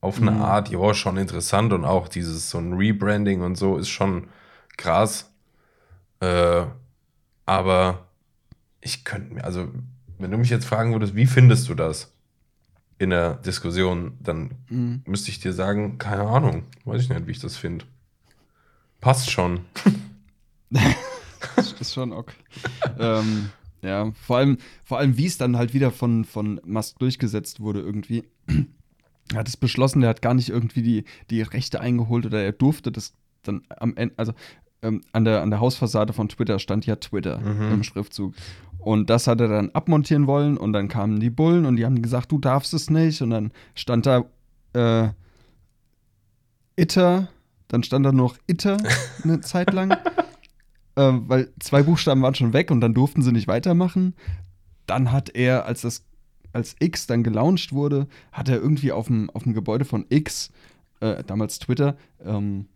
Auf 0.00 0.20
eine 0.20 0.32
Mhm. 0.32 0.42
Art, 0.42 0.68
ja, 0.70 0.94
schon 0.94 1.16
interessant. 1.16 1.72
Und 1.72 1.84
auch 1.84 2.08
dieses 2.08 2.50
so 2.50 2.58
ein 2.58 2.72
Rebranding 2.72 3.42
und 3.42 3.56
so 3.56 3.76
ist 3.76 3.88
schon 3.88 4.28
krass. 4.76 5.30
Äh, 6.20 6.64
aber 7.46 8.06
ich 8.80 9.04
könnte 9.04 9.34
mir, 9.34 9.44
also, 9.44 9.68
wenn 10.18 10.30
du 10.30 10.38
mich 10.38 10.50
jetzt 10.50 10.64
fragen 10.66 10.92
würdest, 10.92 11.14
wie 11.14 11.26
findest 11.26 11.68
du 11.68 11.74
das 11.74 12.12
in 13.00 13.10
der 13.10 13.34
Diskussion, 13.36 14.12
dann 14.22 14.50
Mhm. 14.68 15.02
müsste 15.06 15.30
ich 15.30 15.40
dir 15.40 15.52
sagen, 15.54 15.96
keine 15.98 16.22
Ahnung. 16.24 16.64
Weiß 16.84 17.02
ich 17.02 17.08
nicht, 17.08 17.26
wie 17.26 17.30
ich 17.32 17.40
das 17.40 17.56
finde. 17.56 17.86
Passt 19.00 19.30
schon. 19.30 19.60
Das 21.56 21.72
ist 21.80 21.94
schon 21.94 22.12
okay. 22.12 22.34
ähm, 22.98 23.48
ja, 23.82 24.12
vor 24.12 24.36
allem, 24.36 24.58
vor 24.84 24.98
allem, 24.98 25.16
wie 25.16 25.24
es 25.26 25.38
dann 25.38 25.56
halt 25.56 25.72
wieder 25.72 25.90
von, 25.90 26.24
von 26.26 26.60
Musk 26.64 26.98
durchgesetzt 26.98 27.60
wurde 27.60 27.80
irgendwie. 27.80 28.24
Er 29.32 29.38
hat 29.38 29.48
es 29.48 29.56
beschlossen, 29.56 30.00
der 30.02 30.10
hat 30.10 30.20
gar 30.22 30.34
nicht 30.34 30.50
irgendwie 30.50 30.82
die, 30.82 31.04
die 31.30 31.40
Rechte 31.40 31.80
eingeholt 31.80 32.26
oder 32.26 32.42
er 32.42 32.52
durfte 32.52 32.92
das 32.92 33.14
dann 33.42 33.62
am 33.70 33.96
Ende, 33.96 34.14
also 34.18 34.34
ähm, 34.82 35.00
an, 35.12 35.24
der, 35.24 35.40
an 35.40 35.48
der 35.50 35.60
Hausfassade 35.60 36.12
von 36.12 36.28
Twitter 36.28 36.58
stand 36.58 36.84
ja 36.84 36.96
Twitter 36.96 37.38
Mhm. 37.40 37.72
im 37.72 37.82
Schriftzug. 37.82 38.34
Und 38.80 39.10
das 39.10 39.26
hat 39.26 39.40
er 39.40 39.48
dann 39.48 39.70
abmontieren 39.70 40.26
wollen 40.26 40.56
und 40.56 40.72
dann 40.72 40.88
kamen 40.88 41.20
die 41.20 41.30
Bullen 41.30 41.66
und 41.66 41.76
die 41.76 41.84
haben 41.84 42.00
gesagt, 42.00 42.32
du 42.32 42.38
darfst 42.38 42.72
es 42.72 42.90
nicht. 42.90 43.20
Und 43.20 43.30
dann 43.30 43.52
stand 43.74 44.06
da 44.06 44.24
äh, 44.72 45.10
Itter, 46.76 47.28
dann 47.68 47.82
stand 47.82 48.06
da 48.06 48.12
noch 48.12 48.36
Itter 48.46 48.78
eine 49.24 49.40
Zeit 49.40 49.72
lang. 49.72 49.96
ähm, 50.96 51.24
weil 51.28 51.52
zwei 51.60 51.82
Buchstaben 51.82 52.22
waren 52.22 52.34
schon 52.34 52.52
weg 52.52 52.70
und 52.70 52.80
dann 52.80 52.94
durften 52.94 53.22
sie 53.22 53.32
nicht 53.32 53.48
weitermachen. 53.48 54.14
Dann 54.86 55.12
hat 55.12 55.28
er, 55.34 55.66
als 55.66 55.82
das 55.82 56.04
als 56.52 56.74
X 56.80 57.06
dann 57.06 57.22
gelauncht 57.22 57.72
wurde, 57.72 58.08
hat 58.32 58.48
er 58.48 58.56
irgendwie 58.56 58.92
auf 58.92 59.06
dem, 59.06 59.30
auf 59.30 59.44
dem 59.44 59.54
Gebäude 59.54 59.84
von 59.84 60.06
X, 60.08 60.50
äh, 61.00 61.22
damals 61.24 61.58
Twitter, 61.58 61.96
ähm, 62.24 62.66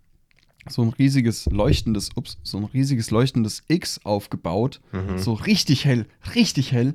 so 0.68 0.82
ein 0.82 0.88
riesiges 0.90 1.46
leuchtendes, 1.46 2.10
ups, 2.16 2.38
so 2.42 2.58
ein 2.58 2.64
riesiges 2.64 3.10
leuchtendes 3.10 3.62
X 3.68 4.00
aufgebaut. 4.04 4.80
Mhm. 4.92 5.18
So 5.18 5.34
richtig 5.34 5.84
hell, 5.84 6.06
richtig 6.34 6.72
hell. 6.72 6.94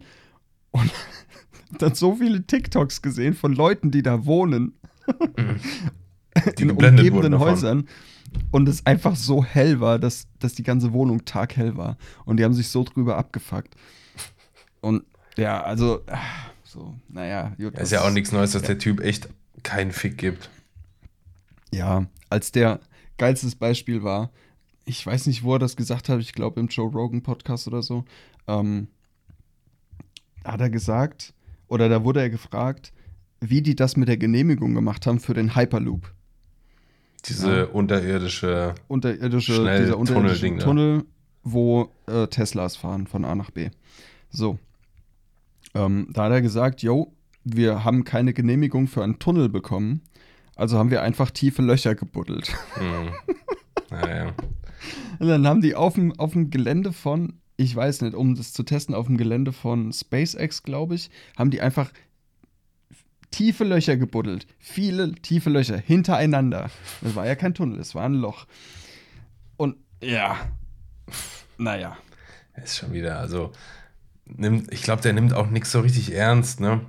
Und 0.71 0.91
dann 1.79 1.95
so 1.95 2.15
viele 2.15 2.45
TikToks 2.45 3.01
gesehen 3.01 3.33
von 3.33 3.53
Leuten, 3.53 3.91
die 3.91 4.01
da 4.03 4.25
wohnen, 4.25 4.73
Die 6.57 6.63
in 6.63 6.71
umgebenden. 6.71 7.39
Häusern. 7.39 7.87
Und 8.51 8.69
es 8.69 8.85
einfach 8.85 9.15
so 9.15 9.43
hell 9.43 9.79
war, 9.79 9.97
dass, 9.97 10.27
dass 10.37 10.53
die 10.53 10.61
ganze 10.63 10.93
Wohnung 10.93 11.25
taghell 11.25 11.77
war. 11.77 11.97
Und 12.25 12.37
die 12.37 12.43
haben 12.43 12.53
sich 12.53 12.69
so 12.69 12.83
drüber 12.83 13.17
abgefuckt. 13.17 13.75
Und 14.81 15.03
ja, 15.35 15.61
also, 15.63 16.01
ah, 16.07 16.19
so, 16.63 16.93
naja. 17.07 17.55
gut, 17.57 17.73
Ja, 17.73 17.79
ist 17.81 17.91
ja 17.91 18.01
auch 18.01 18.11
nichts 18.11 18.31
Neues, 18.31 18.51
dass 18.51 18.61
der 18.61 18.77
Typ 18.77 19.01
echt 19.01 19.29
keinen 19.63 19.91
Fick 19.91 20.17
gibt. 20.17 20.49
Ja, 21.71 22.05
als 22.29 22.51
der 22.51 22.79
geilstes 23.19 23.55
Beispiel 23.55 24.01
war, 24.03 24.31
ich 24.85 25.05
weiß 25.05 25.27
nicht, 25.27 25.43
wo 25.43 25.53
er 25.53 25.59
das 25.59 25.75
gesagt 25.75 26.09
hat, 26.09 26.19
ich 26.19 26.33
glaube 26.33 26.59
im 26.59 26.67
Joe 26.67 26.89
Rogan 26.91 27.21
Podcast 27.21 27.67
oder 27.67 27.83
so, 27.83 28.05
ähm, 28.47 28.87
hat 30.43 30.61
er 30.61 30.69
gesagt, 30.71 31.33
oder 31.67 31.89
da 31.89 32.03
wurde 32.03 32.21
er 32.21 32.29
gefragt, 32.31 32.91
wie 33.41 33.61
die 33.61 33.75
das 33.75 33.95
mit 33.95 34.07
der 34.07 34.17
Genehmigung 34.17 34.73
gemacht 34.73 35.05
haben 35.05 35.19
für 35.19 35.33
den 35.35 35.55
Hyperloop. 35.55 36.11
Diese 37.25 37.57
Ja. 37.59 37.63
unterirdische. 37.65 38.73
Unterirdische, 38.87 39.53
Schnell 39.53 39.81
dieser 39.85 39.97
unterirdische 39.97 40.39
Tunnelding 40.39 40.57
da. 40.59 40.65
Tunnel, 40.65 41.05
wo 41.43 41.91
äh, 42.07 42.27
Teslas 42.27 42.75
fahren 42.75 43.07
von 43.07 43.25
A 43.25 43.35
nach 43.35 43.51
B. 43.51 43.69
So. 44.31 44.57
Ähm, 45.75 46.07
da 46.11 46.23
hat 46.25 46.31
er 46.31 46.41
gesagt, 46.41 46.81
yo, 46.81 47.13
wir 47.43 47.83
haben 47.83 48.03
keine 48.03 48.33
Genehmigung 48.33 48.87
für 48.87 49.03
einen 49.03 49.19
Tunnel 49.19 49.49
bekommen, 49.49 50.01
also 50.59 50.77
haben 50.77 50.91
wir 50.91 51.01
einfach 51.01 51.31
tiefe 51.31 51.61
Löcher 51.61 51.95
gebuddelt. 51.95 52.53
Hm. 52.75 53.09
Naja. 53.91 54.33
Und 55.17 55.27
dann 55.27 55.47
haben 55.47 55.61
die 55.61 55.73
auf 55.73 55.95
dem, 55.95 56.17
auf 56.19 56.33
dem 56.33 56.49
Gelände 56.51 56.93
von, 56.93 57.39
ich 57.57 57.75
weiß 57.75 58.01
nicht, 58.01 58.13
um 58.13 58.35
das 58.35 58.53
zu 58.53 58.63
testen, 58.63 58.93
auf 58.93 59.07
dem 59.07 59.17
Gelände 59.17 59.53
von 59.53 59.91
SpaceX, 59.91 60.63
glaube 60.63 60.95
ich, 60.95 61.09
haben 61.37 61.49
die 61.49 61.61
einfach 61.61 61.91
tiefe 63.31 63.63
Löcher 63.63 63.97
gebuddelt. 63.97 64.47
Viele 64.59 65.13
tiefe 65.13 65.49
Löcher 65.49 65.77
hintereinander. 65.77 66.69
Das 67.01 67.15
war 67.15 67.25
ja 67.25 67.35
kein 67.35 67.53
Tunnel, 67.53 67.79
es 67.79 67.95
war 67.95 68.05
ein 68.05 68.15
Loch. 68.15 68.45
Und 69.57 69.77
ja, 70.01 70.37
naja. 71.57 71.97
Ist 72.61 72.77
schon 72.77 72.91
wieder, 72.91 73.19
also. 73.19 73.53
Nimmt, 74.25 74.71
ich 74.73 74.83
glaube, 74.83 75.01
der 75.01 75.13
nimmt 75.13 75.33
auch 75.33 75.49
nichts 75.49 75.71
so 75.71 75.79
richtig 75.79 76.13
ernst, 76.13 76.59
ne? 76.59 76.81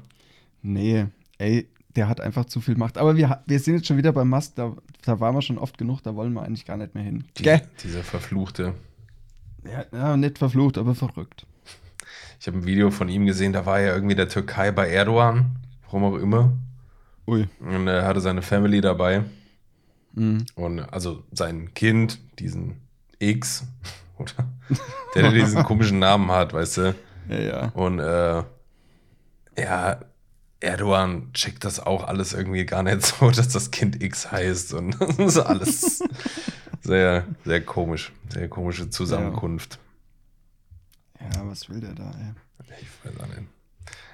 Nee, 0.61 1.07
ey, 1.39 1.69
der 1.97 2.09
hat 2.09 2.21
einfach 2.21 2.45
zu 2.45 2.61
viel 2.61 2.77
Macht. 2.77 2.99
Aber 2.99 3.17
wir, 3.17 3.43
wir 3.47 3.59
sind 3.59 3.77
jetzt 3.77 3.87
schon 3.87 3.97
wieder 3.97 4.13
beim 4.13 4.29
Mast, 4.29 4.59
da, 4.59 4.77
da 5.03 5.21
waren 5.21 5.35
wir 5.35 5.43
schon 5.43 5.59
oft 5.59 5.79
genug, 5.79 6.03
da 6.03 6.15
wollen 6.15 6.33
wir 6.33 6.43
eigentlich 6.43 6.65
gar 6.65 6.77
nicht 6.77 6.95
mehr 6.95 7.05
hin. 7.05 7.25
Die? 7.39 7.59
Dieser 7.83 8.03
verfluchte. 8.03 8.75
Ja, 9.65 9.85
ja, 9.93 10.17
nicht 10.17 10.39
verflucht, 10.39 10.79
aber 10.79 10.95
verrückt. 10.95 11.47
Ich 12.39 12.47
habe 12.47 12.59
ein 12.59 12.67
Video 12.67 12.91
von 12.91 13.09
ihm 13.09 13.27
gesehen, 13.27 13.53
da 13.53 13.67
war 13.67 13.81
er 13.81 13.95
irgendwie 13.95 14.13
in 14.13 14.19
der 14.19 14.29
Türkei 14.29 14.71
bei 14.71 14.89
Erdogan, 14.89 15.57
warum 15.85 16.05
auch 16.05 16.17
immer. 16.17 16.53
Ui. 17.27 17.47
Und 17.61 17.87
er 17.87 18.07
hatte 18.07 18.21
seine 18.21 18.43
Family 18.43 18.81
dabei. 18.81 19.25
Mhm. 20.15 20.47
Und 20.55 20.81
also 20.81 21.23
sein 21.33 21.75
Kind, 21.75 22.19
diesen 22.39 22.77
X, 23.19 23.65
oder? 24.17 24.49
Der, 25.15 25.23
der 25.23 25.33
diesen 25.33 25.65
komischen 25.65 25.99
Namen 25.99 26.31
hat, 26.31 26.55
weißt 26.55 26.77
du? 26.79 26.95
Ja, 27.29 27.39
ja. 27.39 27.69
Und 27.75 27.99
äh, 27.99 28.43
ja, 29.59 30.01
Erdogan 30.61 31.33
checkt 31.33 31.65
das 31.65 31.81
auch 31.81 32.05
alles 32.07 32.33
irgendwie 32.35 32.65
gar 32.67 32.83
nicht 32.83 33.03
so, 33.03 33.31
dass 33.31 33.49
das 33.49 33.71
Kind 33.71 34.03
X 34.03 34.31
heißt. 34.31 34.75
Und 34.75 35.01
das 35.01 35.19
ist 35.19 35.39
alles 35.39 36.03
sehr, 36.83 37.25
sehr 37.45 37.61
komisch. 37.65 38.13
Sehr 38.29 38.49
komische 38.49 38.91
Zusammenkunft. 38.91 39.79
Ja, 41.21 41.41
was 41.47 41.69
will 41.69 41.81
der 41.81 41.95
da, 41.95 42.05
ey? 42.11 42.35
Ich 42.81 42.89
weiß 43.05 43.21
auch 43.21 43.27
nicht. 43.29 43.43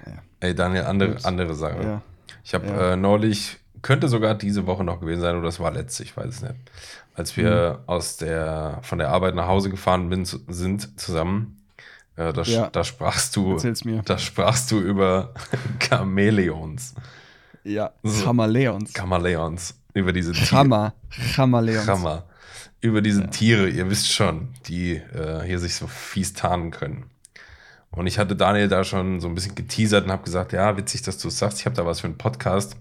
Ja. 0.05 0.13
Ey, 0.39 0.55
Daniel, 0.55 0.83
andere, 0.85 1.23
andere 1.25 1.55
Sache. 1.55 1.81
Ja. 1.83 2.01
Ich 2.43 2.53
habe 2.53 2.67
Ja. 2.67 2.93
äh, 2.93 2.95
neulich, 2.97 3.57
könnte 3.81 4.07
sogar 4.09 4.35
diese 4.35 4.65
Woche 4.67 4.83
noch 4.83 4.99
gewesen 4.99 5.21
sein, 5.21 5.35
oder 5.35 5.45
das 5.45 5.59
war 5.59 5.71
letzte, 5.71 6.03
ich 6.03 6.15
weiß 6.17 6.27
es 6.35 6.41
nicht. 6.41 6.55
Als 7.13 7.37
wir 7.37 7.79
Mhm. 7.81 7.89
aus 7.89 8.17
der, 8.17 8.79
von 8.83 8.97
der 8.99 9.09
Arbeit 9.09 9.35
nach 9.35 9.47
Hause 9.47 9.69
gefahren 9.69 10.09
bin, 10.09 10.25
sind 10.25 10.99
zusammen, 10.99 11.56
äh, 12.17 12.33
da, 12.33 12.41
Ja. 12.43 12.69
da 12.69 12.83
sprachst 12.83 13.35
du, 13.35 13.53
Erzähl's 13.53 13.85
mir. 13.85 14.01
da 14.03 14.17
sprachst 14.17 14.69
du 14.71 14.79
über 14.79 15.33
Chamäleons. 15.79 16.93
Ja, 17.63 17.91
So. 18.03 18.25
Chamäleons. 18.25 19.75
Über 19.93 20.13
diese 20.13 20.31
Tiere. 20.33 20.45
Chama. 20.45 20.93
Chamaleons. 21.09 21.85
Chammer. 21.85 22.23
Über 22.81 23.01
diese 23.01 23.21
Ja. 23.21 23.27
Tiere, 23.27 23.67
ihr 23.69 23.89
wisst 23.89 24.11
schon, 24.13 24.49
die 24.67 24.93
äh, 24.95 25.41
hier 25.45 25.59
sich 25.59 25.75
so 25.75 25.87
fies 25.87 26.33
tarnen 26.33 26.71
können. 26.71 27.05
Und 27.89 28.05
ich 28.05 28.19
hatte 28.19 28.35
Daniel 28.35 28.67
da 28.67 28.83
schon 28.83 29.19
so 29.21 29.27
ein 29.27 29.33
bisschen 29.33 29.55
geteasert 29.55 30.05
und 30.05 30.11
habe 30.11 30.23
gesagt, 30.23 30.53
ja, 30.53 30.77
witzig, 30.77 31.01
dass 31.01 31.17
du 31.17 31.29
es 31.29 31.39
sagst, 31.39 31.59
ich 31.59 31.65
habe 31.65 31.75
da 31.75 31.85
was 31.85 32.01
für 32.01 32.07
einen 32.07 32.17
Podcast. 32.17 32.77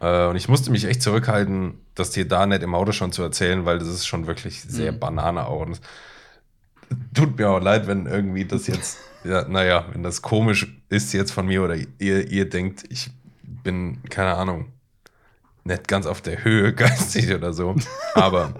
Äh, 0.00 0.26
und 0.26 0.34
ich 0.36 0.48
musste 0.48 0.70
mich 0.72 0.84
echt 0.86 1.02
zurückhalten, 1.02 1.74
das 1.94 2.10
dir 2.10 2.26
da 2.26 2.46
nicht 2.46 2.62
im 2.62 2.74
Auto 2.74 2.90
schon 2.92 3.12
zu 3.12 3.22
erzählen, 3.22 3.64
weil 3.64 3.78
das 3.78 3.88
ist 3.88 4.06
schon 4.06 4.26
wirklich 4.26 4.60
sehr 4.62 4.92
Mhm. 4.92 4.98
Banane 4.98 5.46
auch. 5.46 5.60
Und 5.64 5.80
tut 7.14 7.38
mir 7.38 7.50
auch 7.50 7.60
leid, 7.60 7.86
wenn 7.86 8.06
irgendwie 8.06 8.44
das 8.44 8.66
jetzt, 8.66 8.98
ja, 9.24 9.46
naja, 9.48 9.86
wenn 9.92 10.02
das 10.02 10.22
komisch 10.22 10.66
ist 10.88 11.12
jetzt 11.12 11.32
von 11.32 11.46
mir 11.46 11.62
oder 11.62 11.76
ihr, 11.98 12.30
ihr 12.30 12.48
denkt, 12.48 12.84
ich 12.88 13.10
bin, 13.42 14.02
keine 14.08 14.34
Ahnung, 14.34 14.72
nicht 15.64 15.88
ganz 15.88 16.06
auf 16.06 16.20
der 16.22 16.44
Höhe 16.44 16.72
geistig 16.74 17.32
oder 17.34 17.52
so. 17.52 17.76
Aber 18.14 18.54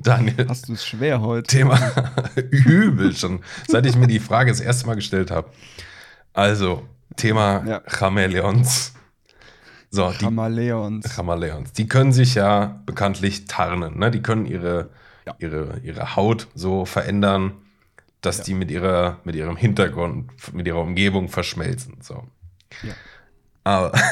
Daniel, 0.00 0.46
Hast 0.48 0.68
du 0.68 0.74
es 0.74 0.86
schwer 0.86 1.20
heute? 1.20 1.46
Thema 1.46 1.78
übel 2.50 3.16
schon, 3.16 3.40
seit 3.66 3.86
ich 3.86 3.96
mir 3.96 4.06
die 4.06 4.20
Frage 4.20 4.50
das 4.50 4.60
erste 4.60 4.86
Mal 4.86 4.94
gestellt 4.94 5.30
habe. 5.30 5.48
Also, 6.32 6.86
Thema 7.16 7.64
Ja. 7.66 7.82
Chamäleons. 7.86 8.92
So, 9.90 10.10
die 10.10 10.24
Chamaleons. 10.24 11.14
Chamäleons, 11.14 11.72
die 11.72 11.86
können 11.86 12.12
sich 12.12 12.34
ja 12.34 12.80
bekanntlich 12.84 13.46
tarnen. 13.46 13.98
Ne? 13.98 14.10
Die 14.10 14.22
können 14.22 14.44
ihre, 14.44 14.90
Ja. 15.26 15.34
ihre, 15.38 15.78
ihre 15.82 16.16
Haut 16.16 16.48
so 16.54 16.84
verändern, 16.84 17.52
dass 18.20 18.38
Ja. 18.38 18.44
die 18.44 18.54
mit, 18.54 18.70
ihrer, 18.70 19.18
mit 19.24 19.34
ihrem 19.36 19.56
Hintergrund, 19.56 20.30
mit 20.54 20.66
ihrer 20.66 20.80
Umgebung 20.80 21.28
verschmelzen. 21.28 21.96
So. 22.00 22.24
Ja. 22.82 22.94
Aber 23.64 23.92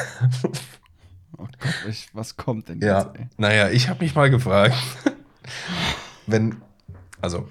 Oh 1.37 1.47
Gott, 1.59 1.75
ich, 1.89 2.09
was 2.13 2.37
kommt 2.37 2.69
denn 2.69 2.79
Ja, 2.79 2.99
jetzt, 3.01 3.15
ey? 3.19 3.27
naja, 3.37 3.69
ich 3.69 3.89
habe 3.89 4.03
mich 4.03 4.13
mal 4.15 4.29
gefragt, 4.29 4.75
wenn, 6.27 6.61
also, 7.21 7.49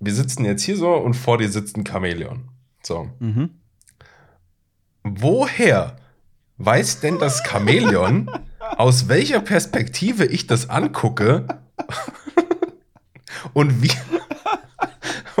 wir 0.00 0.14
sitzen 0.14 0.44
jetzt 0.46 0.62
hier 0.62 0.76
so 0.76 0.92
und 0.94 1.14
vor 1.14 1.36
dir 1.38 1.50
sitzt 1.50 1.76
ein 1.76 1.86
Chamäleon. 1.86 2.48
So, 2.82 3.10
Mhm. 3.20 3.50
woher 5.02 5.96
weiß 6.58 7.00
denn 7.00 7.18
das 7.18 7.42
Chamäleon, 7.46 8.30
aus 8.60 9.08
welcher 9.08 9.40
Perspektive 9.40 10.24
ich 10.24 10.46
das 10.46 10.70
angucke 10.70 11.46
und 13.52 13.82
wie, 13.82 13.90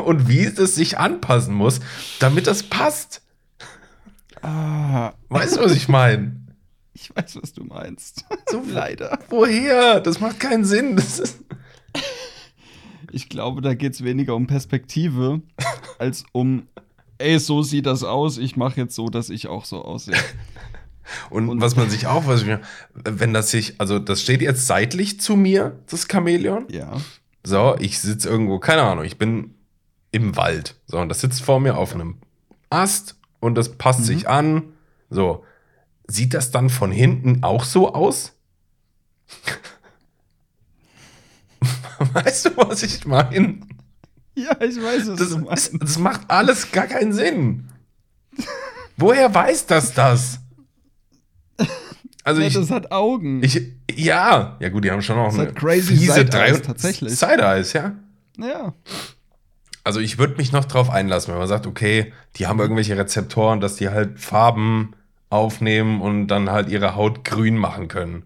und 0.02 0.28
wie 0.28 0.44
es 0.44 0.74
sich 0.74 0.98
anpassen 0.98 1.54
muss, 1.54 1.80
damit 2.18 2.46
das 2.46 2.62
passt? 2.62 3.22
Ah, 4.42 5.12
Weißt 5.28 5.56
du, 5.56 5.62
was 5.62 5.72
ich 5.72 5.88
meine? 5.88 6.40
ich 6.92 7.14
weiß, 7.14 7.38
was 7.42 7.52
du 7.52 7.64
meinst. 7.64 8.24
So, 8.50 8.62
Leider. 8.68 9.18
woher? 9.28 10.00
Das 10.00 10.20
macht 10.20 10.38
keinen 10.40 10.64
Sinn. 10.64 10.96
Das 10.96 11.18
ist, 11.18 11.38
Ich 13.10 13.28
glaube, 13.28 13.62
da 13.62 13.74
geht 13.74 13.94
es 13.94 14.04
weniger 14.04 14.34
um 14.34 14.46
Perspektive 14.46 15.42
als 15.98 16.24
um, 16.32 16.68
ey, 17.18 17.38
so 17.38 17.62
sieht 17.62 17.86
das 17.86 18.04
aus, 18.04 18.38
ich 18.38 18.56
mache 18.56 18.80
jetzt 18.80 18.94
so, 18.94 19.08
dass 19.08 19.28
ich 19.30 19.48
auch 19.48 19.64
so 19.64 19.82
aussehe. 19.84 20.16
Und, 21.30 21.48
Und- 21.48 21.60
was 21.60 21.76
man 21.76 21.90
sich 21.90 22.06
auch, 22.06 22.26
was 22.26 22.40
ich 22.40 22.46
mir, 22.46 22.60
wenn 22.94 23.32
das 23.32 23.50
sich, 23.50 23.80
also 23.80 23.98
das 23.98 24.22
steht 24.22 24.40
jetzt 24.42 24.66
seitlich 24.66 25.20
zu 25.20 25.36
mir, 25.36 25.78
das 25.90 26.06
Chamäleon. 26.10 26.66
Ja. 26.70 26.92
So, 27.42 27.76
ich 27.78 27.98
sitze 28.00 28.28
irgendwo, 28.28 28.58
keine 28.58 28.82
Ahnung, 28.82 29.04
ich 29.04 29.18
bin 29.18 29.54
im 30.12 30.36
Wald. 30.36 30.76
So, 30.86 30.98
und 30.98 31.08
das 31.08 31.20
sitzt 31.20 31.42
vor 31.42 31.60
mir 31.60 31.76
auf 31.76 31.94
einem 31.94 32.18
Ast 32.70 33.16
und 33.40 33.54
das 33.56 33.76
passt 33.76 34.00
Mhm. 34.00 34.04
sich 34.04 34.28
an. 34.28 34.62
So, 35.10 35.44
sieht 36.06 36.34
das 36.34 36.50
dann 36.50 36.70
von 36.70 36.90
hinten 36.90 37.42
auch 37.44 37.64
so 37.64 37.94
aus? 37.94 38.32
weißt 41.98 42.46
du, 42.46 42.56
was 42.56 42.82
ich 42.82 43.04
meine? 43.06 43.60
Ja, 44.34 44.56
ich 44.60 44.76
weiß, 44.82 45.06
meinst. 45.06 45.20
das, 45.72 45.78
das 45.78 45.98
macht 45.98 46.22
alles 46.28 46.72
gar 46.72 46.86
keinen 46.86 47.12
Sinn. 47.12 47.68
Woher 48.96 49.32
weiß 49.32 49.66
das 49.66 49.94
das? 49.94 50.40
Also 52.24 52.40
ja, 52.40 52.46
ich, 52.48 52.54
das 52.54 52.70
hat 52.70 52.90
Augen. 52.90 53.42
ich, 53.44 53.60
ja, 53.94 54.56
ja 54.58 54.68
gut, 54.70 54.84
die 54.84 54.90
haben 54.90 55.02
schon 55.02 55.16
noch 55.16 55.26
Das 55.26 55.38
eine 55.38 55.48
hat 55.48 55.56
crazy 55.56 55.94
fiese 55.96 56.12
Side-Eyes, 56.14 56.30
drei- 56.30 56.66
tatsächlich. 56.66 57.14
Side-Eyes, 57.18 57.72
ja. 57.74 57.92
ja. 58.38 58.72
Also 59.84 60.00
ich 60.00 60.16
würde 60.18 60.36
mich 60.38 60.50
noch 60.50 60.64
drauf 60.64 60.88
einlassen, 60.90 61.32
wenn 61.32 61.38
man 61.38 61.48
sagt, 61.48 61.66
okay, 61.66 62.12
die 62.36 62.46
haben 62.46 62.58
irgendwelche 62.58 62.96
Rezeptoren, 62.96 63.60
dass 63.60 63.76
die 63.76 63.90
halt 63.90 64.18
Farben 64.18 64.94
aufnehmen 65.28 66.00
und 66.00 66.28
dann 66.28 66.50
halt 66.50 66.70
ihre 66.70 66.94
Haut 66.96 67.24
grün 67.24 67.56
machen 67.58 67.88
können. 67.88 68.24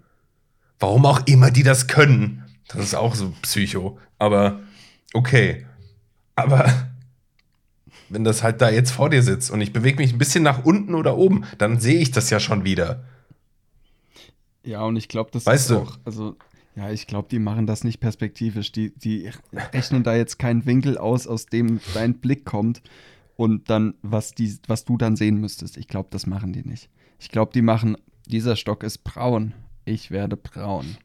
Warum 0.79 1.05
auch 1.05 1.21
immer 1.27 1.51
die 1.51 1.65
das 1.65 1.89
können. 1.89 2.45
Das 2.69 2.81
ist 2.85 2.95
auch 2.95 3.17
so 3.17 3.33
Psycho. 3.43 3.99
Aber 4.19 4.61
okay. 5.13 5.67
Aber 6.37 6.71
wenn 8.09 8.23
das 8.23 8.45
halt 8.45 8.61
da 8.63 8.71
jetzt 8.71 8.93
vor 8.93 9.11
dir 9.11 9.23
sitzt 9.25 9.51
und 9.51 9.61
ich 9.61 9.73
bewege 9.73 9.99
mich 9.99 10.13
ein 10.13 10.19
bisschen 10.19 10.45
nach 10.45 10.65
unten 10.65 10.95
oder 10.95 11.17
oben, 11.17 11.45
dann 11.59 11.81
sehe 11.81 11.99
ich 11.99 12.13
das 12.13 12.31
ja 12.31 12.39
schon 12.39 12.65
wieder. 12.65 13.03
Ja, 14.69 14.83
und 14.85 14.97
ich 14.97 15.09
glaube, 15.09 15.31
das 15.33 15.47
Weißt 15.47 15.71
ist 15.71 15.71
du? 15.71 15.79
auch, 15.79 15.99
also, 16.05 16.37
ja, 16.77 16.91
ich 16.91 17.07
glaube, 17.07 17.27
die 17.31 17.39
machen 17.39 17.67
das 17.67 17.85
nicht 17.85 18.01
perspektivisch. 18.01 18.71
Die, 18.71 18.91
die 18.95 19.31
rechnen 19.73 20.03
da 20.03 20.15
jetzt 20.15 20.39
keinen 20.39 20.67
Winkel 20.67 20.99
aus, 20.99 21.27
aus 21.27 21.47
dem 21.47 21.81
dein 21.95 22.19
Blick 22.19 22.45
kommt 22.45 22.83
und 23.37 23.71
dann, 23.71 23.95
was, 24.03 24.33
die, 24.33 24.59
was 24.67 24.85
du 24.85 24.99
dann 24.99 25.17
sehen 25.17 25.39
müsstest. 25.39 25.79
Ich 25.79 25.89
glaube, 25.89 26.11
das 26.11 26.27
machen 26.27 26.53
die 26.53 26.69
nicht. 26.69 26.91
Ich 27.19 27.31
glaube, 27.31 27.51
die 27.55 27.63
machen, 27.63 27.97
dieser 28.27 28.57
Stock 28.57 28.83
ist 28.83 29.05
braun, 29.05 29.55
ich 29.87 30.11
werde 30.11 30.37
braun. 30.37 30.99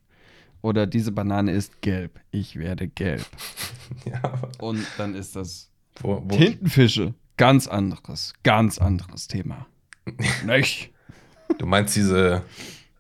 Oder 0.62 0.86
diese 0.86 1.14
Banane 1.14 1.54
ist 1.54 1.82
gelb, 1.82 2.20
ich 2.32 2.58
werde 2.58 2.90
gelb. 2.90 3.26
Ja, 4.06 4.42
Und 4.60 4.86
dann 4.98 5.14
ist 5.16 5.36
das 5.36 5.70
wo, 6.02 6.22
wo, 6.26 6.36
Tintenfische, 6.36 7.14
ganz 7.38 7.68
anderes, 7.68 8.34
ganz 8.44 8.78
anderes 8.80 9.28
Thema. 9.28 9.68
Nicht? 10.46 10.92
du 11.60 11.66
meinst 11.66 11.96
diese, 11.96 12.44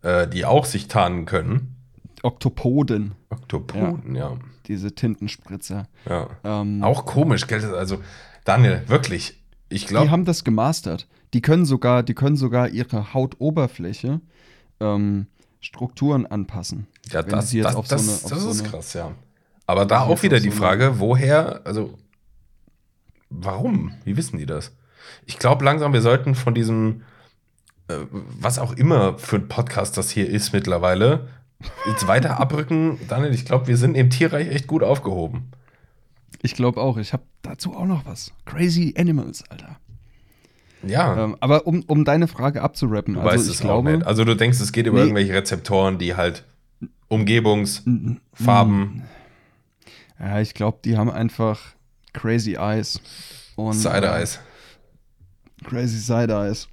äh, 0.03 0.27
die 0.27 0.45
auch 0.45 0.65
sich 0.65 0.87
tarnen 0.87 1.25
können? 1.25 1.75
Oktopoden, 2.21 3.15
Oktopoden, 3.29 4.15
ja. 4.15 4.37
diese 4.67 4.93
Tintenspritzer. 4.95 5.87
ja. 6.07 6.29
Ähm, 6.43 6.81
Auch 6.83 7.05
komisch, 7.05 7.47
gell? 7.47 7.63
Also, 7.75 7.97
Daniel, 8.45 8.83
wirklich. 8.87 9.43
Ich 9.69 9.81
Die 9.81 9.87
glaube, 9.89 10.11
haben 10.11 10.23
das 10.23 10.43
gemastert. 10.45 11.07
Die 11.33 11.41
können 11.41 11.65
sogar, 11.65 12.03
die 12.03 12.13
können 12.13 12.35
sogar 12.37 12.69
ihre 12.69 13.13
Hautoberfläche 13.13 14.21
ähm, 14.79 15.27
Strukturen 15.59 16.25
anpassen. 16.25 16.87
ja, 17.11 17.23
das, 17.23 17.51
das, 17.51 17.75
auf 17.75 17.87
so 17.87 17.95
das, 17.95 18.01
eine- 18.23 18.29
das 18.35 18.43
so 18.43 18.49
ist 18.51 18.63
krass, 18.65 18.93
ja. 18.93 19.11
Aber 19.65 19.85
da 19.85 20.01
auch 20.01 20.21
wieder 20.23 20.39
die 20.39 20.49
so 20.51 20.55
Frage, 20.57 20.99
woher, 20.99 21.61
also, 21.65 21.97
warum? 23.29 23.93
Wie 24.03 24.17
wissen 24.17 24.37
die 24.37 24.45
das? 24.45 24.71
Ich 25.25 25.39
glaube 25.39 25.65
langsam, 25.65 25.93
wir 25.93 26.01
sollten 26.01 26.35
von 26.35 26.53
diesem, 26.53 27.01
was 27.87 28.59
auch 28.59 28.73
immer 28.73 29.17
für 29.17 29.35
ein 29.37 29.47
Podcast 29.47 29.97
das 29.97 30.09
hier 30.09 30.29
ist 30.29 30.53
mittlerweile, 30.53 31.27
jetzt 31.87 32.07
weiter 32.07 32.39
abrücken. 32.39 32.99
Daniel, 33.07 33.33
ich 33.33 33.45
glaube, 33.45 33.67
wir 33.67 33.77
sind 33.77 33.95
im 33.95 34.09
Tierreich 34.09 34.47
echt 34.49 34.67
gut 34.67 34.83
aufgehoben. 34.83 35.51
Ich 36.41 36.55
glaube 36.55 36.81
auch. 36.81 36.97
Ich 36.97 37.13
habe 37.13 37.23
dazu 37.41 37.73
auch 37.75 37.85
noch 37.85 38.05
was. 38.05 38.31
Crazy 38.45 38.93
Animals, 38.97 39.43
Alter. 39.49 39.77
Ja, 40.85 41.23
Ähm, 41.23 41.37
aber 41.39 41.65
um, 41.65 41.83
um 41.87 42.03
deine 42.03 42.27
Frage 42.27 42.61
abzurappen, 42.61 43.13
du 43.13 43.21
also 43.21 43.31
weißt 43.33 43.47
ich 43.47 43.53
es 43.55 43.61
glaube, 43.61 43.89
auch 43.89 43.93
nicht. 43.95 44.05
Also, 44.05 44.25
du 44.25 44.35
denkst, 44.35 44.59
es 44.59 44.73
geht 44.73 44.85
über 44.85 44.97
Nee. 44.97 45.03
irgendwelche 45.03 45.33
Rezeptoren, 45.33 45.97
die 45.97 46.15
halt 46.15 46.43
Umgebungsfarben, 47.07 49.03
ja, 50.19 50.39
ich 50.41 50.53
glaube, 50.53 50.79
die 50.83 50.97
haben 50.97 51.09
einfach 51.09 51.59
Crazy 52.13 52.55
Eyes 52.55 52.99
und 53.55 53.73
Side-Eyes. 53.73 54.39
Crazy 55.63 55.97
Side 55.97 56.33
Eyes. 56.33 56.67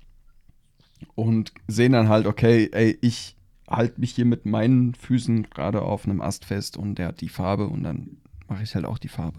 Und 1.14 1.52
sehen 1.68 1.92
dann 1.92 2.08
halt, 2.08 2.26
okay, 2.26 2.68
ey, 2.72 2.98
ich 3.00 3.36
halte 3.68 4.00
mich 4.00 4.12
hier 4.12 4.24
mit 4.24 4.46
meinen 4.46 4.94
Füßen 4.94 5.48
gerade 5.50 5.82
auf 5.82 6.04
einem 6.04 6.20
Ast 6.20 6.44
fest 6.44 6.76
und 6.76 6.96
der 6.96 7.08
hat 7.08 7.20
die 7.20 7.28
Farbe 7.28 7.66
und 7.66 7.84
dann 7.84 8.16
mache 8.48 8.62
ich 8.62 8.74
halt 8.74 8.84
auch 8.84 8.98
die 8.98 9.08
Farbe. 9.08 9.38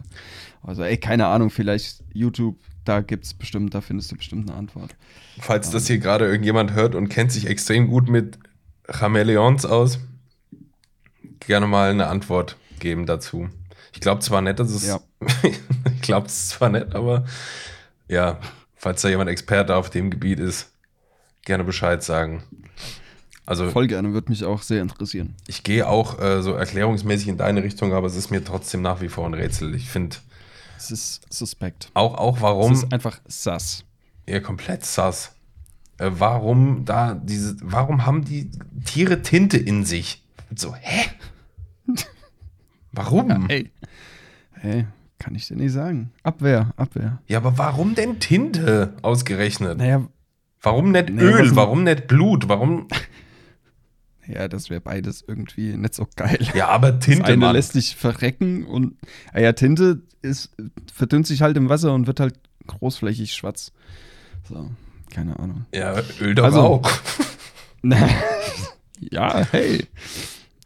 Also, 0.63 0.83
ey, 0.83 0.97
keine 0.97 1.27
Ahnung, 1.27 1.49
vielleicht 1.49 2.03
YouTube, 2.13 2.57
da 2.85 3.01
gibt's 3.01 3.33
bestimmt, 3.33 3.73
da 3.73 3.81
findest 3.81 4.11
du 4.11 4.15
bestimmt 4.15 4.49
eine 4.49 4.57
Antwort. 4.57 4.95
Falls 5.39 5.69
das 5.69 5.87
hier 5.87 5.99
gerade 5.99 6.25
irgendjemand 6.25 6.73
hört 6.73 6.95
und 6.95 7.09
kennt 7.09 7.31
sich 7.31 7.47
extrem 7.47 7.87
gut 7.87 8.09
mit 8.09 8.39
Chameleons 8.87 9.65
aus, 9.65 9.99
gerne 11.39 11.67
mal 11.67 11.91
eine 11.91 12.07
Antwort 12.07 12.57
geben 12.79 13.05
dazu. 13.05 13.49
Ich 13.93 13.99
glaube 13.99 14.21
zwar 14.21 14.41
nicht, 14.41 14.59
dass 14.59 14.71
es. 14.71 14.87
Ja. 14.87 15.01
ich 15.43 16.01
glaube 16.01 16.27
es 16.27 16.49
zwar 16.49 16.69
nicht, 16.69 16.95
aber 16.95 17.25
ja, 18.07 18.39
falls 18.75 19.01
da 19.01 19.09
jemand 19.09 19.29
Experte 19.29 19.75
auf 19.75 19.89
dem 19.89 20.09
Gebiet 20.09 20.39
ist, 20.39 20.70
gerne 21.45 21.63
Bescheid 21.63 22.03
sagen. 22.03 22.43
Also 23.45 23.69
Voll 23.71 23.87
gerne, 23.87 24.13
würde 24.13 24.29
mich 24.29 24.45
auch 24.45 24.61
sehr 24.61 24.81
interessieren. 24.81 25.35
ich 25.47 25.63
gehe 25.63 25.87
auch 25.87 26.19
äh, 26.21 26.41
so 26.41 26.53
erklärungsmäßig 26.53 27.27
in 27.27 27.37
deine 27.37 27.63
Richtung, 27.63 27.93
aber 27.93 28.07
es 28.07 28.15
ist 28.15 28.29
mir 28.31 28.43
trotzdem 28.43 28.81
nach 28.81 29.01
wie 29.01 29.09
vor 29.09 29.25
ein 29.25 29.33
Rätsel. 29.33 29.73
Ich 29.75 29.89
finde 29.89 30.15
Es 30.77 30.91
ist 30.91 31.21
suspekt. 31.33 31.89
auch, 31.93 32.13
auch 32.15 32.41
warum. 32.41 32.71
Es 32.71 32.83
ist 32.83 32.93
einfach 32.93 33.19
sass. 33.27 33.83
Ja, 34.27 34.39
komplett 34.39 34.85
sass. 34.85 35.33
Äh, 35.97 36.11
warum 36.13 36.85
da 36.85 37.15
diese, 37.15 37.57
warum 37.61 38.05
haben 38.05 38.23
die 38.23 38.51
Tiere 38.85 39.21
Tinte 39.21 39.57
in 39.57 39.85
sich? 39.85 40.23
So, 40.55 40.75
hä? 40.75 41.09
Warum? 42.91 43.29
Ja, 43.29 43.39
Ey. 43.47 43.71
Hey, 44.53 44.85
kann 45.17 45.33
ich 45.35 45.47
dir 45.47 45.55
nicht 45.55 45.71
sagen. 45.71 46.11
Abwehr, 46.23 46.73
Abwehr. 46.77 47.19
aber 47.33 47.57
warum 47.57 47.95
denn 47.95 48.19
Tinte 48.19 48.93
ausgerechnet? 49.01 49.77
Naja, 49.77 50.05
Warum 50.61 50.91
nicht 50.91 51.09
Nee, 51.09 51.21
Öl? 51.23 51.55
Warum 51.55 51.83
nicht 51.83 52.07
Blut? 52.07 52.47
Warum? 52.47 52.87
ja, 54.27 54.47
das 54.47 54.69
wäre 54.69 54.81
beides 54.81 55.23
irgendwie 55.27 55.75
nicht 55.75 55.93
so 55.95 56.07
geil. 56.15 56.39
Ja, 56.53 56.67
aber 56.69 56.91
Das 56.93 57.05
Tinte, 57.05 57.25
eine 57.25 57.37
Mann. 57.37 57.55
lässt 57.55 57.73
sich 57.73 57.95
verrecken 57.95 58.65
und 58.65 58.95
ah 59.33 59.39
ja, 59.39 59.53
Tinte 59.53 60.01
ist, 60.21 60.51
verdünnt 60.93 61.25
sich 61.27 61.41
halt 61.41 61.57
im 61.57 61.67
Wasser 61.69 61.93
und 61.93 62.05
wird 62.07 62.19
halt 62.19 62.35
großflächig 62.67 63.33
schwarz. 63.33 63.71
So, 64.47 64.69
keine 65.13 65.39
Ahnung. 65.39 65.65
Ja, 65.73 65.95
Öl 66.19 66.35
doch 66.35 66.43
Also- 66.45 66.61
auch. 66.61 66.91
ja, 68.99 69.45
hey. 69.51 69.85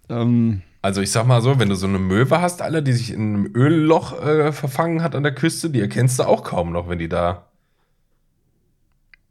Ähm, 0.10 0.62
Also 0.82 1.02
ich 1.02 1.10
sag 1.12 1.26
mal 1.26 1.42
so, 1.42 1.58
wenn 1.60 1.70
du 1.70 1.76
so 1.76 1.88
eine 1.88 1.98
Möwe 2.00 2.42
hast, 2.42 2.62
alle, 2.62 2.84
die 2.84 2.94
sich 2.94 3.12
in 3.12 3.22
einem 3.36 3.52
Ölloch 3.56 4.22
äh, 4.22 4.52
verfangen 4.52 5.02
hat 5.02 5.16
an 5.16 5.24
der 5.24 5.34
Küste, 5.34 5.70
die 5.70 5.80
erkennst 5.82 6.20
du 6.20 6.24
auch 6.24 6.44
kaum 6.44 6.72
noch, 6.72 6.90
wenn 6.90 7.00
die 7.00 7.10
da. 7.10 7.48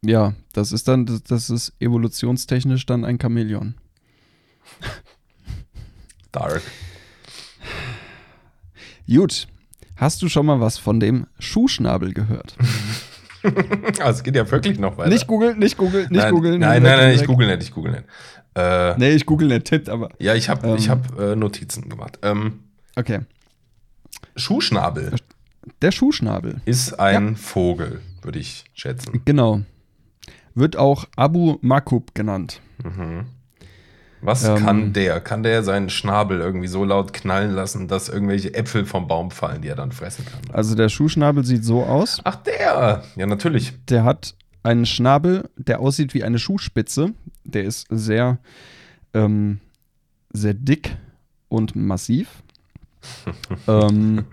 Ja, 0.04 0.34
das 0.52 0.72
ist 0.72 0.86
dann, 0.88 1.06
das- 1.06 1.22
das 1.24 1.50
ist 1.50 1.72
evolutionstechnisch 1.80 2.86
dann 2.86 3.04
ein 3.04 3.18
Chamäleon. 3.20 3.74
Dark. 6.32 6.62
Gut. 9.06 9.46
Hast 9.96 10.22
du 10.22 10.28
schon 10.28 10.46
mal 10.46 10.60
was 10.60 10.76
von 10.78 10.98
dem 11.00 11.26
Schuhschnabel 11.38 12.12
gehört? 12.14 12.56
Also 14.00 14.20
es 14.20 14.22
geht 14.22 14.36
ja 14.36 14.50
wirklich 14.50 14.78
noch 14.78 14.96
weiter. 14.96 15.10
Nicht 15.10 15.26
googeln, 15.26 15.58
nicht 15.58 15.76
googeln, 15.76 16.08
nicht 16.10 16.30
googeln. 16.30 16.58
Nein, 16.60 16.82
nein, 16.82 16.96
nein, 16.96 17.14
ich 17.14 17.26
google 17.26 17.46
nicht, 17.46 17.62
ich 17.64 17.72
google 17.74 17.92
nicht. 17.92 18.04
Äh, 18.54 18.96
Nee, 18.96 19.10
ich 19.10 19.26
google 19.26 19.48
nicht, 19.48 19.66
tippt, 19.66 19.90
aber. 19.90 20.08
Ja, 20.18 20.34
ich 20.34 20.48
habe 20.48 20.66
Ähm. 20.66 20.76
ich 20.78 20.88
hab, 20.88 21.20
äh, 21.20 21.36
Notizen 21.36 21.90
gemacht. 21.90 22.18
Ähm, 22.22 22.60
Okay. 22.96 23.20
Schuhschnabel 24.34 25.12
Der 25.82 25.92
Schuhschnabel. 25.92 26.62
ist 26.64 26.98
ein 26.98 27.36
Vogel, 27.36 28.00
würde 28.22 28.38
ich 28.38 28.64
schätzen. 28.72 29.20
Genau. 29.26 29.60
Wird 30.54 30.76
auch 30.76 31.06
Abu 31.16 31.58
Makub 31.62 32.14
genannt. 32.14 32.60
Was 34.20 34.44
Ähm. 34.44 34.56
kann 34.56 34.92
der? 34.92 35.20
Kann 35.20 35.42
der 35.42 35.62
seinen 35.62 35.90
Schnabel 35.90 36.40
irgendwie 36.40 36.68
so 36.68 36.84
laut 36.84 37.12
knallen 37.12 37.52
lassen, 37.52 37.88
dass 37.88 38.08
irgendwelche 38.08 38.54
Äpfel 38.54 38.86
vom 38.86 39.06
Baum 39.06 39.30
fallen, 39.30 39.62
die 39.62 39.68
er 39.68 39.76
dann 39.76 39.92
fressen 39.92 40.24
kann? 40.24 40.40
Also 40.54 40.74
der 40.74 40.88
Schuhschnabel 40.88 41.44
sieht 41.44 41.64
so 41.64 41.82
aus. 41.84 42.20
Ach, 42.24 42.36
der! 42.36 43.04
Ja, 43.16 43.26
natürlich. 43.26 43.74
Der 43.88 44.04
hat 44.04 44.34
einen 44.62 44.86
Schnabel, 44.86 45.50
der 45.56 45.80
aussieht 45.80 46.14
wie 46.14 46.24
eine 46.24 46.38
Schuhspitze. 46.38 47.12
Der 47.44 47.64
ist 47.64 47.86
sehr, 47.90 48.38
ähm, 49.12 49.60
sehr 50.32 50.54
dick 50.54 50.96
und 51.48 51.76
massiv. 51.76 52.28
ähm, 53.68 54.24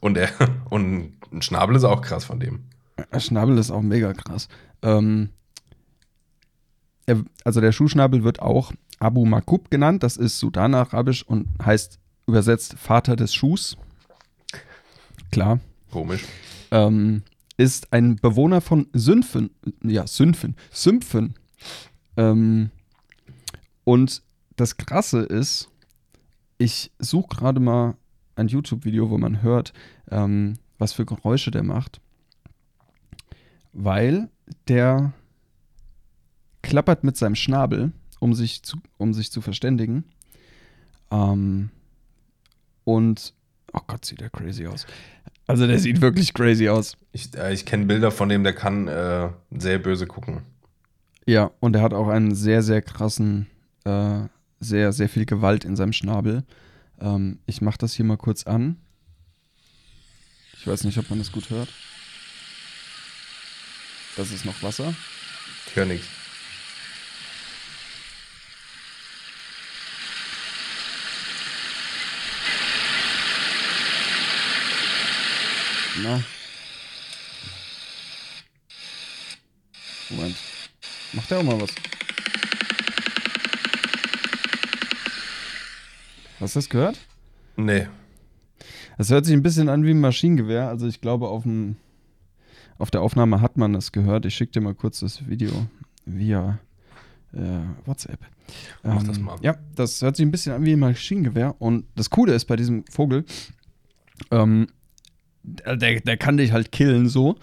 Und, 0.00 0.16
er, 0.16 0.30
und 0.70 1.12
ein 1.32 1.42
Schnabel 1.42 1.76
ist 1.76 1.84
auch 1.84 2.00
krass 2.00 2.24
von 2.24 2.40
dem. 2.40 2.64
Schnabel 3.18 3.58
ist 3.58 3.70
auch 3.70 3.82
mega 3.82 4.12
krass. 4.14 4.48
Ähm, 4.82 5.30
er, 7.06 7.22
also 7.44 7.60
der 7.60 7.72
Schuhschnabel 7.72 8.24
wird 8.24 8.40
auch 8.40 8.72
Abu 8.98 9.24
Makub 9.24 9.70
genannt. 9.70 10.02
Das 10.02 10.16
ist 10.16 10.38
Sudan-Arabisch 10.38 11.22
und 11.22 11.48
heißt 11.64 11.98
übersetzt 12.26 12.74
Vater 12.78 13.16
des 13.16 13.34
Schuhs. 13.34 13.76
Klar. 15.30 15.60
Komisch. 15.90 16.24
ähm, 16.70 17.22
ist 17.56 17.92
ein 17.92 18.16
Bewohner 18.16 18.60
von 18.60 18.88
Sümpfen, 18.92 19.50
ja, 19.82 20.06
Sümpfen, 20.06 20.56
Sümpfen. 20.70 21.34
Ähm, 22.16 22.70
und 23.84 24.22
das 24.56 24.76
Krasse 24.76 25.20
ist, 25.20 25.70
ich 26.58 26.90
suche 26.98 27.28
gerade 27.28 27.60
mal 27.60 27.94
ein 28.34 28.48
YouTube-Video, 28.48 29.10
wo 29.10 29.18
man 29.18 29.42
hört, 29.42 29.72
ähm, 30.10 30.54
was 30.78 30.92
für 30.92 31.06
Geräusche 31.06 31.50
der 31.50 31.62
macht. 31.62 32.00
Weil 33.72 34.28
der 34.68 35.12
klappert 36.62 37.04
mit 37.04 37.16
seinem 37.16 37.34
Schnabel, 37.34 37.92
um 38.20 38.34
sich 38.34 38.62
zu, 38.62 38.78
um 38.98 39.14
sich 39.14 39.30
zu 39.30 39.40
verständigen. 39.40 40.04
Ähm, 41.10 41.70
und, 42.84 43.34
oh 43.72 43.80
Gott, 43.86 44.04
sieht 44.04 44.20
der 44.20 44.30
crazy 44.30 44.66
aus. 44.66 44.86
Also 45.46 45.66
der 45.66 45.78
sieht 45.78 46.00
wirklich 46.00 46.34
crazy 46.34 46.68
aus. 46.68 46.96
Ich, 47.12 47.34
äh, 47.36 47.52
ich 47.52 47.64
kenne 47.64 47.86
Bilder 47.86 48.10
von 48.10 48.28
dem, 48.28 48.42
der 48.42 48.52
kann 48.52 48.88
äh, 48.88 49.28
sehr 49.56 49.78
böse 49.78 50.06
gucken. 50.06 50.42
Ja, 51.24 51.50
und 51.60 51.76
er 51.76 51.82
hat 51.82 51.94
auch 51.94 52.08
einen 52.08 52.34
sehr, 52.34 52.62
sehr 52.62 52.82
krassen, 52.82 53.46
äh, 53.84 54.20
sehr, 54.60 54.92
sehr 54.92 55.08
viel 55.08 55.26
Gewalt 55.26 55.64
in 55.64 55.76
seinem 55.76 55.92
Schnabel. 55.92 56.44
Ähm, 57.00 57.38
ich 57.46 57.60
mache 57.60 57.78
das 57.78 57.94
hier 57.94 58.04
mal 58.04 58.16
kurz 58.16 58.44
an. 58.44 58.76
Ich 60.58 60.66
weiß 60.66 60.84
nicht, 60.84 60.98
ob 60.98 61.10
man 61.10 61.20
das 61.20 61.30
gut 61.30 61.50
hört. 61.50 61.68
Das 64.16 64.32
ist 64.32 64.46
noch 64.46 64.62
Wasser. 64.62 64.94
Ich 65.66 65.76
höre 65.76 65.84
nichts. 65.84 66.06
Na. 76.02 76.22
Moment. 80.10 80.36
Macht 81.12 81.30
der 81.30 81.38
auch 81.38 81.42
mal 81.42 81.60
was? 81.60 81.70
Hast 86.40 86.54
du 86.54 86.58
das 86.58 86.68
gehört? 86.68 86.98
Nee. 87.56 87.88
Es 88.98 89.10
hört 89.10 89.26
sich 89.26 89.34
ein 89.34 89.42
bisschen 89.42 89.68
an 89.68 89.84
wie 89.84 89.90
ein 89.90 90.00
Maschinengewehr. 90.00 90.68
Also 90.68 90.86
ich 90.86 91.00
glaube, 91.00 91.28
auf, 91.28 91.42
dem, 91.42 91.76
auf 92.78 92.90
der 92.90 93.02
Aufnahme 93.02 93.40
hat 93.40 93.56
man 93.56 93.72
das 93.72 93.92
gehört. 93.92 94.26
Ich 94.26 94.34
schicke 94.34 94.52
dir 94.52 94.60
mal 94.60 94.74
kurz 94.74 95.00
das 95.00 95.28
Video 95.28 95.66
via 96.04 96.58
äh, 97.32 97.38
WhatsApp. 97.84 98.20
Mach 98.82 99.02
das 99.02 99.18
mal. 99.18 99.38
Ja, 99.42 99.56
das 99.74 100.02
hört 100.02 100.16
sich 100.16 100.26
ein 100.26 100.30
bisschen 100.30 100.52
an 100.52 100.64
wie 100.64 100.72
ein 100.72 100.78
Maschinengewehr. 100.78 101.56
Und 101.58 101.86
das 101.94 102.10
Coole 102.10 102.34
ist 102.34 102.44
bei 102.46 102.56
diesem 102.56 102.84
Vogel, 102.86 103.24
ähm, 104.30 104.68
der, 105.42 106.00
der 106.00 106.16
kann 106.16 106.36
dich 106.36 106.52
halt 106.52 106.72
killen 106.72 107.08
so, 107.08 107.36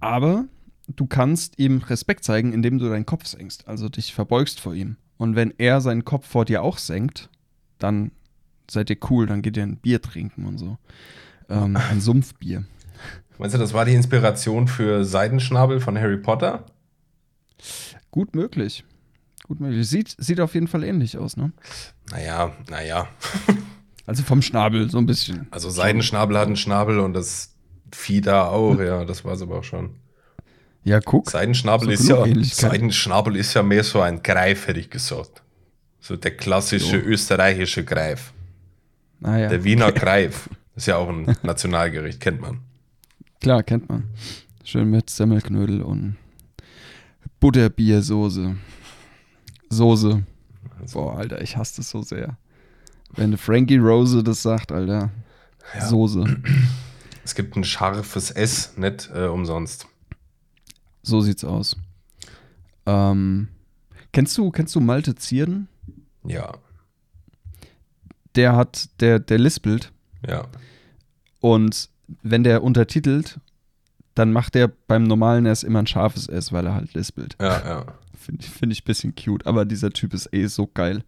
aber 0.00 0.46
du 0.94 1.06
kannst 1.06 1.58
ihm 1.58 1.78
Respekt 1.78 2.24
zeigen, 2.24 2.52
indem 2.52 2.78
du 2.78 2.88
deinen 2.88 3.06
Kopf 3.06 3.26
senkst, 3.26 3.66
also 3.68 3.88
dich 3.88 4.12
verbeugst 4.12 4.60
vor 4.60 4.74
ihm. 4.74 4.96
Und 5.16 5.36
wenn 5.36 5.54
er 5.58 5.80
seinen 5.80 6.04
Kopf 6.04 6.26
vor 6.26 6.44
dir 6.44 6.62
auch 6.62 6.78
senkt, 6.78 7.30
dann 7.78 8.10
seid 8.70 8.90
ihr 8.90 8.98
cool, 9.10 9.26
dann 9.26 9.42
geht 9.42 9.56
ihr 9.56 9.62
ein 9.62 9.76
Bier 9.76 10.02
trinken 10.02 10.46
und 10.46 10.58
so. 10.58 10.78
Ähm, 11.48 11.76
ein 11.76 12.00
Sumpfbier. 12.00 12.64
Meinst 13.38 13.54
du, 13.54 13.58
das 13.58 13.74
war 13.74 13.84
die 13.84 13.94
Inspiration 13.94 14.68
für 14.68 15.04
Seidenschnabel 15.04 15.80
von 15.80 15.98
Harry 15.98 16.18
Potter? 16.18 16.64
Gut 18.10 18.34
möglich. 18.34 18.84
Gut 19.44 19.60
möglich. 19.60 19.88
Sieht, 19.88 20.14
sieht 20.18 20.40
auf 20.40 20.54
jeden 20.54 20.68
Fall 20.68 20.84
ähnlich 20.84 21.18
aus, 21.18 21.36
ne? 21.36 21.52
Naja, 22.10 22.52
naja. 22.68 23.08
Also 24.06 24.22
vom 24.22 24.42
Schnabel 24.42 24.90
so 24.90 24.98
ein 24.98 25.06
bisschen. 25.06 25.46
Also 25.50 25.70
Seidenschnabel 25.70 26.36
hat 26.38 26.46
einen 26.46 26.56
Schnabel 26.56 26.98
und 26.98 27.14
das 27.14 27.54
Vieh 27.90 28.20
da 28.20 28.48
auch, 28.48 28.78
ja, 28.78 29.04
das 29.06 29.24
war 29.24 29.32
es 29.32 29.40
aber 29.40 29.60
auch 29.60 29.64
schon. 29.64 29.94
Ja, 30.82 31.00
guck. 31.00 31.30
Seidenschnabel 31.30 31.96
So 31.96 32.24
ist 32.24 32.60
ja. 32.60 32.68
Seidenschnabel 32.68 33.36
ist 33.36 33.54
ja 33.54 33.62
mehr 33.62 33.82
so 33.82 34.02
ein 34.02 34.22
Greif, 34.22 34.66
hätte 34.66 34.80
ich 34.80 34.90
gesagt. 34.90 35.42
So 36.00 36.16
der 36.16 36.36
klassische 36.36 37.00
So. 37.00 37.06
österreichische 37.06 37.82
Greif. 37.84 38.34
Naja, 39.20 39.48
Der 39.48 39.64
Wiener 39.64 39.90
Greif. 39.90 40.50
Ist 40.76 40.86
ja 40.86 40.96
auch 40.96 41.08
ein 41.08 41.34
Nationalgericht, 41.42 42.20
kennt 42.20 42.42
man. 42.42 42.60
Klar, 43.44 43.62
kennt 43.62 43.90
man. 43.90 44.04
Schön 44.64 44.88
mit 44.88 45.10
Semmelknödel 45.10 45.82
und 45.82 46.16
Butterbiersoße. 47.40 48.56
Soße. 49.68 50.24
Boah, 50.94 51.18
Alter, 51.18 51.42
ich 51.42 51.54
hasse 51.54 51.76
das 51.76 51.90
so 51.90 52.00
sehr. 52.00 52.38
Wenn 53.14 53.36
Frankie 53.36 53.76
Rose 53.76 54.24
das 54.24 54.40
sagt, 54.40 54.72
Alter. 54.72 55.10
Ja. 55.74 55.86
Soße. 55.86 56.24
Es 57.22 57.34
gibt 57.34 57.54
ein 57.54 57.64
scharfes 57.64 58.30
S, 58.30 58.78
nicht 58.78 59.10
äh, 59.14 59.26
umsonst. 59.26 59.88
So 61.02 61.20
sieht's 61.20 61.44
aus. 61.44 61.76
Ähm, 62.86 63.48
kennst 64.12 64.38
du, 64.38 64.50
kennst 64.52 64.74
du 64.74 64.80
Malte 64.80 65.16
Zierden? 65.16 65.68
Ja, 66.26 66.54
Der 68.36 68.56
hat, 68.56 68.88
der, 69.00 69.18
der 69.18 69.38
lispelt 69.38 69.92
ja. 70.26 70.46
und 71.40 71.90
wenn 72.22 72.44
der 72.44 72.62
untertitelt, 72.62 73.38
dann 74.14 74.32
macht 74.32 74.54
der 74.54 74.68
beim 74.68 75.04
normalen 75.04 75.46
S 75.46 75.62
immer 75.62 75.80
ein 75.80 75.86
scharfes 75.86 76.28
S, 76.28 76.52
weil 76.52 76.66
er 76.66 76.74
halt 76.74 76.94
lispelt. 76.94 77.36
Ja, 77.40 77.66
ja. 77.66 77.84
Finde 78.16 78.44
find 78.46 78.72
ich 78.72 78.82
ein 78.82 78.86
bisschen 78.86 79.14
cute, 79.14 79.46
aber 79.46 79.64
dieser 79.64 79.90
Typ 79.90 80.14
ist 80.14 80.32
eh 80.32 80.46
so 80.46 80.66
geil. 80.66 81.02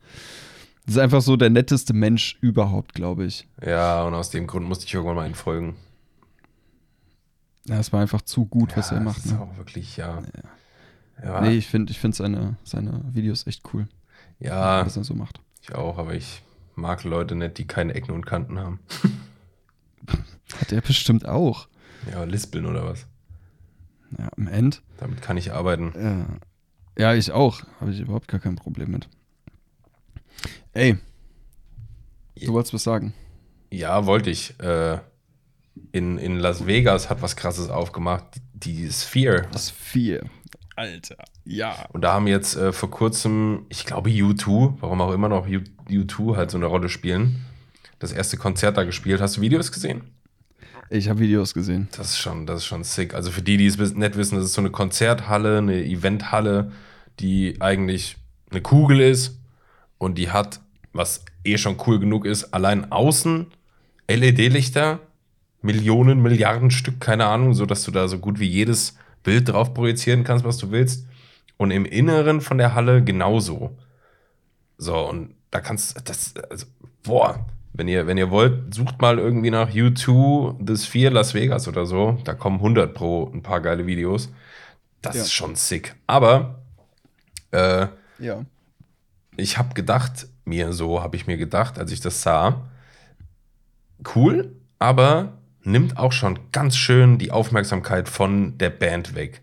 Das 0.85 0.97
ist 0.97 1.01
einfach 1.01 1.23
so 1.23 1.37
der 1.37 1.51
netteste 1.51 1.95
Mensch 1.95 2.37
überhaupt, 2.41 2.95
glaube 2.95 3.25
ich. 3.25 3.49
Ja, 3.65 4.03
und 4.05 4.15
aus 4.15 4.31
dem 4.31 4.47
Grund 4.47 4.67
musste 4.69 4.85
ich 4.87 4.95
irgendwann 4.95 5.17
mal 5.17 5.27
entfolgen. 5.27 5.77
Ja, 7.67 7.79
es 7.79 7.93
war 7.93 8.01
einfach 8.01 8.23
zu 8.23 8.47
gut, 8.47 8.77
was 8.77 8.91
ja, 8.91 8.97
er 8.99 9.05
das 9.05 9.15
macht. 9.15 9.25
ist 9.25 9.33
Ne? 9.33 9.41
auch 9.41 9.57
wirklich, 9.57 9.97
ja. 9.97 10.23
Ja, 11.23 11.41
Nee, 11.41 11.57
ich 11.57 11.67
finde 11.67 11.91
ich 11.91 11.99
find 11.99 12.15
seine, 12.15 12.57
seine 12.63 13.01
Videos 13.13 13.47
echt 13.47 13.63
cool, 13.73 13.89
ja 14.39 14.85
was 14.85 14.97
er 14.97 15.05
so 15.05 15.15
macht. 15.15 15.41
ich 15.63 15.75
auch, 15.75 15.99
aber 15.99 16.15
ich 16.15 16.43
mag 16.75 17.03
Leute 17.05 17.35
nicht, 17.35 17.57
die 17.59 17.67
keine 17.67 17.95
Ecken 17.95 18.13
und 18.13 18.27
Kanten 18.27 18.59
haben. 18.59 18.81
Hat 20.61 20.73
er 20.73 20.81
bestimmt 20.81 21.27
auch. 21.27 21.69
Ja, 22.11 22.25
lispeln 22.25 22.67
oder 22.67 22.85
was. 22.85 23.07
Ja, 24.19 24.29
am 24.37 24.47
Ende. 24.49 24.79
Damit 24.99 25.21
kann 25.23 25.37
ich 25.37 25.53
arbeiten. 25.53 26.39
Ja, 26.97 27.11
ja 27.11 27.15
ich 27.15 27.33
auch. 27.33 27.63
Habe 27.81 27.91
ich 27.93 28.01
überhaupt 28.01 28.29
gar 28.29 28.41
kein 28.41 28.57
Problem 28.57 28.91
mit. 28.93 29.09
Ey, 30.73 30.97
Ja. 32.35 32.47
du 32.47 32.53
wolltest 32.53 32.75
was 32.75 32.85
sagen. 32.85 33.15
Ja, 33.71 34.07
wollte 34.07 34.31
ich. 34.31 34.59
Äh, 34.61 34.99
in, 35.93 36.19
in 36.19 36.39
Las 36.39 36.67
Vegas 36.67 37.11
hat 37.11 37.21
was 37.23 37.37
krasses 37.37 37.69
aufgemacht, 37.69 38.25
die 38.55 38.91
Sphere. 38.91 39.47
Das 39.53 39.71
vier. 39.71 40.25
Alter, 40.77 41.17
ja. 41.47 41.87
Und 41.93 42.03
da 42.03 42.13
haben 42.13 42.27
jetzt 42.27 42.55
äh, 42.57 42.71
vor 42.73 42.91
kurzem, 42.91 43.65
ich 43.71 43.87
glaube 43.87 44.11
U2, 44.11 44.75
warum 44.81 45.01
auch 45.01 45.13
immer 45.13 45.29
noch 45.31 45.47
U- 45.49 45.63
U2 45.89 46.37
halt 46.37 46.51
so 46.51 46.59
eine 46.59 46.67
Rolle 46.67 46.91
spielen, 46.91 47.46
das 47.99 48.13
erste 48.13 48.37
Konzert 48.37 48.77
da 48.77 48.85
gespielt. 48.85 49.21
Hast 49.21 49.37
du 49.37 49.41
Videos 49.41 49.73
gesehen? 49.73 50.03
Ich 50.89 51.09
habe 51.09 51.21
Videos 51.21 51.55
gesehen. 51.55 51.89
Das 51.97 52.11
ist 52.11 52.19
schon, 52.19 52.47
das 52.47 52.59
ist 52.59 52.67
schon 52.67 52.85
sick. 52.85 53.15
Also 53.15 53.31
für 53.31 53.43
die, 53.43 53.57
die 53.57 53.67
es 53.67 53.77
nicht 53.79 54.17
wissen, 54.17 54.37
das 54.37 54.47
ist 54.47 54.53
so 54.53 54.61
eine 54.61 54.71
Konzerthalle, 54.71 55.59
eine 55.59 55.85
Eventhalle, 55.85 56.71
die 57.19 57.61
eigentlich 57.61 58.17
eine 58.51 58.61
Kugel 58.61 59.01
ist 59.01 59.41
und 59.99 60.17
die 60.17 60.31
hat, 60.31 60.61
was 60.93 61.25
eh 61.45 61.59
schon 61.59 61.77
cool 61.87 61.99
genug 61.99 62.25
ist, 62.25 62.55
allein 62.55 62.93
außen 62.93 63.47
LED-Lichter, 64.09 65.01
Millionen, 65.63 66.23
Milliarden 66.23 66.71
Stück, 66.71 67.01
keine 67.01 67.27
Ahnung, 67.27 67.55
so 67.55 67.67
dass 67.67 67.83
du 67.83 67.91
da 67.91 68.07
so 68.07 68.19
gut 68.19 68.39
wie 68.39 68.47
jedes 68.47 68.97
Bild 69.25 69.49
drauf 69.49 69.75
projizieren 69.75 70.23
kannst, 70.23 70.45
was 70.45 70.59
du 70.59 70.71
willst. 70.71 71.07
Und 71.57 71.71
im 71.73 71.85
Inneren 71.85 72.41
von 72.41 72.59
der 72.59 72.75
Halle 72.75 73.03
genauso. 73.03 73.77
So, 74.79 75.09
und 75.09 75.35
da 75.51 75.61
kannst 75.61 75.99
das, 76.09 76.35
also, 76.51 76.67
boah, 77.03 77.45
wenn 77.77 77.89
ihr, 77.89 78.07
wenn 78.07 78.17
ihr 78.19 78.31
wollt, 78.31 78.75
sucht 78.75 79.01
mal 79.01 79.19
irgendwie 79.19 79.51
nach 79.51 79.71
U2 79.71 80.57
The 80.67 80.77
Sphere 80.83 81.13
Las 81.13 81.35
Vegas 81.35 81.69
oder 81.69 81.85
so. 81.87 82.19
Da 82.25 82.35
kommen 82.35 82.57
100 82.57 82.95
pro 82.95 83.31
ein 83.33 83.43
paar 83.43 83.61
geile 83.61 83.87
Videos. 83.87 84.31
Das 85.03 85.17
Ja. 85.17 85.23
ist 85.23 85.33
schon 85.33 85.55
sick. 85.57 85.95
Aber 86.07 86.63
äh, 87.53 87.87
Ja. 88.19 88.45
ich 89.37 89.59
habe 89.59 89.75
gedacht, 89.75 90.27
mir 90.45 90.73
so 90.73 91.03
habe 91.03 91.17
ich 91.17 91.27
mir 91.27 91.37
gedacht, 91.37 91.79
als 91.79 91.93
ich 91.93 92.01
das 92.01 92.23
sah, 92.23 92.67
cool, 94.15 94.53
aber 94.79 95.33
nimmt 95.63 95.99
auch 95.99 96.13
schon 96.13 96.39
ganz 96.53 96.77
schön 96.77 97.19
die 97.19 97.31
Aufmerksamkeit 97.33 98.09
von 98.09 98.57
der 98.59 98.71
Band 98.71 99.15
weg. 99.15 99.43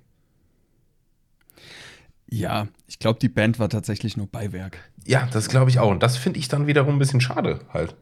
Ja, 2.29 2.67
ich 2.87 2.97
glaube, 2.99 3.19
die 3.19 3.29
Band 3.29 3.59
war 3.59 3.69
tatsächlich 3.69 4.17
nur 4.17 4.27
Beiwerk. 4.27 4.77
Ja, 5.05 5.27
das 5.31 5.49
glaube 5.49 5.69
ich 5.69 5.79
auch. 5.79 5.89
Und 5.91 6.01
das 6.01 6.17
finde 6.17 6.39
ich 6.39 6.47
dann 6.47 6.65
wiederum 6.65 6.95
ein 6.95 6.99
bisschen 6.99 7.21
schade 7.21 7.59
halt. 7.73 7.95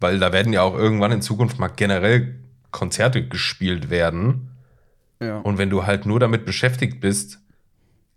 Weil 0.00 0.18
da 0.18 0.32
werden 0.32 0.52
ja 0.52 0.62
auch 0.62 0.74
irgendwann 0.74 1.12
in 1.12 1.22
Zukunft 1.22 1.58
mal 1.58 1.68
generell 1.68 2.36
Konzerte 2.70 3.26
gespielt 3.26 3.88
werden. 3.90 4.50
Ja. 5.20 5.38
Und 5.38 5.58
wenn 5.58 5.70
du 5.70 5.86
halt 5.86 6.04
nur 6.04 6.20
damit 6.20 6.44
beschäftigt 6.44 7.00
bist, 7.00 7.40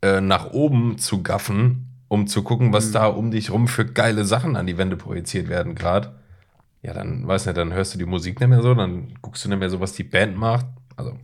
äh, 0.02 0.22
nach 0.22 0.52
oben 0.52 0.98
zu 0.98 1.24
gaffen, 1.24 1.88
um 2.10 2.28
zu 2.28 2.44
gucken, 2.44 2.74
was 2.74 2.92
da 2.92 3.08
um 3.08 3.32
dich 3.32 3.52
rum 3.52 3.68
für 3.68 3.86
geile 3.86 4.26
Sachen 4.26 4.56
an 4.56 4.68
die 4.68 4.78
Wände 4.78 4.98
projiziert 4.98 5.48
werden 5.48 5.76
gerade, 5.76 6.20
ja, 6.82 6.94
dann 6.94 7.28
weiß 7.28 7.46
nicht, 7.46 7.58
dann 7.58 7.74
hörst 7.74 7.94
du 7.94 7.98
die 7.98 8.06
Musik 8.06 8.40
nicht 8.40 8.50
mehr 8.50 8.62
so, 8.62 8.74
dann 8.74 9.14
guckst 9.22 9.44
du 9.46 9.50
nicht 9.50 9.60
mehr 9.60 9.70
so, 9.70 9.80
was 9.80 9.94
die 9.94 10.04
Band 10.04 10.38
macht. 10.38 10.66
Also, 10.96 11.18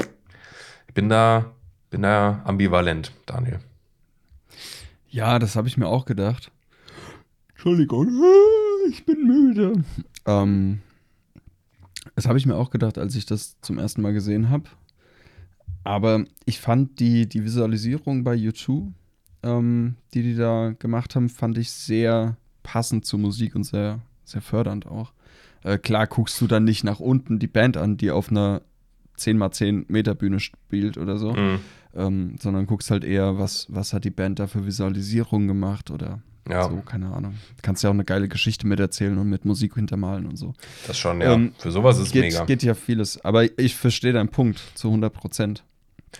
ich 0.88 0.94
bin 0.94 1.10
da, 1.10 1.54
bin 1.90 2.02
da 2.02 2.42
ambivalent, 2.46 3.12
Daniel. 3.26 3.60
Ja, 5.10 5.40
das 5.40 5.56
habe 5.56 5.68
ich 5.68 5.78
mir 5.78 5.88
auch 5.88 6.06
gedacht. 6.06 6.52
Entschuldigung, 7.52 8.10
ich 8.90 9.06
bin 9.06 9.26
müde. 9.26 9.84
Ähm, 10.26 10.80
das 12.16 12.28
habe 12.28 12.38
ich 12.38 12.46
mir 12.46 12.56
auch 12.56 12.70
gedacht, 12.70 12.98
als 12.98 13.16
ich 13.16 13.26
das 13.26 13.60
zum 13.62 13.78
ersten 13.80 14.02
Mal 14.02 14.14
gesehen 14.14 14.50
habe. 14.50 14.66
Aber 15.84 16.24
ich 16.46 16.60
fand 16.60 17.00
die, 17.00 17.28
die 17.28 17.44
Visualisierung 17.44 18.24
bei 18.24 18.34
YouTube, 18.34 18.92
ähm, 19.44 19.96
die 20.14 20.24
die 20.24 20.36
da 20.36 20.74
gemacht 20.78 21.16
haben, 21.16 21.30
fand 21.30 21.58
ich 21.58 21.72
sehr 21.72 22.38
passend 22.64 23.06
zur 23.06 23.20
Musik 23.20 23.56
und 23.56 23.64
sehr, 23.64 24.00
sehr 24.24 24.42
fördernd 24.42 24.88
auch. 24.88 25.14
Äh, 25.64 25.78
klar 25.78 26.08
guckst 26.08 26.40
du 26.42 26.48
dann 26.48 26.64
nicht 26.64 26.84
nach 26.84 27.00
unten 27.00 27.38
die 27.40 27.48
Band 27.48 27.78
an, 27.78 27.98
die 27.98 28.12
auf 28.12 28.30
einer 28.30 28.62
10x10 29.18 29.86
Meter 29.88 30.16
Bühne 30.16 30.40
spielt 30.40 30.98
oder 30.98 31.18
so 31.18 31.34
Mhm. 31.34 31.60
ähm, 31.96 32.36
sondern 32.40 32.66
guckst 32.66 32.92
halt 32.92 33.04
eher, 33.04 33.38
was, 33.38 33.68
was 33.70 33.94
hat 33.94 34.04
die 34.04 34.10
Band 34.10 34.40
da 34.40 34.48
für 34.48 34.66
Visualisierung 34.66 35.48
gemacht 35.48 35.90
oder 35.92 36.22
Ja, 36.50 36.70
so, 36.70 36.78
keine 36.82 37.12
Ahnung. 37.12 37.36
Kannst 37.62 37.84
ja 37.84 37.90
auch 37.90 37.94
eine 37.94 38.06
geile 38.06 38.28
Geschichte 38.28 38.68
miterzählen 38.68 39.18
und 39.18 39.30
mit 39.30 39.46
Musik 39.46 39.76
hintermalen 39.76 40.28
und 40.28 40.38
so. 40.38 40.54
das 40.86 40.98
schon, 40.98 41.22
ja. 41.22 41.34
Ähm, 41.34 41.54
Für 41.58 41.72
sowas 41.72 41.98
ist 41.98 42.08
es 42.08 42.14
mega. 42.14 42.46
geht 42.46 42.62
ja 42.62 42.76
vieles, 42.76 43.24
aber 43.26 43.58
ich 43.60 43.76
verstehe 43.76 44.14
deinen 44.14 44.30
Punkt 44.30 44.62
zu 44.76 44.90
100 44.90 45.12
Prozent. 45.12 45.64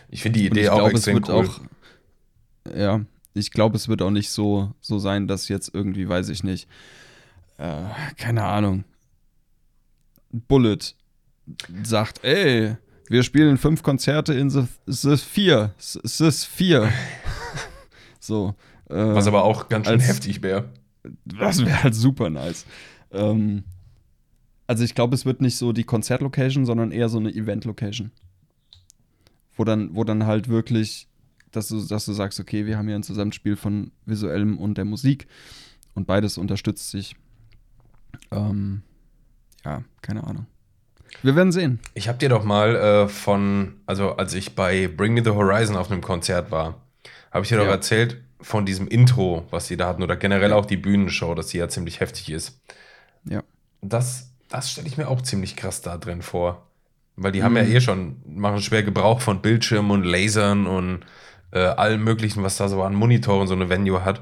Ich 0.10 0.24
finde 0.24 0.40
die 0.40 0.48
Idee 0.48 0.64
ich 0.64 0.70
auch 0.70 0.78
glaube, 0.78 0.92
es 0.94 1.08
extrem 1.08 1.14
wird 1.16 1.30
cool. 1.30 1.48
auch, 1.48 2.76
ja, 2.76 3.02
ich 3.36 3.52
glaube, 3.52 3.76
es 3.76 3.88
wird 3.88 4.02
auch 4.02 4.10
nicht 4.12 4.30
so, 4.32 4.74
so 4.82 4.98
sein, 4.98 5.28
dass 5.28 5.48
jetzt 5.48 5.74
irgendwie, 5.74 6.10
weiß 6.10 6.30
ich 6.30 6.44
nicht, 6.44 6.68
äh, 7.58 7.84
keine 8.18 8.46
Ahnung, 8.46 8.84
Bullet 10.32 10.80
sagt, 11.84 12.24
ey, 12.24 12.76
wir 13.08 13.24
spielen 13.24 13.58
fünf 13.58 13.84
Konzerte 13.84 14.34
in 14.34 14.50
The, 14.50 14.64
the 14.88 15.18
Vier, 15.18 15.74
The 15.78 16.32
Vier. 16.32 16.92
so. 18.20 18.56
Was 18.88 19.28
aber 19.28 19.44
auch 19.44 19.70
ganz 19.70 19.88
schön 19.88 20.00
heftig 20.00 20.44
wäre. 20.44 20.70
das 21.26 21.66
wäre 21.66 21.84
halt 21.84 21.96
super 21.96 22.30
nice. 22.30 22.66
Ähm, 23.12 23.64
also 24.68 24.84
ich 24.84 24.96
glaube, 24.96 25.16
es 25.16 25.26
wird 25.26 25.42
nicht 25.42 25.58
so 25.58 25.74
die 25.74 25.84
Konzertlocation, 25.84 26.66
sondern 26.66 26.92
eher 26.92 27.10
so 27.10 27.18
eine 27.18 27.34
Event-Location. 27.34 28.12
Wo 29.56 29.64
dann, 29.64 29.96
wo 29.96 30.04
dann 30.04 30.26
halt 30.26 30.50
wirklich, 30.50 31.08
dass 31.52 31.68
du, 31.68 31.82
dass 31.86 32.06
du 32.06 32.14
sagst, 32.14 32.40
okay, 32.40 32.66
wir 32.66 32.78
haben 32.78 32.88
hier 32.88 32.96
ein 32.96 33.04
Zusammenspiel 33.04 33.56
von 33.56 33.92
visuellem 34.06 34.58
und 34.58 34.78
der 34.78 34.86
Musik 34.86 35.28
und 35.94 36.08
beides 36.08 36.38
unterstützt 36.38 36.90
sich. 36.90 37.16
Ähm, 38.32 38.82
ja, 39.64 39.84
keine 40.02 40.26
Ahnung. 40.26 40.46
Wir 41.22 41.36
werden 41.36 41.52
sehen. 41.52 41.80
Ich 41.94 42.08
habe 42.08 42.18
dir 42.18 42.30
doch 42.30 42.44
mal 42.44 42.76
äh, 42.76 43.08
von, 43.08 43.76
also 43.86 44.16
als 44.18 44.34
ich 44.34 44.56
bei 44.56 44.88
Bring 44.88 45.14
Me 45.14 45.24
the 45.24 45.32
Horizon 45.32 45.78
auf 45.78 45.90
einem 45.90 46.02
Konzert 46.02 46.52
war, 46.52 46.85
habe 47.36 47.44
ich 47.44 47.50
dir 47.50 47.58
doch 47.58 47.66
Ja. 47.66 47.72
erzählt 47.72 48.22
von 48.42 48.66
diesem 48.66 48.88
Intro, 48.88 49.46
was 49.52 49.68
die 49.68 49.78
da 49.78 49.88
hatten, 49.88 50.02
oder 50.04 50.16
generell 50.16 50.50
Ja. 50.52 50.56
auch 50.56 50.66
die 50.66 50.78
Bühnenshow, 50.78 51.36
dass 51.36 51.48
die 51.48 51.58
ja 51.58 51.68
ziemlich 51.70 52.00
heftig 52.00 52.32
ist. 52.32 52.60
Ja. 53.26 53.44
Das, 53.82 54.32
das 54.50 54.72
stelle 54.72 54.88
ich 54.88 54.98
mir 54.98 55.08
auch 55.08 55.22
ziemlich 55.22 55.56
krass 55.56 55.82
da 55.82 55.98
drin 55.98 56.22
vor. 56.22 56.68
Weil 57.18 57.32
die 57.32 57.44
haben 57.44 57.56
ja 57.56 57.64
Mhm. 57.64 57.72
eh 57.76 57.82
schon, 57.82 58.16
machen 58.28 58.62
schwer 58.62 58.84
Gebrauch 58.84 59.22
von 59.22 59.42
Bildschirmen 59.42 59.92
und 59.92 60.04
Lasern 60.04 60.66
und 60.68 61.06
äh, 61.52 61.60
allem 61.60 62.04
möglichen, 62.04 62.44
was 62.44 62.58
da 62.58 62.68
so 62.68 62.84
an 62.84 62.94
Monitoren 62.96 63.48
so 63.48 63.54
eine 63.54 63.70
Venue 63.70 64.04
hat. 64.04 64.22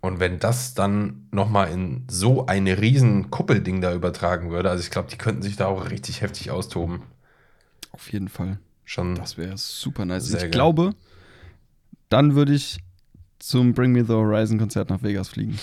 Und 0.00 0.18
wenn 0.20 0.38
das 0.38 0.74
dann 0.74 1.28
nochmal 1.30 1.70
in 1.70 2.04
so 2.08 2.46
ein 2.46 2.66
riesen 2.68 3.30
Kuppelding 3.30 3.80
da 3.80 3.94
übertragen 3.94 4.50
würde, 4.50 4.68
also 4.70 4.82
ich 4.82 4.90
glaube, 4.90 5.08
die 5.10 5.16
könnten 5.16 5.42
sich 5.42 5.56
da 5.56 5.66
auch 5.66 5.90
richtig 5.90 6.20
heftig 6.20 6.50
austoben. 6.50 7.02
Auf 7.92 8.12
jeden 8.12 8.28
Fall. 8.28 8.58
Schon. 8.84 9.14
Das 9.14 9.38
wäre 9.38 9.56
super 9.56 10.04
nice. 10.04 10.28
Ich 10.30 10.38
geil. 10.40 10.50
glaube, 10.50 10.94
dann 12.14 12.36
würde 12.36 12.54
ich 12.54 12.78
zum 13.40 13.74
Bring 13.74 13.90
Me 13.90 14.04
the 14.04 14.12
Horizon 14.12 14.56
Konzert 14.56 14.88
nach 14.88 15.02
Vegas 15.02 15.28
fliegen. 15.28 15.58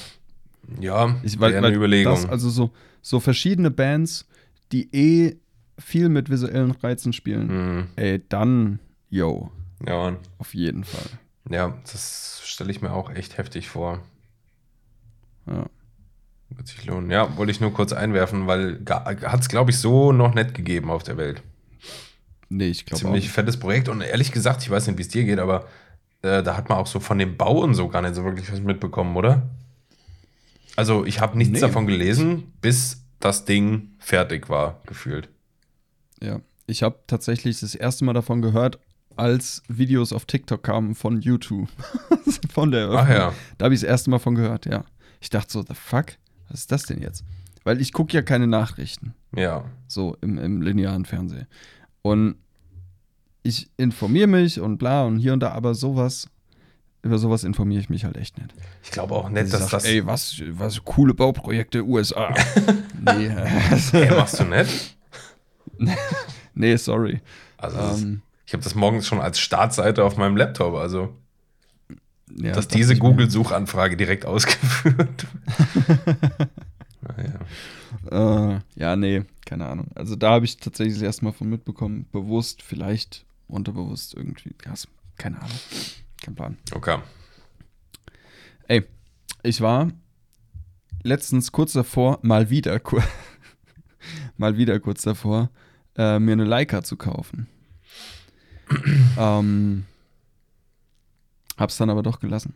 Ja, 0.81 1.15
Ich, 1.23 1.39
wäre 1.39 1.57
eine 1.57 1.73
Überlegung. 1.73 2.13
Das, 2.13 2.27
also 2.27 2.49
so, 2.49 2.71
so 3.01 3.21
verschiedene 3.21 3.71
Bands, 3.71 4.27
die 4.73 4.93
eh 4.93 5.37
viel 5.79 6.09
mit 6.09 6.29
visuellen 6.29 6.71
Reizen 6.71 7.13
spielen. 7.13 7.49
Hm, 7.49 7.87
Ey, 7.95 8.21
dann, 8.27 8.79
yo, 9.09 9.49
ja, 9.87 9.95
Mann. 9.97 10.17
auf 10.39 10.53
jeden 10.53 10.83
Fall. 10.83 11.05
Ja, 11.49 11.77
das 11.89 12.41
stelle 12.43 12.69
ich 12.69 12.81
mir 12.81 12.91
auch 12.91 13.09
echt 13.09 13.37
heftig 13.37 13.69
vor. 13.69 14.03
Ja. 15.47 15.67
Wird 16.49 16.67
sich 16.67 16.85
lohnen. 16.85 17.09
Ja, 17.09 17.37
wollte 17.37 17.51
ich 17.53 17.61
nur 17.61 17.73
kurz 17.73 17.93
einwerfen, 17.93 18.45
weil 18.45 18.81
hat 18.89 19.39
es, 19.39 19.47
glaube 19.47 19.71
ich, 19.71 19.77
so 19.77 20.11
noch 20.11 20.33
nicht 20.35 20.53
gegeben 20.53 20.91
auf 20.91 21.03
der 21.03 21.15
Welt. 21.15 21.41
Nee, 22.49 22.67
ich 22.67 22.85
glaube 22.85 22.99
Ziemlich 23.01 23.29
fettes 23.29 23.57
Projekt 23.57 23.87
und 23.87 24.01
ehrlich 24.01 24.33
gesagt, 24.33 24.61
ich 24.63 24.69
weiß 24.69 24.87
nicht, 24.87 24.97
wie 24.97 25.03
es 25.03 25.07
dir 25.07 25.23
geht, 25.23 25.39
aber 25.39 25.65
äh, 26.21 26.43
da 26.43 26.55
hat 26.57 26.69
man 26.69 26.77
auch 26.77 26.87
so 26.87 26.99
von 26.99 27.17
dem 27.19 27.37
Bau 27.37 27.59
und 27.61 27.73
so 27.73 27.87
gar 27.87 28.01
nicht 28.01 28.15
so 28.15 28.23
wirklich 28.23 28.51
was 28.51 28.61
mitbekommen, 28.61 29.15
oder? 29.17 29.49
Also, 30.75 31.05
ich 31.05 31.19
habe 31.19 31.37
nichts 31.37 31.53
Nee. 31.53 31.59
davon 31.59 31.85
gelesen, 31.87 32.53
bis 32.61 33.03
das 33.19 33.45
Ding 33.45 33.91
fertig 33.99 34.49
war, 34.49 34.81
gefühlt. 34.85 35.29
Ja, 36.21 36.39
ich 36.65 36.83
habe 36.83 36.99
tatsächlich 37.07 37.59
das 37.59 37.75
erste 37.75 38.05
Mal 38.05 38.13
davon 38.13 38.41
gehört, 38.41 38.79
als 39.17 39.61
Videos 39.67 40.13
auf 40.13 40.25
TikTok 40.25 40.63
kamen 40.63 40.95
von 40.95 41.21
YouTube. 41.21 41.67
von 42.53 42.71
der 42.71 42.81
Eröffnung. 42.81 43.03
Ach 43.05 43.09
ja. 43.09 43.33
Da 43.57 43.65
habe 43.65 43.75
ich 43.75 43.81
das 43.81 43.89
erste 43.89 44.09
Mal 44.09 44.19
von 44.19 44.35
gehört, 44.35 44.65
ja. 44.65 44.85
Ich 45.19 45.29
dachte 45.29 45.51
so, 45.51 45.61
the 45.61 45.73
fuck? 45.75 46.05
Was 46.49 46.61
ist 46.61 46.71
das 46.71 46.83
denn 46.83 47.01
jetzt? 47.01 47.23
Weil 47.63 47.79
ich 47.81 47.91
gucke 47.93 48.13
ja 48.13 48.21
keine 48.21 48.47
Nachrichten, 48.47 49.13
Ja. 49.35 49.65
so 49.87 50.15
im, 50.21 50.37
im 50.39 50.61
linearen 50.61 51.05
Fernsehen. 51.05 51.47
Und 52.01 52.35
ich 53.43 53.69
informiere 53.77 54.27
mich 54.27 54.59
und 54.59 54.77
bla 54.77 55.03
und 55.05 55.17
hier 55.19 55.33
und 55.33 55.39
da, 55.41 55.51
aber 55.51 55.73
sowas, 55.73 56.29
über 57.01 57.17
sowas 57.17 57.43
informiere 57.43 57.81
ich 57.81 57.89
mich 57.89 58.05
halt 58.05 58.17
echt 58.17 58.37
nicht. 58.37 58.53
Ich 58.83 58.91
glaube 58.91 59.15
auch 59.15 59.29
nicht, 59.29 59.45
ich 59.45 59.51
dass 59.51 59.61
sag, 59.63 59.69
das. 59.71 59.85
ey, 59.85 60.05
was, 60.05 60.41
was 60.49 60.83
coole 60.85 61.13
Bauprojekte 61.13 61.83
USA. 61.83 62.33
nee, 63.01 63.27
Ey, 63.93 64.11
machst 64.11 64.39
du 64.39 64.43
nicht? 64.45 64.97
nee, 66.53 66.75
sorry. 66.75 67.21
Also, 67.57 67.77
das- 67.77 68.01
Ähm, 68.01 68.21
ich 68.45 68.53
habe 68.53 68.63
das 68.63 68.75
morgens 68.75 69.07
schon 69.07 69.21
als 69.21 69.39
Startseite 69.39 70.03
auf 70.03 70.17
meinem 70.17 70.35
Laptop. 70.35 70.75
Also, 70.75 71.15
ja, 72.35 72.51
dass 72.51 72.67
dachte 72.67 72.77
diese. 72.77 72.97
Google-Suchanfrage 72.97 73.95
direkt 73.95 74.25
ausgeführt. 74.27 75.25
naja. 77.01 78.55
Äh, 78.55 78.59
ja, 78.75 78.95
nee, 78.95 79.23
keine 79.45 79.67
Ahnung. 79.67 79.87
Also 79.95 80.15
da 80.15 80.31
habe 80.31 80.45
ich 80.45 80.57
tatsächlich 80.57 80.95
das 80.95 81.03
erste 81.03 81.25
Mal 81.25 81.31
von 81.31 81.49
mitbekommen. 81.49 82.07
Bewusst, 82.11 82.61
vielleicht 82.61 83.25
unterbewusst 83.51 84.13
irgendwie. 84.15 84.53
Ist- 84.71 84.87
keine 85.17 85.41
Ahnung. 85.41 85.59
Kein 86.21 86.35
Plan. 86.35 86.57
Okay. 86.73 86.97
Ey, 88.67 88.85
ich 89.43 89.61
war 89.61 89.91
letztens 91.03 91.51
kurz 91.51 91.73
davor, 91.73 92.19
mal 92.21 92.49
wieder, 92.49 92.79
kur 92.79 93.03
mal 94.37 94.57
wieder 94.57 94.79
kurz 94.79 95.01
davor, 95.01 95.49
äh, 95.97 96.19
mir 96.19 96.33
eine 96.33 96.45
Leica 96.45 96.83
zu 96.83 96.95
kaufen. 96.95 97.47
ähm, 99.17 99.85
hab's 101.57 101.77
dann 101.77 101.89
aber 101.89 102.03
doch 102.03 102.19
gelassen. 102.19 102.53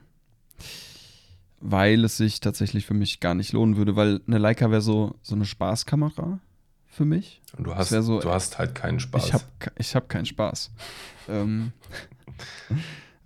Weil 1.60 2.04
es 2.04 2.18
sich 2.18 2.39
tatsächlich 2.39 2.86
für 2.86 2.93
mich 2.93 3.20
gar 3.20 3.34
nicht 3.34 3.52
lohnen 3.54 3.76
würde, 3.76 3.96
weil 3.96 4.22
eine 4.28 4.38
Leica 4.38 4.70
wäre 4.70 4.82
so, 4.82 5.16
so 5.22 5.36
eine 5.36 5.46
Spaßkamera 5.46 6.39
für 6.96 7.06
mich. 7.06 7.41
Und 7.58 7.66
du 7.66 7.76
hast, 7.76 7.89
so- 7.89 8.20
du 8.20 8.32
hast 8.32 8.58
halt 8.58 8.74
keinen 8.76 9.00
Spaß. 9.00 9.26
Ich 9.28 9.34
habe 9.34 9.43
ich 9.78 9.96
hab 9.96 10.10
keinen 10.10 10.26
Spaß. 10.26 10.72
ähm, 11.30 11.72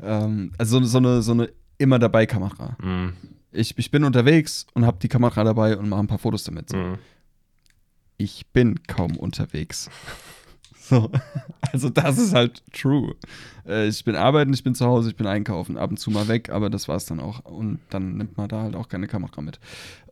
ähm, 0.01 0.51
also 0.57 0.79
so, 0.79 0.85
so 0.85 0.97
eine, 0.97 1.21
so 1.21 1.31
eine 1.33 1.49
immer 1.77 1.99
dabei 1.99 2.25
Kamera. 2.25 2.75
Mm, 2.81 3.13
Ich, 3.51 3.77
ich 3.77 3.91
bin 3.91 4.03
unterwegs 4.03 4.65
und 4.73 4.85
habe 4.85 4.97
die 5.01 5.07
Kamera 5.07 5.43
dabei 5.43 5.77
und 5.77 5.87
mache 5.89 5.99
ein 6.01 6.07
paar 6.07 6.19
Fotos 6.19 6.43
damit. 6.43 6.69
So. 6.69 6.77
mm. 6.77 6.97
Ich 8.17 8.47
bin 8.47 8.83
kaum 8.87 9.15
unterwegs. 9.17 9.89
So. 10.89 11.09
Also 11.71 11.89
das 11.89 12.17
ist 12.17 12.33
halt 12.33 12.63
true. 12.73 13.15
Äh, 13.67 13.89
ich 13.89 14.03
bin 14.03 14.15
arbeiten, 14.15 14.51
ich 14.53 14.63
bin 14.63 14.73
zu 14.73 14.85
Hause, 14.85 15.09
ich 15.09 15.15
bin 15.15 15.27
einkaufen, 15.27 15.77
ab 15.77 15.91
und 15.91 15.97
zu 15.97 16.09
mal 16.09 16.27
weg, 16.27 16.49
aber 16.49 16.69
das 16.69 16.87
war's 16.87 17.05
dann 17.05 17.19
auch. 17.19 17.45
Und 17.45 17.79
dann 17.89 18.15
nimmt 18.17 18.37
man 18.37 18.47
da 18.47 18.61
halt 18.63 18.75
auch 18.75 18.87
keine 18.87 19.07
Kamera 19.07 19.41
mit. 19.41 19.59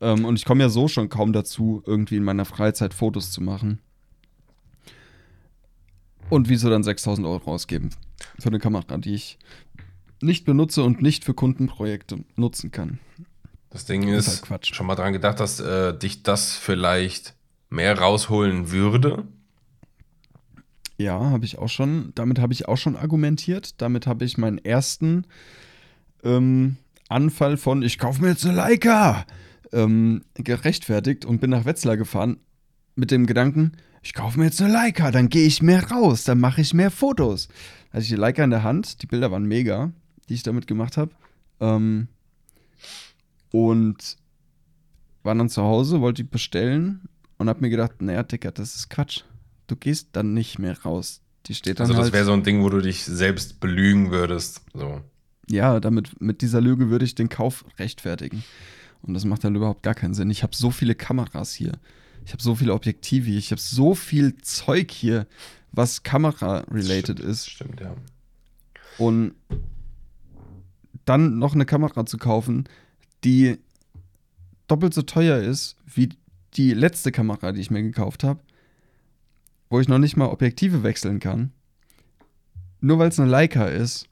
Ähm, 0.01 0.25
und 0.25 0.35
ich 0.35 0.45
komme 0.45 0.61
ja 0.61 0.69
so 0.69 0.87
schon 0.87 1.09
kaum 1.09 1.33
dazu, 1.33 1.81
irgendwie 1.85 2.17
in 2.17 2.23
meiner 2.23 2.45
Freizeit 2.45 2.93
Fotos 2.93 3.31
zu 3.31 3.41
machen. 3.41 3.79
Und 6.29 6.49
wieso 6.49 6.69
dann 6.69 6.83
6000 6.83 7.25
Euro 7.25 7.51
ausgeben 7.53 7.89
für 8.37 8.49
eine 8.49 8.59
Kamera, 8.59 8.97
die 8.97 9.15
ich 9.15 9.39
nicht 10.21 10.45
benutze 10.45 10.83
und 10.83 11.01
nicht 11.01 11.23
für 11.23 11.33
Kundenprojekte 11.33 12.19
nutzen 12.35 12.71
kann. 12.71 12.99
Das 13.69 13.85
Ding 13.85 14.07
ist 14.09 14.27
ist, 14.27 14.27
halt 14.27 14.41
Quatsch. 14.43 14.75
schon 14.75 14.85
mal 14.85 14.95
dran 14.95 15.13
gedacht, 15.13 15.39
dass 15.39 15.59
äh, 15.59 15.97
dich 15.97 16.23
das 16.23 16.55
vielleicht 16.55 17.35
mehr 17.69 17.97
rausholen 17.97 18.71
würde. 18.71 19.25
Ja, 20.97 21.19
habe 21.19 21.45
ich 21.45 21.57
auch 21.57 21.69
schon. 21.69 22.11
Damit 22.15 22.39
habe 22.39 22.53
ich 22.53 22.67
auch 22.67 22.77
schon 22.77 22.95
argumentiert. 22.95 23.81
Damit 23.81 24.07
habe 24.07 24.25
ich 24.25 24.37
meinen 24.37 24.57
ersten 24.57 25.25
ähm, 26.23 26.77
Anfall 27.09 27.57
von 27.57 27.83
ich 27.83 27.99
kaufe 27.99 28.21
mir 28.21 28.29
jetzt 28.29 28.45
eine 28.45 28.55
Leica 28.55 29.25
ähm, 29.71 30.23
gerechtfertigt 30.33 31.25
und 31.25 31.39
bin 31.39 31.51
nach 31.51 31.65
Wetzlar 31.65 31.97
gefahren 31.97 32.37
mit 32.95 33.11
dem 33.11 33.25
Gedanken, 33.27 33.73
ich 34.01 34.13
kaufe 34.13 34.39
mir 34.39 34.45
jetzt 34.45 34.61
eine 34.61 34.71
Leica, 34.71 35.11
dann 35.11 35.29
gehe 35.29 35.45
ich 35.45 35.61
mehr 35.61 35.91
raus, 35.91 36.23
dann 36.23 36.39
mache 36.39 36.61
ich 36.61 36.73
mehr 36.73 36.91
Fotos. 36.91 37.47
Hatte 37.91 38.03
ich 38.03 38.09
die 38.09 38.15
Leica 38.15 38.43
in 38.43 38.49
der 38.49 38.63
Hand, 38.63 39.01
die 39.01 39.07
Bilder 39.07 39.31
waren 39.31 39.45
mega, 39.45 39.91
die 40.27 40.33
ich 40.33 40.43
damit 40.43 40.67
gemacht 40.67 40.97
habe. 40.97 41.11
Ähm, 41.59 42.07
und 43.51 44.17
war 45.23 45.35
dann 45.35 45.49
zu 45.49 45.61
Hause, 45.61 46.01
wollte 46.01 46.23
die 46.23 46.29
bestellen 46.29 47.09
und 47.37 47.49
habe 47.49 47.61
mir 47.61 47.69
gedacht, 47.69 48.01
naja, 48.01 48.23
Dicker, 48.23 48.51
das 48.51 48.75
ist 48.75 48.89
Quatsch. 48.89 49.23
Du 49.67 49.75
gehst 49.75 50.09
dann 50.13 50.33
nicht 50.33 50.59
mehr 50.59 50.79
raus. 50.81 51.21
Die 51.45 51.55
steht 51.55 51.79
dann 51.79 51.85
Also, 51.85 51.93
das 51.93 52.03
halt, 52.03 52.13
wäre 52.13 52.25
so 52.25 52.33
ein 52.33 52.43
Ding, 52.43 52.63
wo 52.63 52.69
du 52.69 52.81
dich 52.81 53.03
selbst 53.05 53.59
belügen 53.59 54.11
würdest. 54.11 54.61
So. 54.73 55.01
ja, 55.49 55.79
damit 55.79 56.21
mit 56.21 56.41
dieser 56.41 56.61
Lüge 56.61 56.89
würde 56.89 57.05
ich 57.05 57.15
den 57.15 57.29
Kauf 57.29 57.65
rechtfertigen. 57.79 58.43
Und 59.01 59.13
das 59.13 59.25
macht 59.25 59.43
dann 59.43 59.55
überhaupt 59.55 59.83
gar 59.83 59.95
keinen 59.95 60.13
Sinn. 60.13 60.29
Ich 60.29 60.43
habe 60.43 60.55
so 60.55 60.71
viele 60.71 60.95
Kameras 60.95 61.53
hier. 61.53 61.73
Ich 62.25 62.33
habe 62.33 62.43
so 62.43 62.55
viele 62.55 62.73
Objektive 62.73 63.29
hier. 63.29 63.37
Ich 63.37 63.51
habe 63.51 63.61
so 63.61 63.95
viel 63.95 64.35
Zeug 64.37 64.91
hier, 64.91 65.27
was 65.71 66.03
Kamera-related 66.03 67.19
ist. 67.19 67.49
Stimmt, 67.49 67.79
ja. 67.79 67.95
Und 68.97 69.35
dann 71.05 71.37
noch 71.37 71.53
eine 71.53 71.65
Kamera 71.65 72.05
zu 72.05 72.17
kaufen, 72.17 72.67
die 73.23 73.57
doppelt 74.67 74.93
so 74.93 75.03
teuer 75.03 75.37
ist 75.37 75.77
wie 75.85 76.09
die 76.55 76.73
letzte 76.73 77.11
Kamera, 77.11 77.51
die 77.51 77.61
ich 77.61 77.71
mir 77.71 77.83
gekauft 77.83 78.23
habe, 78.23 78.41
wo 79.69 79.79
ich 79.79 79.87
noch 79.87 79.99
nicht 79.99 80.17
mal 80.17 80.27
Objektive 80.27 80.83
wechseln 80.83 81.19
kann, 81.19 81.51
nur 82.79 82.99
weil 82.99 83.09
es 83.09 83.19
eine 83.19 83.29
Leica 83.29 83.65
ist 83.65 84.07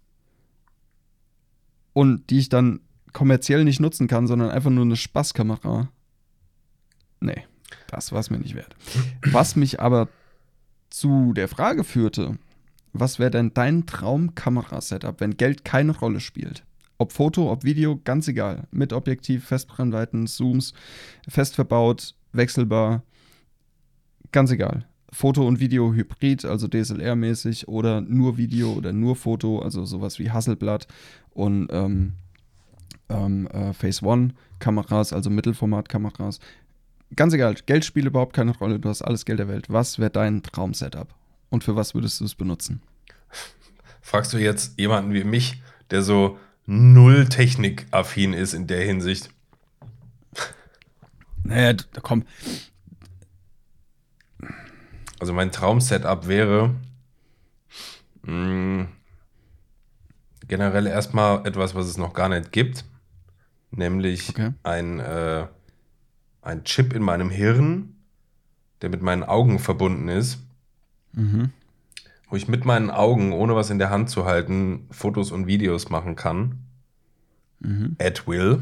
und 1.93 2.29
die 2.29 2.39
ich 2.39 2.49
dann 2.49 2.81
kommerziell 3.13 3.63
nicht 3.63 3.79
nutzen 3.79 4.07
kann, 4.07 4.27
sondern 4.27 4.49
einfach 4.49 4.71
nur 4.71 4.83
eine 4.83 4.97
Spaßkamera. 4.97 5.89
Nee, 7.21 7.45
das 7.87 8.11
war 8.11 8.19
es 8.19 8.29
mir 8.29 8.39
nicht 8.39 8.55
wert. 8.55 8.75
Was 9.31 9.55
mich 9.55 9.79
aber 9.79 10.09
zu 10.89 11.33
der 11.33 11.47
Frage 11.47 11.83
führte, 11.83 12.37
was 12.97 13.19
wäre 13.19 13.31
denn 13.31 13.53
dein 13.53 13.85
Traum-Kamera-Setup, 13.85 15.19
wenn 15.19 15.35
Geld 15.35 15.65
keine 15.65 15.97
Rolle 15.97 16.21
spielt? 16.21 16.63
Ob 16.97 17.11
Foto, 17.11 17.51
ob 17.51 17.65
Video, 17.65 17.99
ganz 18.01 18.29
egal. 18.29 18.69
Mit 18.71 18.93
Objektiv, 18.93 19.43
Festbrennweiten, 19.45 20.27
Zooms, 20.27 20.73
fest 21.27 21.55
verbaut, 21.55 22.15
wechselbar, 22.31 23.03
ganz 24.31 24.51
egal. 24.51 24.87
Foto 25.15 25.47
und 25.47 25.61
Video 25.61 25.93
hybrid, 25.93 26.43
also 26.43 26.67
DSLR-mäßig 26.67 27.69
oder 27.69 28.01
nur 28.01 28.37
Video 28.37 28.73
oder 28.73 28.91
nur 28.91 29.15
Foto, 29.15 29.59
also 29.59 29.85
sowas 29.85 30.19
wie 30.19 30.29
Hasselblad 30.29 30.87
und 31.31 31.69
ähm, 31.71 32.15
ähm, 33.07 33.47
äh, 33.47 33.71
Phase 33.71 34.05
One 34.05 34.33
Kameras, 34.59 35.13
also 35.13 35.29
Mittelformat-Kameras. 35.29 36.39
Ganz 37.15 37.33
egal, 37.33 37.55
Geld 37.65 37.85
spielt 37.85 38.07
überhaupt 38.07 38.35
keine 38.35 38.57
Rolle, 38.57 38.77
du 38.77 38.89
hast 38.89 39.03
alles 39.03 39.23
Geld 39.23 39.39
der 39.39 39.47
Welt. 39.47 39.67
Was 39.69 39.99
wäre 39.99 40.09
dein 40.09 40.43
Traum-Setup? 40.43 41.07
Und 41.49 41.63
für 41.63 41.77
was 41.77 41.95
würdest 41.95 42.19
du 42.19 42.25
es 42.25 42.35
benutzen? 42.35 42.81
Fragst 44.01 44.33
du 44.33 44.37
jetzt 44.37 44.77
jemanden 44.77 45.13
wie 45.13 45.23
mich, 45.23 45.61
der 45.91 46.01
so 46.01 46.37
null 46.65 47.27
technikaffin 47.27 48.33
ist 48.33 48.53
in 48.53 48.67
der 48.67 48.81
Hinsicht? 48.81 49.29
Naja, 51.43 51.77
komm. 52.01 52.25
Also 55.19 55.33
mein 55.33 55.51
Traum-Setup 55.51 56.27
wäre 56.27 56.73
mh, 58.23 58.87
generell 60.47 60.87
erstmal 60.87 61.45
etwas, 61.47 61.75
was 61.75 61.87
es 61.87 61.97
noch 61.97 62.13
gar 62.13 62.29
nicht 62.29 62.51
gibt, 62.51 62.85
nämlich 63.71 64.29
Okay. 64.29 64.51
ein, 64.63 64.99
äh, 64.99 65.47
ein 66.41 66.63
Chip 66.63 66.93
in 66.93 67.01
meinem 67.01 67.29
Hirn, 67.29 67.95
der 68.81 68.89
mit 68.89 69.01
meinen 69.01 69.23
Augen 69.23 69.59
verbunden 69.59 70.07
ist, 70.09 70.39
Mhm. 71.13 71.51
wo 72.29 72.35
ich 72.35 72.47
mit 72.47 72.65
meinen 72.65 72.91
Augen, 72.91 73.31
ohne 73.31 73.55
was 73.55 73.69
in 73.69 73.79
der 73.79 73.89
Hand 73.89 74.09
zu 74.09 74.25
halten, 74.25 74.87
Fotos 74.91 75.31
und 75.31 75.47
Videos 75.47 75.89
machen 75.89 76.15
kann. 76.15 76.59
Mhm. 77.59 77.95
At 77.99 78.27
will. 78.27 78.61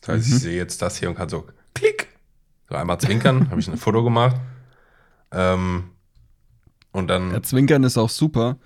Das 0.00 0.08
heißt, 0.10 0.28
Mhm. 0.30 0.36
ich 0.36 0.42
sehe 0.42 0.56
jetzt 0.56 0.80
das 0.80 0.96
hier 0.96 1.08
und 1.08 1.16
kann 1.16 1.28
so 1.28 1.46
klick, 1.74 2.08
so 2.68 2.76
einmal 2.76 3.00
zwinkern, 3.00 3.48
habe 3.50 3.60
ich 3.60 3.68
ein 3.68 3.76
Foto 3.76 4.04
gemacht. 4.04 4.36
Ähm, 5.34 5.84
und 6.92 7.08
dann 7.08 7.32
Ja, 7.32 7.42
Zwinkern 7.42 7.82
ist 7.84 7.98
auch 7.98 8.08
super, 8.10 8.56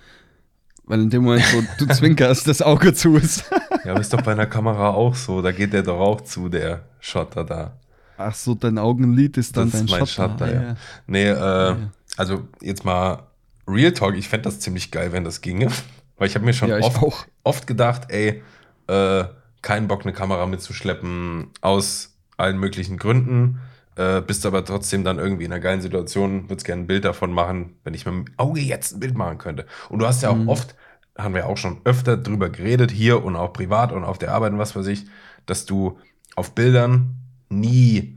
Weil 0.85 1.01
in 1.03 1.11
dem 1.11 1.23
Moment, 1.25 1.45
wo 1.53 1.63
du 1.79 1.87
zwinkerst, 1.95 2.47
das 2.49 2.63
Auge 2.63 2.95
zu 2.95 3.17
ist. 3.17 3.45
Ja, 3.85 3.93
aber 3.93 4.01
ist 4.01 4.13
doch 4.13 4.23
bei 4.23 4.33
einer 4.33 4.47
Kamera 4.47 4.91
auch 4.91 5.15
so. 5.15 5.43
Da 5.43 5.53
geht 5.53 5.73
der 5.73 5.83
doch 5.83 5.99
auch 6.01 6.21
zu, 6.23 6.49
der 6.49 6.85
Schotter 7.01 7.45
da. 7.45 7.77
Ach 8.17 8.35
so, 8.35 8.55
dein 8.55 8.79
Augenlid 8.79 9.37
ist 9.37 9.57
dann 9.57 9.71
Das 9.71 9.73
dein 9.81 9.85
ist 9.87 9.91
mein 9.91 10.07
Schotter. 10.07 10.47
Schotter, 10.47 10.47
Ah, 10.47 10.63
ja. 10.63 10.77
Nee, 11.07 11.29
äh, 11.29 11.77
also 12.17 12.49
jetzt 12.61 12.85
mal 12.85 13.23
Real 13.67 13.93
Talk, 13.93 14.17
ich 14.17 14.29
fände 14.29 14.45
das 14.45 14.61
ziemlich 14.61 14.91
geil, 14.91 15.13
wenn 15.13 15.25
das 15.25 15.41
ginge. 15.41 15.69
Weil 16.17 16.27
ich 16.29 16.35
habe 16.35 16.45
mir 16.45 16.53
schon 16.53 16.69
Ja, 16.69 16.79
oft, 16.79 17.29
oft 17.45 17.67
gedacht, 17.67 18.07
ey, 18.09 18.43
äh, 18.89 19.25
keinen 19.63 19.89
Bock, 19.89 20.03
eine 20.03 20.13
Kamera 20.13 20.47
mitzuschleppen, 20.47 21.49
aus 21.61 22.17
allen 22.37 22.59
möglichen 22.59 22.97
Gründen. 22.97 23.61
Äh, 23.99 24.23
bist 24.23 24.47
aber 24.47 24.65
trotzdem 24.65 25.03
dann 25.03 25.19
irgendwie 25.19 25.45
in 25.45 25.53
einer 25.53 25.61
geilen 25.61 25.81
Situation, 25.81 26.49
würdest 26.49 26.65
gerne 26.65 26.83
ein 26.83 26.87
Bild 26.87 27.05
davon 27.05 27.33
machen, 27.33 27.75
wenn 27.83 27.95
ich 27.95 28.07
mit 28.07 28.15
dem 28.15 28.25
Auge 28.37 28.61
jetzt 28.61 28.95
ein 28.95 29.01
Bild 29.01 29.17
machen 29.17 29.39
könnte. 29.39 29.67
Und 29.89 29.99
du 29.99 30.07
hast 30.07 30.23
ja 30.23 30.31
auch 30.31 30.37
Mhm. 30.37 30.49
oft, 30.49 30.77
haben 31.19 31.35
wir 31.35 31.47
auch 31.49 31.57
schon 31.57 31.81
öfter 31.83 32.17
drüber 32.17 32.49
geredet, 32.49 32.93
hier 32.93 33.25
und 33.25 33.35
auch 33.35 33.53
privat 33.53 33.91
und 33.91 34.05
auf 34.05 34.17
der 34.19 34.33
Arbeit 34.33 34.53
und 34.53 34.61
was 34.61 34.77
weiß 34.77 34.87
ich, 34.87 35.07
dass 35.47 35.67
du 35.67 35.99
auf 36.37 36.55
Bildern 36.55 37.17
nie 37.49 38.17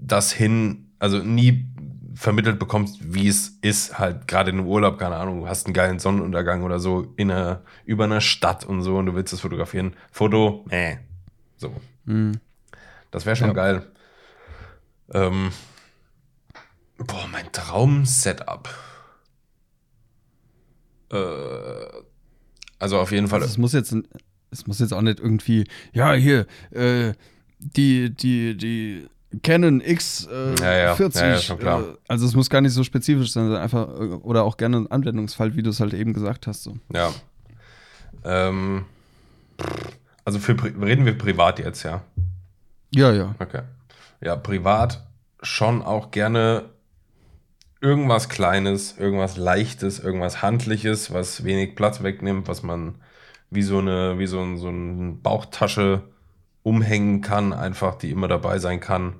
das 0.00 0.32
hin, 0.32 0.90
also 0.98 1.18
nie 1.18 1.64
vermittelt 2.16 2.58
bekommst, 2.58 3.14
wie 3.14 3.28
es 3.28 3.58
ist, 3.62 4.00
halt 4.00 4.26
gerade 4.26 4.50
in 4.50 4.58
einem 4.58 4.66
Urlaub, 4.66 4.98
keine 4.98 5.14
Ahnung, 5.14 5.42
du 5.42 5.48
hast 5.48 5.66
einen 5.66 5.74
geilen 5.74 6.00
Sonnenuntergang 6.00 6.64
oder 6.64 6.80
so 6.80 7.12
in 7.16 7.30
einer, 7.30 7.62
über 7.84 8.02
einer 8.04 8.20
Stadt 8.20 8.64
und 8.64 8.82
so 8.82 8.96
und 8.96 9.06
du 9.06 9.14
willst 9.14 9.32
das 9.32 9.40
fotografieren. 9.40 9.94
Foto, 10.10 10.64
äh, 10.70 10.96
so. 11.56 11.72
Mhm. 12.04 12.32
Das 13.12 13.26
wäre 13.26 13.36
schon 13.36 13.48
Ja. 13.48 13.52
geil. 13.54 13.86
Ähm, 15.12 15.50
boah, 16.98 17.26
mein 17.30 17.50
Traum-Setup. 17.52 18.68
Äh, 21.12 21.16
also 22.78 22.98
auf 22.98 23.12
jeden 23.12 23.28
Fall. 23.28 23.40
Also 23.40 23.52
es 23.52 23.58
muss 23.58 23.72
jetzt, 23.72 23.94
es 24.50 24.66
muss 24.66 24.78
jetzt 24.78 24.92
auch 24.92 25.02
nicht 25.02 25.20
irgendwie, 25.20 25.64
ja, 25.92 26.12
hier, 26.14 26.46
äh, 26.70 27.12
die, 27.58 28.10
die, 28.10 28.56
die 28.56 29.08
Canon 29.42 29.80
X 29.80 30.26
äh, 30.30 30.54
Ja, 30.60 30.76
ja, 30.76 30.94
40. 30.94 31.22
ja, 31.22 31.38
schon 31.38 31.58
klar. 31.58 31.82
Äh, 31.82 31.96
also 32.08 32.26
es 32.26 32.34
muss 32.34 32.50
gar 32.50 32.60
nicht 32.60 32.72
so 32.72 32.84
spezifisch 32.84 33.32
sein, 33.32 33.52
einfach, 33.54 33.88
äh, 33.88 34.14
oder 34.22 34.44
auch 34.44 34.56
gerne 34.56 34.78
ein 34.78 34.90
Anwendungsfall, 34.90 35.56
wie 35.56 35.62
du 35.62 35.70
es 35.70 35.80
halt 35.80 35.94
eben 35.94 36.12
gesagt 36.12 36.46
hast. 36.46 36.62
So. 36.62 36.76
Ja. 36.92 37.12
Ähm, 38.24 38.84
also 40.24 40.38
für, 40.38 40.56
reden 40.62 41.04
wir 41.04 41.16
privat 41.16 41.58
jetzt, 41.58 41.82
ja. 41.82 42.02
Ja, 42.90 43.12
ja. 43.12 43.34
Okay. 43.38 43.62
Ja, 44.24 44.36
privat 44.36 45.06
schon 45.42 45.82
auch 45.82 46.10
gerne 46.10 46.70
irgendwas 47.82 48.30
Kleines, 48.30 48.96
irgendwas 48.96 49.36
Leichtes, 49.36 50.00
irgendwas 50.00 50.40
Handliches, 50.40 51.12
was 51.12 51.44
wenig 51.44 51.76
Platz 51.76 52.02
wegnimmt, 52.02 52.48
was 52.48 52.62
man 52.62 52.94
wie 53.50 53.60
so 53.60 53.78
eine, 53.78 54.18
wie 54.18 54.26
so, 54.26 54.40
ein, 54.40 54.56
so 54.56 54.68
eine 54.68 55.12
Bauchtasche 55.12 56.04
umhängen 56.62 57.20
kann, 57.20 57.52
einfach, 57.52 57.96
die 57.96 58.10
immer 58.10 58.26
dabei 58.26 58.58
sein 58.58 58.80
kann. 58.80 59.16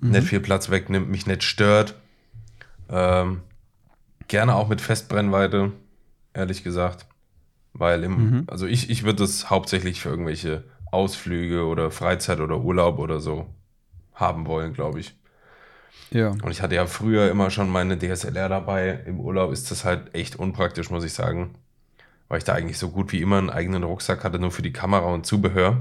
Nicht 0.00 0.26
viel 0.26 0.40
Platz 0.40 0.68
wegnimmt, 0.68 1.08
mich 1.08 1.28
nicht 1.28 1.44
stört. 1.44 1.94
Ähm, 2.88 3.42
gerne 4.26 4.56
auch 4.56 4.66
mit 4.66 4.80
Festbrennweite, 4.80 5.70
ehrlich 6.34 6.64
gesagt. 6.64 7.06
Weil 7.72 8.02
im, 8.02 8.44
also 8.48 8.66
ich, 8.66 8.90
ich 8.90 9.04
würde 9.04 9.20
das 9.20 9.48
hauptsächlich 9.48 10.00
für 10.00 10.08
irgendwelche 10.08 10.64
Ausflüge 10.90 11.66
oder 11.66 11.92
Freizeit 11.92 12.40
oder 12.40 12.58
Urlaub 12.58 12.98
oder 12.98 13.20
so 13.20 13.46
haben 14.18 14.46
wollen, 14.46 14.72
glaube 14.72 15.00
ich. 15.00 15.14
Ja. 16.10 16.30
Und 16.30 16.50
ich 16.50 16.62
hatte 16.62 16.74
ja 16.74 16.86
früher 16.86 17.30
immer 17.30 17.50
schon 17.50 17.68
meine 17.68 17.98
DSLR 17.98 18.48
dabei. 18.48 19.00
Im 19.06 19.20
Urlaub 19.20 19.52
ist 19.52 19.70
das 19.70 19.84
halt 19.84 20.14
echt 20.14 20.36
unpraktisch, 20.36 20.90
muss 20.90 21.04
ich 21.04 21.12
sagen. 21.12 21.54
Weil 22.28 22.38
ich 22.38 22.44
da 22.44 22.54
eigentlich 22.54 22.78
so 22.78 22.90
gut 22.90 23.12
wie 23.12 23.22
immer 23.22 23.38
einen 23.38 23.50
eigenen 23.50 23.84
Rucksack 23.84 24.24
hatte, 24.24 24.38
nur 24.38 24.50
für 24.50 24.62
die 24.62 24.72
Kamera 24.72 25.06
und 25.06 25.26
Zubehör. 25.26 25.78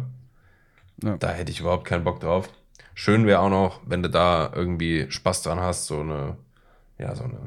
Ja. 1.03 1.17
Da 1.17 1.29
hätte 1.29 1.51
ich 1.51 1.59
überhaupt 1.59 1.85
keinen 1.85 2.03
Bock 2.03 2.19
drauf. 2.19 2.49
Schön 2.93 3.25
wäre 3.25 3.39
auch 3.39 3.49
noch, 3.49 3.81
wenn 3.85 4.01
du 4.01 4.09
da 4.09 4.51
irgendwie 4.53 5.05
Spaß 5.09 5.43
dran 5.43 5.59
hast, 5.59 5.87
so 5.87 5.99
eine, 5.99 6.37
ja, 6.97 7.15
so 7.15 7.25
eine 7.25 7.37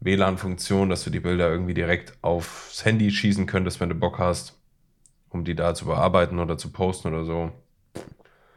WLAN-Funktion, 0.00 0.88
dass 0.88 1.04
du 1.04 1.10
die 1.10 1.20
Bilder 1.20 1.50
irgendwie 1.50 1.74
direkt 1.74 2.14
aufs 2.22 2.84
Handy 2.84 3.10
schießen 3.10 3.46
könntest, 3.46 3.80
wenn 3.80 3.90
du 3.90 3.94
Bock 3.94 4.18
hast, 4.18 4.58
um 5.28 5.44
die 5.44 5.54
da 5.54 5.74
zu 5.74 5.84
bearbeiten 5.84 6.38
oder 6.38 6.56
zu 6.56 6.70
posten 6.70 7.08
oder 7.08 7.24
so. 7.24 7.52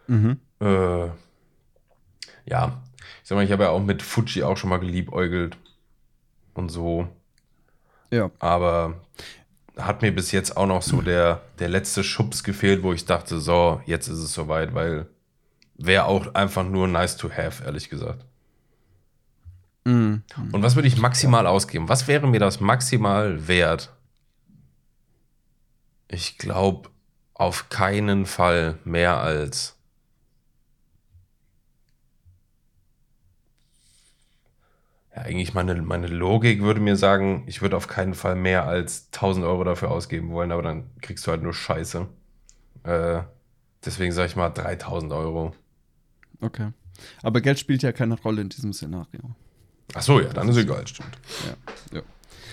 Mhm. 0.08 0.40
Äh, 0.60 1.10
ja, 2.46 2.82
ich 3.22 3.30
sag 3.30 3.36
mal, 3.36 3.44
ich 3.46 3.52
habe 3.52 3.64
ja 3.64 3.70
auch 3.70 3.82
mit 3.82 4.02
Fuji 4.02 4.44
auch 4.44 4.58
schon 4.58 4.70
mal 4.70 4.78
geliebäugelt 4.80 5.58
und 6.54 6.70
so, 6.70 7.08
Ja. 8.12 8.32
aber 8.40 9.02
hat 9.78 10.02
mir 10.02 10.14
bis 10.14 10.32
jetzt 10.32 10.56
auch 10.56 10.68
noch 10.68 10.82
so 10.82 11.02
der, 11.02 11.42
der 11.60 11.68
letzte 11.70 12.04
Schubs 12.04 12.44
gefehlt, 12.44 12.82
wo 12.84 12.94
ich 12.94 13.06
dachte, 13.06 13.40
so, 13.40 13.82
jetzt 13.86 14.08
ist 14.08 14.20
es 14.20 14.34
soweit, 14.34 14.74
weil 14.74 15.08
wäre 15.78 16.06
auch 16.06 16.34
einfach 16.34 16.64
nur 16.64 16.88
nice 16.88 17.18
to 17.18 17.30
have, 17.30 17.64
ehrlich 17.64 17.90
gesagt. 17.90 18.24
Mhm. 19.84 20.24
Und 20.52 20.64
was 20.64 20.76
würde 20.76 20.88
ich 20.88 20.98
maximal 20.98 21.46
ausgeben? 21.46 21.90
Was 21.90 22.08
wäre 22.08 22.28
mir 22.28 22.40
das 22.40 22.60
maximal 22.60 23.48
wert? 23.48 23.92
Ich 26.08 26.38
glaube, 26.38 26.90
auf 27.34 27.70
keinen 27.70 28.26
Fall 28.26 28.80
mehr 28.86 29.18
als. 29.18 29.75
Ja, 35.16 35.22
eigentlich 35.24 35.54
meine, 35.54 35.76
meine 35.82 36.08
Logik 36.08 36.62
würde 36.62 36.82
mir 36.82 36.96
sagen, 36.98 37.44
ich 37.48 37.62
würde 37.62 37.78
auf 37.78 37.88
keinen 37.88 38.14
Fall 38.14 38.36
mehr 38.36 38.66
als 38.68 39.08
1000 39.14 39.46
Euro 39.46 39.64
dafür 39.64 39.92
ausgeben 39.92 40.32
wollen, 40.32 40.52
aber 40.52 40.62
dann 40.64 40.90
kriegst 41.02 41.26
du 41.28 41.32
halt 41.32 41.42
nur 41.44 41.54
Scheiße. 41.54 42.08
Äh, 42.84 43.22
deswegen 43.86 44.12
sage 44.14 44.28
ich 44.30 44.36
mal 44.36 44.50
3000 44.50 45.14
Euro. 45.14 45.56
Okay. 46.42 46.72
Aber 47.24 47.42
Geld 47.42 47.60
spielt 47.60 47.84
ja 47.84 47.92
keine 47.92 48.16
Rolle 48.22 48.42
in 48.42 48.50
diesem 48.50 48.74
Szenario. 48.74 49.36
Ach 49.94 50.02
so, 50.02 50.20
ja, 50.20 50.34
dann 50.34 50.50
ist 50.50 50.58
egal, 50.58 50.88
stimmt. 50.88 51.20
Ja. 51.40 51.58
ja. 51.98 52.02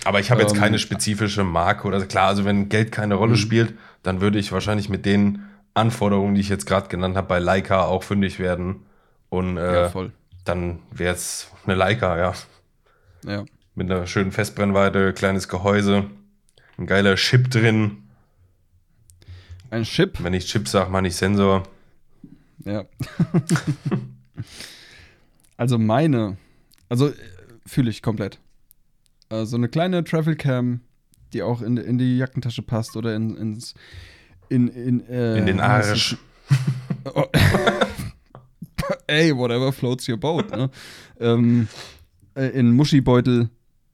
Aber 0.05 0.19
ich 0.19 0.31
habe 0.31 0.41
jetzt 0.41 0.53
Ähm, 0.53 0.59
keine 0.59 0.79
spezifische 0.79 1.43
Marke 1.43 1.87
oder 1.87 2.05
klar, 2.05 2.27
also 2.29 2.45
wenn 2.45 2.69
Geld 2.69 2.91
keine 2.91 3.15
Mhm. 3.15 3.19
Rolle 3.19 3.37
spielt, 3.37 3.77
dann 4.03 4.21
würde 4.21 4.39
ich 4.39 4.51
wahrscheinlich 4.51 4.89
mit 4.89 5.05
den 5.05 5.43
Anforderungen, 5.73 6.35
die 6.35 6.41
ich 6.41 6.49
jetzt 6.49 6.65
gerade 6.65 6.89
genannt 6.89 7.17
habe, 7.17 7.27
bei 7.27 7.39
Leica 7.39 7.83
auch 7.85 8.03
fündig 8.03 8.39
werden. 8.39 8.85
Und 9.29 9.57
äh, 9.57 9.73
ja, 9.73 9.89
voll. 9.89 10.13
dann 10.45 10.79
wäre 10.91 11.15
es 11.15 11.49
eine 11.65 11.75
Leica, 11.75 12.17
ja. 12.17 12.33
Ja. 13.23 13.45
Mit 13.75 13.89
einer 13.89 14.07
schönen 14.07 14.31
Festbrennweite, 14.31 15.13
kleines 15.13 15.47
Gehäuse, 15.47 16.09
ein 16.77 16.85
geiler 16.85 17.15
Chip 17.15 17.49
drin. 17.49 18.03
Ein 19.69 19.83
Chip. 19.83 20.23
Wenn 20.23 20.33
ich 20.33 20.45
Chip 20.45 20.67
sage, 20.67 20.91
meine 20.91 21.07
ich 21.07 21.15
Sensor. 21.15 21.63
Ja. 22.63 22.85
also 25.57 25.77
meine, 25.77 26.37
also 26.89 27.09
äh, 27.09 27.13
fühle 27.65 27.89
ich 27.89 28.01
komplett. 28.01 28.39
Äh, 29.29 29.45
so 29.45 29.55
eine 29.55 29.69
kleine 29.69 30.03
Travel 30.03 30.35
Cam, 30.35 30.81
die 31.33 31.41
auch 31.41 31.61
in, 31.61 31.77
in 31.77 31.97
die 31.97 32.17
Jackentasche 32.17 32.61
passt 32.61 32.95
oder 32.95 33.15
in, 33.15 33.35
ins 33.35 33.73
in, 34.49 34.67
in, 34.67 35.07
äh, 35.07 35.37
In 35.37 35.45
den 35.45 35.59
Arsch. 35.59 36.17
Oh. 37.05 37.25
Ey, 39.07 39.35
whatever 39.35 39.73
floats 39.73 40.07
your 40.07 40.15
boat, 40.15 40.49
ne? 40.51 40.69
ähm, 41.19 41.67
äh, 42.35 42.47
in 42.49 42.71
Muschibeutel, 42.71 43.49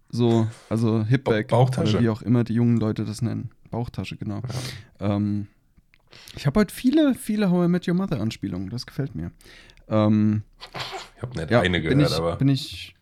so, 0.09 0.47
also 0.69 1.03
Hipbag. 1.05 1.47
Ba- 1.47 1.57
Bauchtasche. 1.57 1.95
Oder 1.97 2.03
wie 2.03 2.09
auch 2.09 2.21
immer 2.21 2.43
die 2.43 2.53
jungen 2.53 2.77
Leute 2.77 3.05
das 3.05 3.21
nennen. 3.21 3.51
Bauchtasche, 3.69 4.17
genau. 4.17 4.41
Ähm, 4.99 5.47
ich 6.35 6.47
habe 6.47 6.59
heute 6.59 6.73
viele, 6.73 7.13
viele 7.15 7.51
How 7.51 7.65
I 7.65 7.67
Met 7.67 7.87
Your 7.87 7.93
Mother 7.93 8.19
Anspielungen. 8.19 8.69
Das 8.69 8.85
gefällt 8.85 9.13
mir. 9.15 9.31
Ähm, 9.87 10.41
Ich 11.15 11.21
habe 11.21 11.37
nicht 11.37 11.51
ja, 11.51 11.61
eine 11.61 11.81
gehört, 11.81 12.09
ich, 12.11 12.15
aber 12.17 12.35
bin 12.37 12.47
ich. 12.49 12.95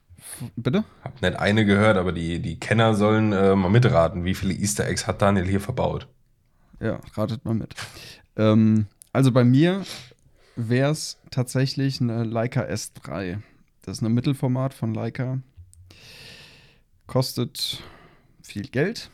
Bitte? 0.56 0.84
hab 1.04 1.22
nicht 1.22 1.40
eine 1.40 1.66
gehört, 1.66 1.98
aber 1.98 2.12
die, 2.12 2.40
die 2.42 2.60
Kenner 2.60 2.94
sollen 2.96 3.32
äh, 3.32 3.56
mal 3.56 3.70
mitraten, 3.70 4.24
wie 4.26 4.36
viele 4.36 4.54
Easter 4.54 4.86
Eggs 4.88 5.08
hat 5.08 5.22
Daniel 5.22 5.46
hier 5.48 5.62
verbaut. 5.62 6.08
Ja, 6.80 7.00
ratet 7.16 7.44
mal 7.46 7.54
mit. 7.56 7.74
Ähm, 8.36 8.86
also 9.14 9.32
bei 9.32 9.44
mir 9.44 9.84
wäre 10.56 10.92
es 10.92 11.18
tatsächlich 11.32 12.02
eine 12.02 12.24
Leica 12.24 12.62
S3. 12.62 13.38
Das 13.88 14.00
ist 14.00 14.04
ein 14.04 14.14
Mittelformat 14.14 14.74
von 14.74 14.94
Leica. 14.94 15.40
Kostet 17.06 17.82
viel 18.44 18.68
Geld. 18.68 19.10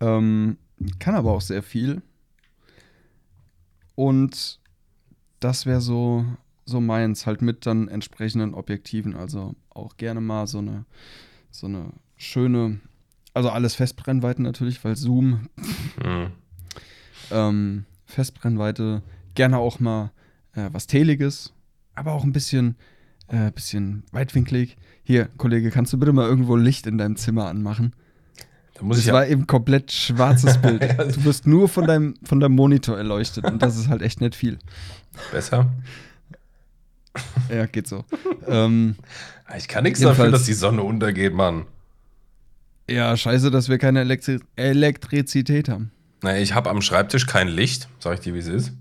Ähm, 0.00 0.56
kann 0.98 1.14
aber 1.14 1.32
auch 1.32 1.42
sehr 1.42 1.62
viel. 1.62 2.00
Und 3.96 4.58
das 5.40 5.66
wäre 5.66 5.82
so, 5.82 6.24
so 6.64 6.80
meins, 6.80 7.26
halt 7.26 7.42
mit 7.42 7.66
dann 7.66 7.88
entsprechenden 7.88 8.54
Objektiven. 8.54 9.14
Also 9.14 9.56
auch 9.68 9.98
gerne 9.98 10.22
mal 10.22 10.46
so 10.46 10.58
eine, 10.60 10.86
so 11.50 11.66
eine 11.66 11.92
schöne, 12.16 12.80
also 13.34 13.50
alles 13.50 13.74
Festbrennweiten 13.74 14.42
natürlich, 14.42 14.82
weil 14.84 14.96
Zoom 14.96 15.50
Mhm. 16.02 16.30
ähm, 17.30 17.84
Festbrennweite, 18.06 19.02
gerne 19.34 19.58
auch 19.58 19.80
mal 19.80 20.12
äh, 20.54 20.70
was 20.72 20.86
Teliges, 20.86 21.52
aber 21.94 22.12
auch 22.12 22.24
ein 22.24 22.32
bisschen, 22.32 22.76
äh, 23.32 23.50
bisschen 23.50 24.04
weitwinklig. 24.12 24.76
Hier, 25.02 25.28
Kollege, 25.36 25.70
kannst 25.70 25.92
du 25.92 25.98
bitte 25.98 26.12
mal 26.12 26.28
irgendwo 26.28 26.54
Licht 26.54 26.86
in 26.86 26.98
deinem 26.98 27.16
Zimmer 27.16 27.46
anmachen? 27.48 27.92
Da 28.74 28.84
muss 28.84 28.98
Es 28.98 29.02
ich 29.02 29.08
ja, 29.08 29.14
war 29.14 29.26
eben 29.26 29.46
komplett 29.46 29.90
schwarzes 29.90 30.58
Bild. 30.62 30.82
Ja. 30.82 31.04
Du 31.04 31.24
wirst 31.24 31.46
nur 31.46 31.68
von 31.68 31.86
deinem, 31.86 32.14
von 32.22 32.38
deinem 32.40 32.54
Monitor 32.54 32.96
erleuchtet 32.96 33.44
und 33.44 33.60
das 33.62 33.76
ist 33.76 33.88
halt 33.88 34.02
echt 34.02 34.20
nicht 34.20 34.34
viel. 34.34 34.58
besser. 35.32 35.70
Ja, 37.50 37.66
geht 37.66 37.86
so. 37.86 38.04
ähm, 38.46 38.96
Ich 39.56 39.68
kann 39.68 39.84
nichts 39.84 40.00
dafür, 40.00 40.30
dass 40.30 40.44
die 40.44 40.54
Sonne 40.54 40.82
untergeht, 40.82 41.34
Mann. 41.34 41.66
ja, 42.88 43.14
scheiße, 43.16 43.50
dass 43.50 43.68
wir 43.68 43.78
keine 43.78 44.00
Elektri 44.00 44.40
Elektrizität 44.56 45.68
haben. 45.68 45.90
Naja, 46.22 46.40
ich 46.40 46.54
habe 46.54 46.70
am 46.70 46.80
Schreibtisch 46.80 47.26
kein 47.26 47.48
Licht, 47.48 47.88
sag 47.98 48.14
ich 48.14 48.20
dir, 48.20 48.32
wie 48.34 48.38
es 48.38 48.46
ist. 48.46 48.72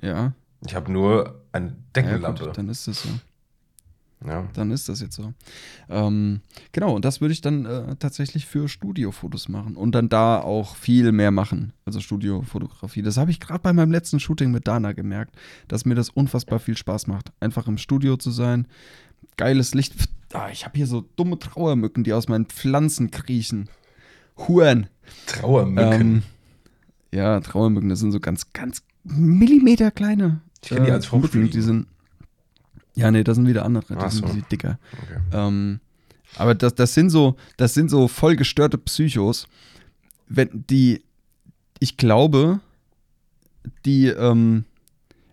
Ja. 0.00 0.32
Ich 0.66 0.74
habe 0.74 0.90
nur 0.90 1.40
eine 1.52 1.66
ja 1.68 1.72
Deckenlampe. 1.94 2.46
gut, 2.46 2.58
dann 2.58 2.68
ist 2.68 2.88
das 2.88 3.02
so. 3.02 3.08
Ja, 4.26 4.48
Dann 4.54 4.70
ist 4.70 4.88
das 4.88 5.00
jetzt 5.00 5.14
so. 5.14 5.32
Ähm, 5.88 6.40
genau, 6.72 6.94
und 6.96 7.04
das 7.04 7.20
würde 7.20 7.32
ich 7.32 7.40
dann 7.40 7.64
äh, 7.64 7.96
tatsächlich 7.96 8.46
für 8.46 8.68
Studiofotos 8.68 9.48
machen 9.48 9.76
und 9.76 9.94
dann 9.94 10.08
da 10.08 10.40
auch 10.40 10.74
viel 10.74 11.12
mehr 11.12 11.30
machen. 11.30 11.72
Also 11.84 12.00
Studiofotografie. 12.00 13.02
Das 13.02 13.16
habe 13.16 13.30
ich 13.30 13.38
gerade 13.38 13.60
bei 13.60 13.72
meinem 13.72 13.92
letzten 13.92 14.18
Shooting 14.18 14.50
mit 14.50 14.66
Dana 14.66 14.92
gemerkt, 14.92 15.36
dass 15.68 15.84
mir 15.84 15.94
das 15.94 16.10
unfassbar 16.10 16.58
viel 16.58 16.76
Spaß 16.76 17.06
macht. 17.06 17.32
Einfach 17.40 17.68
im 17.68 17.78
Studio 17.78 18.16
zu 18.16 18.30
sein, 18.30 18.66
geiles 19.36 19.74
Licht. 19.74 19.94
Ah, 20.32 20.48
ich 20.50 20.64
habe 20.64 20.76
hier 20.76 20.86
so 20.86 21.04
dumme 21.14 21.38
Trauermücken, 21.38 22.02
die 22.02 22.12
aus 22.12 22.28
meinen 22.28 22.46
Pflanzen 22.46 23.10
kriechen. 23.10 23.68
Huren. 24.36 24.88
Trauermücken. 25.26 26.00
Ähm, 26.00 26.22
ja, 27.12 27.38
Trauermücken, 27.40 27.88
das 27.88 28.00
sind 28.00 28.12
so 28.12 28.20
ganz, 28.20 28.52
ganz 28.52 28.82
Millimeter 29.04 29.90
kleine. 29.90 30.40
Ich 30.62 30.70
kenn 30.70 30.84
die 30.84 30.90
als 30.90 31.06
Fruchtfliegen. 31.06 31.50
Die 31.50 31.60
sind. 31.60 31.86
Ja, 32.96 33.10
nee, 33.10 33.22
das 33.22 33.36
sind 33.36 33.46
wieder 33.46 33.64
andere. 33.64 33.84
Ach 33.96 34.02
Das 34.02 34.14
sind 34.16 34.28
so. 34.28 34.34
die 34.34 34.42
dicker. 34.42 34.78
okay. 34.92 35.20
Ähm, 35.32 35.80
aber 36.36 36.54
das, 36.54 36.74
das 36.74 36.94
sind 36.94 37.10
so, 37.10 37.36
das 37.56 37.74
sind 37.74 37.90
so 37.90 38.08
voll 38.08 38.36
gestörte 38.36 38.78
Psychos, 38.78 39.46
wenn 40.28 40.48
die, 40.68 41.04
ich 41.78 41.96
glaube, 41.96 42.60
die 43.84 44.06
ähm, 44.08 44.64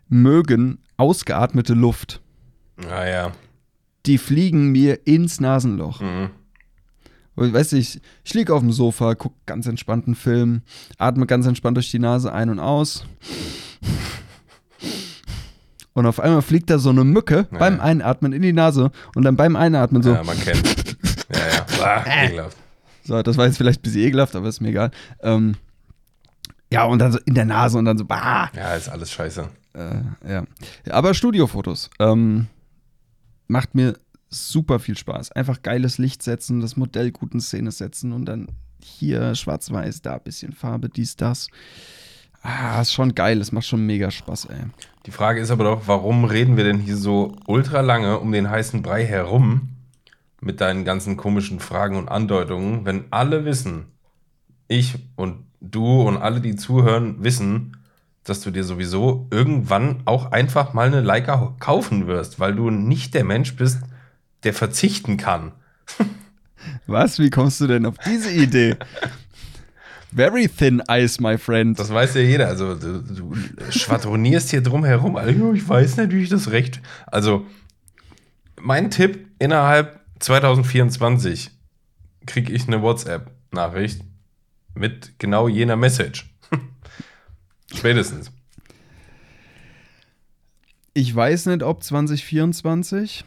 mögen 0.07 0.80
ausgeatmete 0.97 1.74
Luft. 1.74 2.22
Ah 2.89 3.05
ja. 3.05 3.32
Die 4.05 4.18
fliegen 4.18 4.72
mir 4.72 5.07
ins 5.07 5.39
Nasenloch. 5.39 6.01
Mhm. 6.01 6.30
Weißt 7.36 7.72
du, 7.72 7.78
ich, 7.78 7.99
ich 8.24 8.34
liege 8.36 8.53
auf 8.53 8.59
dem 8.61 8.72
Sofa, 8.72 9.16
gucke 9.16 9.36
ganz 9.47 9.66
entspannten 9.66 10.14
Film, 10.14 10.61
atme 10.99 11.26
ganz 11.26 11.47
entspannt 11.47 11.78
durch 11.78 11.89
die 11.89 11.97
Nase 11.99 12.32
ein 12.32 12.49
und 12.49 12.59
aus. 12.59 13.05
Und 15.94 16.06
auf 16.08 16.20
einmal 16.20 16.41
fliegt 16.41 16.70
da 16.70 16.80
so 16.80 16.89
eine 16.89 17.04
Mücke 17.04 17.48
Ja. 17.52 17.58
beim 17.60 17.80
Einatmen 17.80 18.34
in 18.34 18.41
die 18.41 18.54
Nase 18.54 18.91
und 19.16 19.24
dann 19.24 19.36
beim 19.36 19.56
Einatmen 19.56 20.02
so. 20.02 20.14
Ja, 20.14 20.24
man 20.24 20.39
kennt. 20.39 20.98
ja, 21.34 21.39
ja. 21.80 21.84
Ah, 21.84 22.04
ekelhaft. 22.26 22.58
So, 23.04 23.22
das 23.22 23.38
war 23.38 23.46
jetzt 23.46 23.58
vielleicht 23.58 23.80
ein 23.80 23.84
bisschen 23.84 24.02
ekelhaft, 24.02 24.36
aber 24.36 24.48
ist 24.48 24.62
mir 24.62 24.70
egal. 24.70 24.91
Ähm, 25.22 25.56
ja, 26.72 26.86
und 26.86 27.00
dann 27.00 27.12
so 27.12 27.20
in 27.26 27.36
der 27.36 27.46
Nase 27.46 27.78
und 27.78 27.86
dann 27.86 27.98
so, 27.98 28.06
bah. 28.06 28.50
Ja, 28.56 28.74
ist 28.76 28.89
alles 28.89 29.12
scheiße. 29.12 29.48
Äh, 29.74 30.32
ja. 30.32 30.44
Aber 30.89 31.14
Studiofotos. 31.14 31.89
Ähm, 32.00 32.48
macht 33.48 33.76
mir 33.76 33.96
super 34.30 34.80
viel 34.80 34.98
Spaß. 34.98 35.32
Einfach 35.34 35.62
geiles 35.62 36.00
Licht 36.00 36.24
setzen, 36.24 36.60
das 36.62 36.76
Modell 36.76 37.12
gut 37.12 37.34
in 37.36 37.39
Szene 37.41 37.72
setzen 37.72 38.14
und 38.14 38.26
dann 38.26 38.48
hier 38.82 39.36
schwarz-weiß, 39.36 40.02
da 40.02 40.16
ein 40.16 40.24
bisschen 40.24 40.54
Farbe, 40.54 40.89
dies, 40.89 41.16
das. 41.16 41.48
Ah, 42.44 42.82
ist 42.82 42.94
schon 42.94 43.16
geil. 43.16 43.39
Es 43.39 43.52
macht 43.54 43.66
schon 43.66 43.86
mega 43.86 44.12
Spaß, 44.12 44.46
ey. 44.46 44.66
Die 45.06 45.12
Frage 45.12 45.39
ist 45.39 45.50
aber 45.50 45.64
doch, 45.64 45.84
warum 45.86 46.26
reden 46.26 46.58
wir 46.58 46.66
denn 46.66 46.80
hier 46.80 46.98
so 46.98 47.36
ultra 47.48 47.80
lange 47.80 48.20
um 48.20 48.32
den 48.32 48.50
heißen 48.50 48.82
Brei 48.82 49.06
herum 49.06 49.70
mit 50.41 50.60
deinen 50.60 50.84
ganzen 50.84 51.16
komischen 51.16 51.62
Fragen 51.62 51.96
und 51.96 52.10
Andeutungen, 52.10 52.86
wenn 52.86 53.06
alle 53.12 53.46
wissen, 53.46 53.86
ich 54.68 54.96
und 55.16 55.46
du 55.62 56.02
und 56.02 56.18
alle, 56.18 56.41
die 56.41 56.56
zuhören, 56.58 57.24
wissen, 57.24 57.78
dass 58.26 58.41
du 58.41 58.52
dir 58.52 58.64
sowieso 58.66 59.28
irgendwann 59.32 60.02
auch 60.06 60.32
einfach 60.32 60.74
mal 60.74 60.88
eine 60.88 61.02
Leica 61.02 61.56
kaufen 61.60 62.08
wirst, 62.08 62.39
weil 62.39 62.56
du 62.56 62.70
nicht 62.70 63.14
der 63.14 63.24
Mensch 63.24 63.56
bist, 63.56 63.80
der 64.44 64.54
verzichten 64.54 65.16
kann. 65.16 65.54
Was? 66.88 67.20
Wie 67.20 67.30
kommst 67.30 67.62
du 67.62 67.68
denn 67.68 67.86
auf 67.86 67.96
diese 68.06 68.32
Idee? 68.32 68.76
Very 70.16 70.47
thin 70.47 70.82
ice, 70.89 71.20
my 71.20 71.38
friend. 71.38 71.80
Das 71.80 71.91
weiß 71.91 72.16
ja 72.16 72.22
jeder. 72.22 72.47
Also 72.47 72.76
du, 72.76 73.01
du 73.01 73.36
schwadronierst 73.70 74.49
hier 74.51 74.61
drum 74.61 74.86
herum. 74.86 75.16
Also, 75.16 75.53
ich 75.53 75.68
weiß 75.68 75.97
natürlich 75.97 76.30
das 76.30 76.51
Recht. 76.51 76.82
Also 77.07 77.45
mein 78.59 78.91
Tipp, 78.91 79.28
innerhalb 79.39 79.99
2024 80.20 81.51
kriege 82.26 82.53
ich 82.53 82.68
eine 82.68 82.82
WhatsApp-Nachricht 82.82 84.01
mit 84.76 85.20
genau 85.20 85.47
jener 85.47 85.76
Message. 85.76 86.34
Spätestens. 87.74 88.32
Ich 90.93 91.14
weiß 91.14 91.47
nicht, 91.47 91.64
ob 91.64 91.84
2024, 91.84 93.26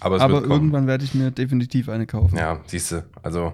Aber 0.00 0.20
aber 0.20 0.42
irgendwann 0.42 0.86
werde 0.86 1.04
ich 1.04 1.14
mir 1.14 1.30
definitiv 1.32 1.88
eine 1.88 2.06
kaufen. 2.06 2.36
Ja, 2.36 2.60
siehst 2.66 2.92
du. 2.92 3.04
Also 3.22 3.52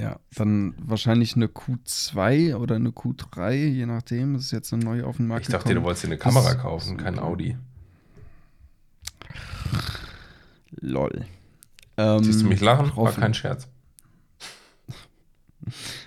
Ja, 0.00 0.18
dann 0.34 0.74
wahrscheinlich 0.78 1.36
eine 1.36 1.46
Q2 1.46 2.56
oder 2.56 2.74
eine 2.76 2.90
Q3, 2.90 3.52
je 3.52 3.86
nachdem. 3.86 4.34
Das 4.34 4.44
ist 4.44 4.50
jetzt 4.50 4.72
eine 4.72 4.84
neue 4.84 5.06
auf 5.06 5.18
den 5.18 5.26
Markt 5.28 5.46
ich 5.46 5.52
dachte, 5.52 5.64
du 5.64 5.68
gekommen. 5.74 5.86
wolltest 5.86 6.04
dir 6.04 6.08
eine 6.08 6.18
Kamera 6.18 6.52
Das- 6.54 6.58
kaufen, 6.62 6.96
kein 6.96 7.18
Audi. 7.18 7.56
Lol. 10.80 11.24
Ähm, 11.96 12.24
Siehst 12.24 12.42
du 12.42 12.46
mich 12.46 12.60
lachen? 12.60 12.94
War 12.96 13.12
kein 13.12 13.34
Scherz. 13.34 13.68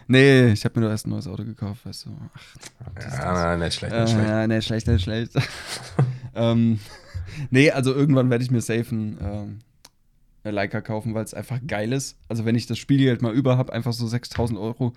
Nee, 0.09 0.51
ich 0.51 0.63
habe 0.65 0.79
mir 0.79 0.85
doch 0.85 0.91
erst 0.91 1.07
ein 1.07 1.09
neues 1.09 1.27
Auto 1.27 1.43
gekauft, 1.43 1.83
weißt 1.85 2.05
du. 2.05 2.17
Ach, 2.33 3.01
Ja, 3.11 3.33
nein, 3.33 3.59
nicht 3.59 3.73
schlecht, 3.73 3.91
äh, 3.93 4.01
nicht 4.01 4.11
schlecht. 4.11 4.29
ja, 4.29 4.47
nee, 4.47 4.61
schlecht, 4.61 4.87
nicht 4.87 5.01
schlecht. 5.03 5.31
ähm, 6.35 6.79
nee, 7.49 7.71
also 7.71 7.91
irgendwann 7.93 8.29
werde 8.29 8.43
ich 8.43 8.51
mir 8.51 8.61
safe 8.61 8.93
ein, 8.95 9.17
ähm, 9.19 9.59
eine 10.47 10.55
Leica 10.55 10.81
kaufen, 10.81 11.13
weil 11.13 11.23
es 11.23 11.33
einfach 11.33 11.59
geil 11.65 11.93
ist. 11.93 12.17
Also 12.27 12.45
wenn 12.45 12.55
ich 12.55 12.67
das 12.67 12.77
Spielgeld 12.77 13.21
mal 13.21 13.33
über 13.33 13.57
habe, 13.57 13.73
einfach 13.73 13.93
so 13.93 14.07
6000 14.07 14.59
Euro 14.59 14.93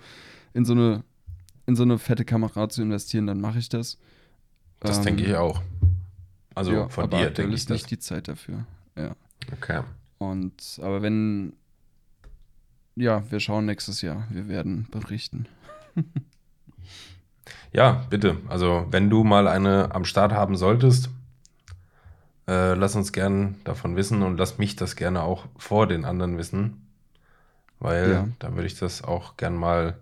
in 0.53 0.65
so 0.65 0.73
eine 0.73 1.03
in 1.67 1.75
so 1.75 1.83
eine 1.83 1.99
fette 1.99 2.25
Kamera 2.25 2.67
zu 2.69 2.81
investieren, 2.81 3.27
dann 3.27 3.39
mache 3.39 3.59
ich 3.59 3.69
das. 3.69 3.97
Das 4.79 4.97
Ähm, 4.97 5.03
denke 5.03 5.23
ich 5.23 5.35
auch. 5.35 5.61
Also 6.55 6.71
ja, 6.73 6.89
von 6.89 7.09
dir 7.09 7.29
denke 7.29 7.53
ich 7.55 7.65
das. 7.65 7.75
nicht 7.75 7.91
die 7.91 7.99
Zeit 7.99 8.27
dafür. 8.27 8.65
Ja. 8.97 9.15
Okay. 9.53 9.81
Und 10.17 10.79
aber 10.81 11.01
wenn 11.01 11.53
ja, 12.95 13.23
wir 13.31 13.39
schauen 13.39 13.65
nächstes 13.65 14.01
Jahr. 14.01 14.27
Wir 14.29 14.47
werden 14.47 14.87
berichten. 14.91 15.47
Ja, 17.73 18.05
bitte. 18.09 18.37
Also, 18.49 18.85
wenn 18.91 19.09
du 19.09 19.23
mal 19.23 19.47
eine 19.47 19.95
am 19.95 20.03
Start 20.05 20.33
haben 20.33 20.55
solltest, 20.57 21.09
äh, 22.47 22.73
lass 22.73 22.95
uns 22.95 23.11
gern 23.13 23.55
davon 23.63 23.95
wissen 23.95 24.21
und 24.23 24.37
lass 24.37 24.57
mich 24.57 24.75
das 24.75 24.95
gerne 24.95 25.21
auch 25.23 25.45
vor 25.57 25.87
den 25.87 26.05
anderen 26.05 26.37
wissen. 26.37 26.87
Weil 27.79 28.11
Ja. 28.11 28.27
da 28.39 28.53
würde 28.55 28.67
ich 28.67 28.77
das 28.77 29.03
auch 29.03 29.37
gern 29.37 29.55
mal 29.55 29.97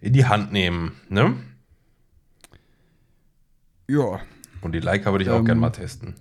in 0.00 0.12
die 0.12 0.26
Hand 0.26 0.52
nehmen. 0.52 0.92
Ne? 1.08 1.34
Ja. 3.88 4.20
Und 4.60 4.72
die 4.72 4.80
Leica 4.80 5.12
würde 5.12 5.24
ich 5.24 5.30
auch 5.30 5.38
Ähm, 5.38 5.44
gern 5.44 5.58
mal 5.58 5.70
testen. 5.70 6.14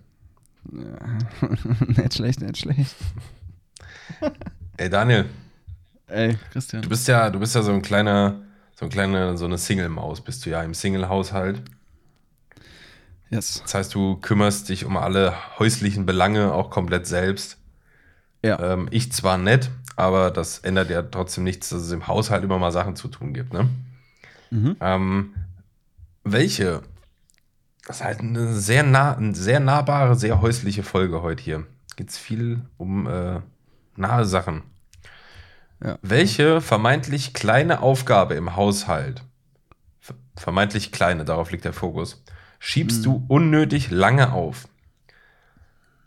ja. 0.72 1.18
nicht 1.88 2.14
schlecht, 2.14 2.42
nicht 2.42 2.58
schlecht. 2.58 2.96
Ey, 4.78 4.90
Daniel, 4.90 5.26
Ey, 6.08 6.38
Christian. 6.52 6.82
du 6.82 6.90
bist 6.90 7.08
ja, 7.08 7.30
du 7.30 7.40
bist 7.40 7.56
ja 7.56 7.62
so 7.62 7.72
ein 7.74 7.82
kleiner, 7.82 8.42
so 8.76 8.86
ein 8.86 8.90
kleiner, 8.92 9.38
so 9.38 9.46
eine 9.46 9.58
Single-Maus 9.58 10.22
bist 10.22 10.46
du 10.46 10.50
ja 10.52 10.62
im 10.64 10.74
Single-Haushalt. 10.74 11.62
Yes. 13.30 13.62
Das 13.64 13.74
heißt, 13.74 13.94
du 13.94 14.16
kümmerst 14.18 14.70
dich 14.70 14.86
um 14.86 14.96
alle 14.98 15.36
häuslichen 15.60 16.06
Belange 16.06 16.54
auch 16.54 16.70
komplett 16.70 17.08
selbst. 17.08 17.58
Ja. 18.44 18.60
Ähm, 18.60 18.88
ich 18.92 19.12
zwar 19.12 19.38
nett, 19.38 19.70
aber 19.96 20.32
das 20.32 20.60
ändert 20.60 20.90
ja 20.90 21.02
trotzdem 21.02 21.44
nichts, 21.44 21.70
dass 21.70 21.82
es 21.82 21.92
im 21.92 22.08
Haushalt 22.08 22.44
immer 22.44 22.60
mal 22.60 22.72
Sachen 22.72 22.96
zu 22.96 23.08
tun 23.08 23.34
gibt. 23.34 23.52
Ne? 23.52 23.68
Mhm. 24.52 24.78
Ähm, 24.80 25.36
welche? 26.24 26.84
Das 27.86 27.98
ist 27.98 28.04
halt 28.04 28.20
eine 28.20 28.54
sehr, 28.54 28.84
nah, 28.84 29.16
eine 29.16 29.36
sehr 29.36 29.60
nahbare, 29.60 30.16
sehr 30.16 30.42
häusliche 30.42 30.84
Folge 30.84 31.22
heute 31.22 31.44
hier. 31.44 31.68
Geht 31.96 32.10
es 32.10 32.18
viel 32.18 32.62
um 32.78 33.08
äh, 33.08 33.42
nahe 33.96 34.26
Sachen. 34.26 34.64
Ja. 35.84 35.98
Welche 36.02 36.62
vermeintlich 36.62 37.34
kleine 37.34 37.82
Aufgabe 37.82 38.36
im 38.36 38.56
Haushalt, 38.56 39.24
ver- 40.00 40.16
vermeintlich 40.36 40.92
kleine, 40.92 41.26
darauf 41.26 41.52
liegt 41.52 41.66
der 41.66 41.74
Fokus, 41.74 42.24
schiebst 42.60 43.00
Mhm. 43.00 43.04
du 43.04 43.26
unnötig 43.28 43.92
lange 43.92 44.32
auf? 44.34 44.68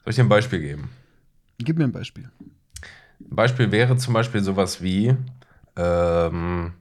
Soll 0.04 0.10
ich 0.10 0.16
dir 0.16 0.22
ein 0.24 0.28
Beispiel 0.28 0.60
geben? 0.60 0.90
Gib 1.58 1.78
mir 1.78 1.84
ein 1.84 1.92
Beispiel. 1.92 2.30
Ein 2.40 3.36
Beispiel 3.36 3.70
wäre 3.70 3.96
zum 3.96 4.14
Beispiel 4.14 4.42
sowas 4.42 4.82
wie 4.82 5.14
ähm, 5.76 6.72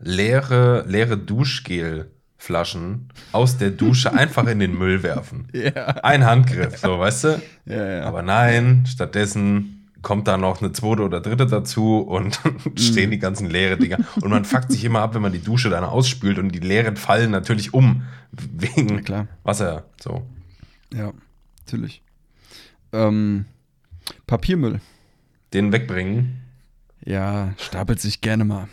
leere, 0.00 0.84
leere 0.86 1.16
Duschgelflaschen 1.16 3.08
aus 3.32 3.56
der 3.58 3.70
Dusche 3.70 4.12
einfach 4.18 4.46
in 4.46 4.58
den 4.58 4.76
Müll 4.76 5.02
werfen. 5.02 5.48
Ja. 5.52 5.86
Ein 5.86 6.26
Handgriff, 6.26 6.78
so 6.78 6.98
weißt 6.98 7.24
du? 7.24 7.42
Ja, 7.66 7.86
ja. 7.98 8.04
Aber 8.04 8.22
nein, 8.22 8.84
stattdessen 8.86 9.73
kommt 10.04 10.28
da 10.28 10.36
noch 10.36 10.62
eine 10.62 10.70
zweite 10.70 11.02
oder 11.02 11.20
dritte 11.20 11.46
dazu 11.46 11.98
und 11.98 12.38
stehen 12.76 13.10
die 13.10 13.18
ganzen 13.18 13.50
leere 13.50 13.76
Dinger. 13.76 13.98
Und 14.20 14.30
man 14.30 14.44
fuckt 14.44 14.70
sich 14.70 14.84
immer 14.84 15.00
ab, 15.00 15.14
wenn 15.14 15.22
man 15.22 15.32
die 15.32 15.42
Dusche 15.42 15.70
dann 15.70 15.82
ausspült 15.82 16.38
und 16.38 16.50
die 16.50 16.60
leeren 16.60 16.96
fallen 16.96 17.32
natürlich 17.32 17.74
um 17.74 18.02
wegen. 18.30 19.02
Wasser. 19.42 19.86
So. 20.00 20.24
Ja, 20.94 21.12
natürlich. 21.64 22.02
Ähm, 22.92 23.46
Papiermüll. 24.28 24.80
Den 25.52 25.72
wegbringen. 25.72 26.42
Ja, 27.04 27.52
stapelt 27.58 28.00
sich 28.00 28.20
gerne 28.20 28.44
mal. 28.44 28.68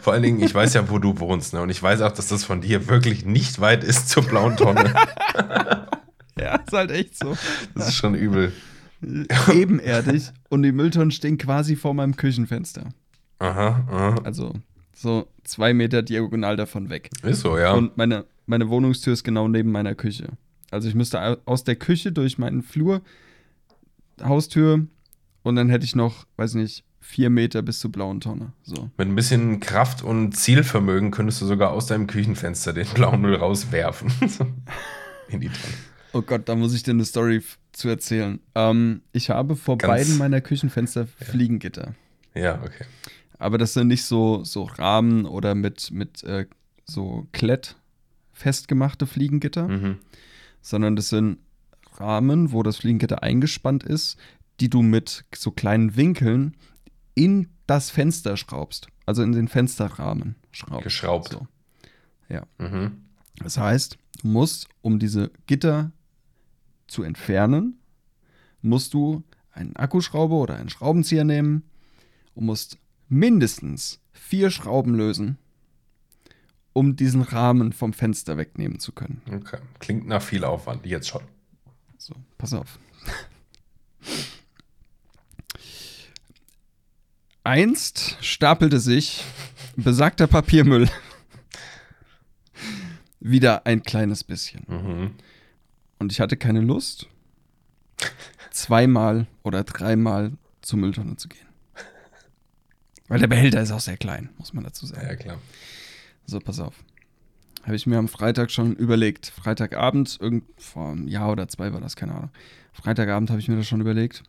Vor 0.00 0.12
allen 0.12 0.22
Dingen, 0.22 0.40
ich 0.40 0.54
weiß 0.54 0.74
ja, 0.74 0.88
wo 0.88 0.98
du 0.98 1.18
wohnst, 1.18 1.52
ne? 1.52 1.60
Und 1.60 1.68
ich 1.68 1.82
weiß 1.82 2.00
auch, 2.00 2.12
dass 2.12 2.28
das 2.28 2.44
von 2.44 2.60
dir 2.60 2.88
wirklich 2.88 3.24
nicht 3.26 3.60
weit 3.60 3.84
ist 3.84 4.08
zur 4.08 4.22
blauen 4.24 4.56
Tonne. 4.56 4.94
Ja, 6.38 6.56
ist 6.56 6.72
halt 6.72 6.90
echt 6.90 7.16
so. 7.16 7.36
Das 7.74 7.88
ist 7.88 7.94
schon 7.94 8.14
übel. 8.14 8.52
Ebenerdig 9.52 10.30
und 10.48 10.62
die 10.62 10.72
Mülltonnen 10.72 11.10
stehen 11.10 11.38
quasi 11.38 11.76
vor 11.76 11.94
meinem 11.94 12.16
Küchenfenster. 12.16 12.88
Aha, 13.38 13.84
aha. 13.90 14.14
Also 14.24 14.54
so 14.94 15.26
zwei 15.44 15.74
Meter 15.74 16.02
diagonal 16.02 16.56
davon 16.56 16.88
weg. 16.88 17.10
Ist 17.22 17.40
so, 17.40 17.58
ja. 17.58 17.72
Und 17.74 17.96
meine, 17.96 18.24
meine 18.46 18.68
Wohnungstür 18.68 19.12
ist 19.12 19.24
genau 19.24 19.48
neben 19.48 19.70
meiner 19.70 19.94
Küche. 19.94 20.28
Also 20.70 20.88
ich 20.88 20.94
müsste 20.94 21.20
au- 21.20 21.36
aus 21.44 21.64
der 21.64 21.76
Küche 21.76 22.12
durch 22.12 22.38
meinen 22.38 22.62
Flur, 22.62 23.02
Haustür 24.22 24.86
und 25.42 25.56
dann 25.56 25.68
hätte 25.68 25.84
ich 25.84 25.94
noch, 25.94 26.26
weiß 26.36 26.54
nicht, 26.54 26.82
vier 27.00 27.30
Meter 27.30 27.62
bis 27.62 27.78
zur 27.80 27.92
blauen 27.92 28.20
Tonne. 28.20 28.52
So. 28.62 28.90
Mit 28.96 29.06
ein 29.08 29.14
bisschen 29.14 29.60
Kraft 29.60 30.02
und 30.02 30.32
Zielvermögen 30.36 31.10
könntest 31.10 31.40
du 31.40 31.46
sogar 31.46 31.70
aus 31.70 31.86
deinem 31.86 32.06
Küchenfenster 32.06 32.72
den 32.72 32.86
blauen 32.88 33.20
Müll 33.20 33.34
rauswerfen. 33.36 34.10
In 35.28 35.40
die 35.40 35.48
Tonne. 35.48 35.74
Oh 36.16 36.22
Gott, 36.22 36.48
da 36.48 36.54
muss 36.54 36.74
ich 36.74 36.82
dir 36.82 36.92
eine 36.92 37.04
Story 37.04 37.42
zu 37.72 37.88
erzählen. 37.88 38.40
Ähm, 38.54 39.02
ich 39.12 39.30
habe 39.30 39.54
vor 39.56 39.76
Ganz- 39.78 39.90
beiden 39.90 40.18
meiner 40.18 40.40
Küchenfenster 40.40 41.06
Fliegengitter. 41.06 41.94
Ja, 42.34 42.62
okay. 42.62 42.84
Aber 43.38 43.58
das 43.58 43.74
sind 43.74 43.88
nicht 43.88 44.04
so, 44.04 44.42
so 44.44 44.64
Rahmen 44.64 45.26
oder 45.26 45.54
mit, 45.54 45.90
mit 45.90 46.22
äh, 46.24 46.46
so 46.84 47.26
Klett 47.32 47.76
festgemachte 48.32 49.06
Fliegengitter, 49.06 49.68
Mhm. 49.68 49.98
sondern 50.62 50.96
das 50.96 51.08
sind 51.10 51.38
Rahmen, 51.98 52.52
wo 52.52 52.62
das 52.62 52.78
Fliegengitter 52.78 53.22
eingespannt 53.22 53.82
ist, 53.82 54.16
die 54.60 54.68
du 54.70 54.82
mit 54.82 55.24
so 55.34 55.50
kleinen 55.50 55.96
Winkeln 55.96 56.56
in 57.14 57.48
das 57.66 57.90
Fenster 57.90 58.36
schraubst. 58.36 58.88
Also 59.06 59.22
in 59.22 59.32
den 59.32 59.48
Fensterrahmen 59.48 60.34
schraubst. 60.50 60.84
Geschraubt. 60.84 61.28
So. 61.30 61.46
Mhm. 62.58 63.02
Das 63.38 63.58
heißt, 63.58 63.98
du 64.22 64.28
musst, 64.28 64.68
um 64.82 64.98
diese 64.98 65.30
Gitter 65.46 65.92
zu 66.86 67.02
entfernen, 67.02 67.80
musst 68.62 68.94
du 68.94 69.22
einen 69.52 69.76
Akkuschrauber 69.76 70.36
oder 70.36 70.56
einen 70.56 70.68
Schraubenzieher 70.68 71.24
nehmen 71.24 71.62
und 72.34 72.46
musst 72.46 72.78
mindestens 73.08 74.00
vier 74.12 74.50
Schrauben 74.50 74.94
lösen, 74.94 75.38
um 76.72 76.96
diesen 76.96 77.22
Rahmen 77.22 77.72
vom 77.72 77.92
Fenster 77.92 78.36
wegnehmen 78.36 78.78
zu 78.78 78.92
können. 78.92 79.22
Okay. 79.32 79.58
Klingt 79.78 80.06
nach 80.06 80.22
viel 80.22 80.44
Aufwand, 80.44 80.84
jetzt 80.84 81.08
schon. 81.08 81.22
So, 81.96 82.14
pass 82.36 82.52
auf. 82.52 82.78
Einst 87.44 88.18
stapelte 88.20 88.80
sich 88.80 89.24
besagter 89.76 90.26
Papiermüll 90.26 90.88
wieder 93.20 93.66
ein 93.66 93.82
kleines 93.82 94.24
bisschen. 94.24 94.64
Mhm. 94.66 95.10
Und 95.98 96.12
ich 96.12 96.20
hatte 96.20 96.36
keine 96.36 96.60
Lust, 96.60 97.08
zweimal 98.50 99.26
oder 99.42 99.64
dreimal 99.64 100.32
zur 100.62 100.78
Mülltonne 100.78 101.16
zu 101.16 101.28
gehen. 101.28 101.46
Weil 103.08 103.20
der 103.20 103.28
Behälter 103.28 103.62
ist 103.62 103.70
auch 103.70 103.80
sehr 103.80 103.96
klein, 103.96 104.30
muss 104.38 104.52
man 104.52 104.64
dazu 104.64 104.86
sagen. 104.86 105.06
ja, 105.06 105.14
klar. 105.14 105.38
So, 106.26 106.40
pass 106.40 106.58
auf. 106.58 106.74
Habe 107.62 107.76
ich 107.76 107.86
mir 107.86 107.98
am 107.98 108.08
Freitag 108.08 108.50
schon 108.50 108.74
überlegt. 108.74 109.26
Freitagabend, 109.26 110.18
irgend 110.20 110.44
vor 110.56 110.90
einem 110.90 111.08
Jahr 111.08 111.30
oder 111.32 111.48
zwei 111.48 111.72
war 111.72 111.80
das, 111.80 111.96
keine 111.96 112.14
Ahnung. 112.14 112.30
Freitagabend 112.72 113.30
habe 113.30 113.40
ich 113.40 113.48
mir 113.48 113.56
das 113.56 113.66
schon 113.66 113.80
überlegt. 113.80 114.22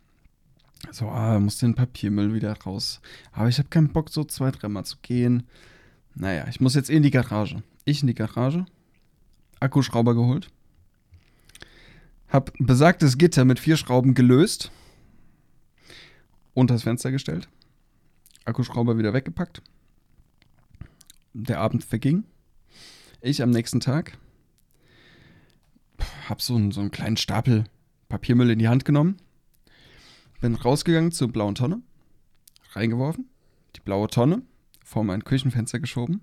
So, 0.92 1.08
ah, 1.08 1.38
muss 1.40 1.58
den 1.58 1.74
Papiermüll 1.74 2.34
wieder 2.34 2.56
raus. 2.62 3.00
Aber 3.32 3.48
ich 3.48 3.58
habe 3.58 3.68
keinen 3.68 3.92
Bock, 3.92 4.10
so 4.10 4.24
zwei, 4.24 4.50
dreimal 4.50 4.84
zu 4.84 4.96
gehen. 5.02 5.44
Naja, 6.14 6.46
ich 6.48 6.60
muss 6.60 6.74
jetzt 6.74 6.90
eh 6.90 6.96
in 6.96 7.02
die 7.02 7.10
Garage. 7.10 7.62
Ich 7.84 8.00
in 8.02 8.06
die 8.06 8.14
Garage. 8.14 8.64
Akkuschrauber 9.60 10.14
geholt. 10.14 10.50
Hab 12.28 12.52
besagtes 12.58 13.18
Gitter 13.18 13.44
mit 13.44 13.58
vier 13.58 13.76
Schrauben 13.76 14.14
gelöst. 14.14 14.70
Unter 16.54 16.74
das 16.74 16.82
Fenster 16.82 17.10
gestellt. 17.10 17.48
Akkuschrauber 18.44 18.98
wieder 18.98 19.14
weggepackt. 19.14 19.62
Der 21.32 21.60
Abend 21.60 21.84
verging. 21.84 22.24
Ich 23.20 23.42
am 23.42 23.50
nächsten 23.50 23.80
Tag 23.80 24.18
hab 26.28 26.42
so 26.42 26.70
so 26.70 26.80
einen 26.80 26.90
kleinen 26.90 27.16
Stapel 27.16 27.64
Papiermüll 28.08 28.50
in 28.50 28.58
die 28.58 28.68
Hand 28.68 28.84
genommen. 28.84 29.16
Bin 30.40 30.54
rausgegangen 30.54 31.12
zur 31.12 31.28
blauen 31.28 31.54
Tonne. 31.54 31.82
Reingeworfen. 32.72 33.28
Die 33.76 33.80
blaue 33.80 34.08
Tonne 34.08 34.42
vor 34.84 35.04
mein 35.04 35.24
Küchenfenster 35.24 35.80
geschoben. 35.80 36.20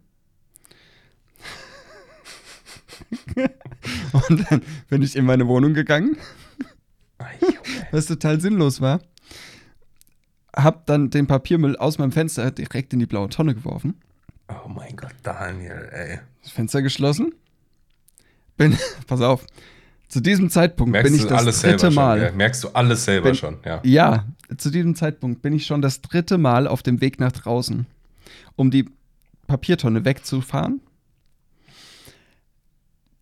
Und 4.30 4.50
dann 4.50 4.62
bin 4.90 5.02
ich 5.02 5.16
in 5.16 5.26
meine 5.26 5.48
Wohnung 5.48 5.74
gegangen, 5.74 6.18
was 7.92 8.06
total 8.08 8.40
sinnlos 8.42 8.82
war. 8.82 9.02
Hab 10.56 10.86
dann 10.86 11.10
den 11.10 11.28
Papiermüll 11.28 11.76
aus 11.78 11.98
meinem 11.98 12.12
Fenster 12.12 12.50
direkt 12.52 12.94
in 12.94 13.00
die 13.00 13.06
blaue 13.06 13.30
Tonne 13.30 13.56
geworfen. 13.56 13.96
Oh 14.48 14.70
mein 14.70 14.96
Gott, 14.96 15.16
Daniel, 15.24 15.90
ey. 15.92 16.20
das 16.44 16.52
Fenster 16.52 16.82
geschlossen. 16.82 17.34
Bin, 18.58 18.78
pass 19.08 19.22
auf, 19.22 19.46
zu 20.08 20.22
diesem 20.22 20.50
Zeitpunkt 20.50 20.92
Merkst 20.92 21.12
bin 21.12 21.20
ich 21.20 21.28
das 21.28 21.40
alles 21.40 21.62
dritte 21.62 21.92
Mal. 21.92 22.20
schon? 22.20 22.28
Ja, 22.28 22.32
merkst 22.32 22.64
du 22.64 22.70
alles 22.70 23.06
selber 23.06 23.30
Bin- 23.30 23.36
schon, 23.36 23.58
ja. 23.66 23.82
Ja, 23.84 24.26
zu 24.58 24.70
diesem 24.70 24.96
Zeitpunkt 24.96 25.42
bin 25.42 25.52
ich 25.54 25.66
schon 25.66 25.82
das 25.82 26.02
dritte 26.02 26.38
Mal 26.38 26.68
auf 26.68 26.84
dem 26.84 27.02
Weg 27.02 27.20
nach 27.20 27.32
draußen, 27.34 27.86
um 28.56 28.72
die 28.72 28.88
Papiertonne 29.48 30.06
wegzufahren. 30.06 30.80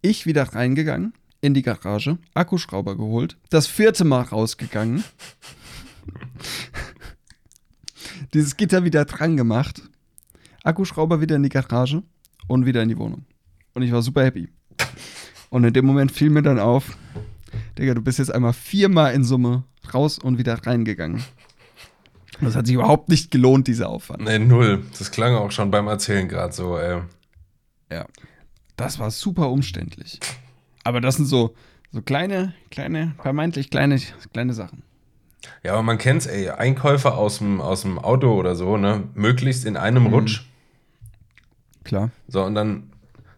Ich 0.05 0.25
wieder 0.25 0.43
reingegangen 0.43 1.13
in 1.39 1.53
die 1.53 1.61
Garage, 1.61 2.17
Akkuschrauber 2.33 2.97
geholt, 2.97 3.37
das 3.49 3.67
vierte 3.67 4.03
Mal 4.03 4.21
rausgegangen, 4.21 5.05
dieses 8.33 8.57
Gitter 8.57 8.83
wieder 8.83 9.05
dran 9.05 9.37
gemacht, 9.37 9.81
Akkuschrauber 10.65 11.21
wieder 11.21 11.37
in 11.37 11.43
die 11.43 11.49
Garage 11.49 12.03
und 12.47 12.65
wieder 12.65 12.83
in 12.83 12.89
die 12.89 12.97
Wohnung. 12.97 13.25
Und 13.73 13.83
ich 13.83 13.93
war 13.93 14.01
super 14.01 14.25
happy. 14.25 14.49
Und 15.49 15.63
in 15.63 15.71
dem 15.73 15.85
Moment 15.85 16.11
fiel 16.11 16.29
mir 16.29 16.41
dann 16.41 16.59
auf, 16.59 16.97
Digga, 17.77 17.93
du 17.93 18.01
bist 18.01 18.19
jetzt 18.19 18.33
einmal 18.33 18.51
viermal 18.51 19.13
in 19.13 19.23
Summe 19.23 19.63
raus 19.93 20.19
und 20.19 20.37
wieder 20.37 20.65
reingegangen. 20.67 21.23
Das 22.41 22.57
hat 22.57 22.65
sich 22.65 22.75
überhaupt 22.75 23.07
nicht 23.07 23.31
gelohnt, 23.31 23.67
dieser 23.67 23.87
Aufwand. 23.87 24.23
Nee, 24.23 24.39
null. 24.39 24.83
Das 24.97 25.11
klang 25.11 25.33
auch 25.35 25.51
schon 25.51 25.71
beim 25.71 25.87
Erzählen 25.87 26.27
gerade 26.27 26.53
so, 26.53 26.77
ey. 26.77 27.03
Ja. 27.89 28.05
Das 28.75 28.99
war 28.99 29.11
super 29.11 29.49
umständlich. 29.49 30.19
Aber 30.83 30.99
das 31.01 31.15
sind 31.15 31.25
so, 31.25 31.53
so 31.91 32.01
kleine, 32.01 32.53
kleine, 32.71 33.13
vermeintlich 33.21 33.69
kleine, 33.69 33.99
kleine 34.33 34.53
Sachen. 34.53 34.83
Ja, 35.61 35.73
aber 35.73 35.83
man 35.83 35.97
kennt's, 35.97 36.25
ey. 36.25 36.49
Einkäufe 36.49 37.13
aus 37.13 37.39
dem, 37.39 37.61
aus 37.61 37.81
dem 37.81 37.99
Auto 37.99 38.33
oder 38.33 38.55
so, 38.55 38.77
ne? 38.77 39.03
Möglichst 39.13 39.65
in 39.65 39.77
einem 39.77 40.03
Mhm. 40.03 40.13
Rutsch. 40.13 40.41
Klar. 41.83 42.11
So, 42.27 42.43
und 42.43 42.55
dann, 42.55 42.91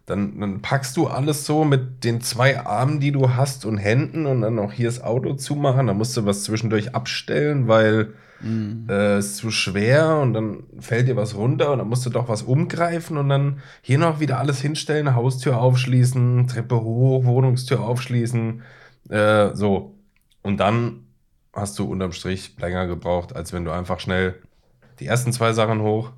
dann, 0.06 0.38
dann 0.38 0.62
packst 0.62 0.96
du 0.96 1.08
alles 1.08 1.46
so 1.46 1.64
mit 1.64 2.04
den 2.04 2.20
zwei 2.20 2.64
Armen, 2.64 3.00
die 3.00 3.10
du 3.10 3.34
hast 3.34 3.64
und 3.64 3.76
Händen 3.78 4.26
und 4.26 4.40
dann 4.40 4.54
noch 4.54 4.72
hier 4.72 4.86
das 4.86 5.02
Auto 5.02 5.34
zumachen. 5.34 5.88
Dann 5.88 5.96
musst 5.98 6.16
du 6.16 6.24
was 6.24 6.44
zwischendurch 6.44 6.94
abstellen, 6.94 7.66
weil 7.66 8.14
äh, 8.42 9.16
es 9.16 9.26
ist 9.26 9.36
zu 9.38 9.50
schwer 9.50 10.18
und 10.18 10.34
dann 10.34 10.64
fällt 10.78 11.08
dir 11.08 11.16
was 11.16 11.34
runter 11.34 11.72
und 11.72 11.78
dann 11.78 11.88
musst 11.88 12.04
du 12.04 12.10
doch 12.10 12.28
was 12.28 12.42
umgreifen 12.42 13.16
und 13.16 13.28
dann 13.28 13.60
hier 13.82 13.98
noch 13.98 14.20
wieder 14.20 14.38
alles 14.38 14.60
hinstellen, 14.60 15.14
Haustür 15.14 15.58
aufschließen, 15.58 16.46
Treppe 16.46 16.80
hoch, 16.80 17.24
Wohnungstür 17.24 17.80
aufschließen. 17.80 18.62
Äh, 19.08 19.54
so. 19.54 19.94
Und 20.42 20.58
dann 20.58 21.06
hast 21.52 21.78
du 21.78 21.84
unterm 21.84 22.12
Strich 22.12 22.56
länger 22.58 22.86
gebraucht, 22.86 23.34
als 23.34 23.52
wenn 23.52 23.64
du 23.64 23.72
einfach 23.72 24.00
schnell 24.00 24.34
die 25.00 25.06
ersten 25.06 25.32
zwei 25.32 25.52
Sachen 25.52 25.80
hoch, 25.80 26.12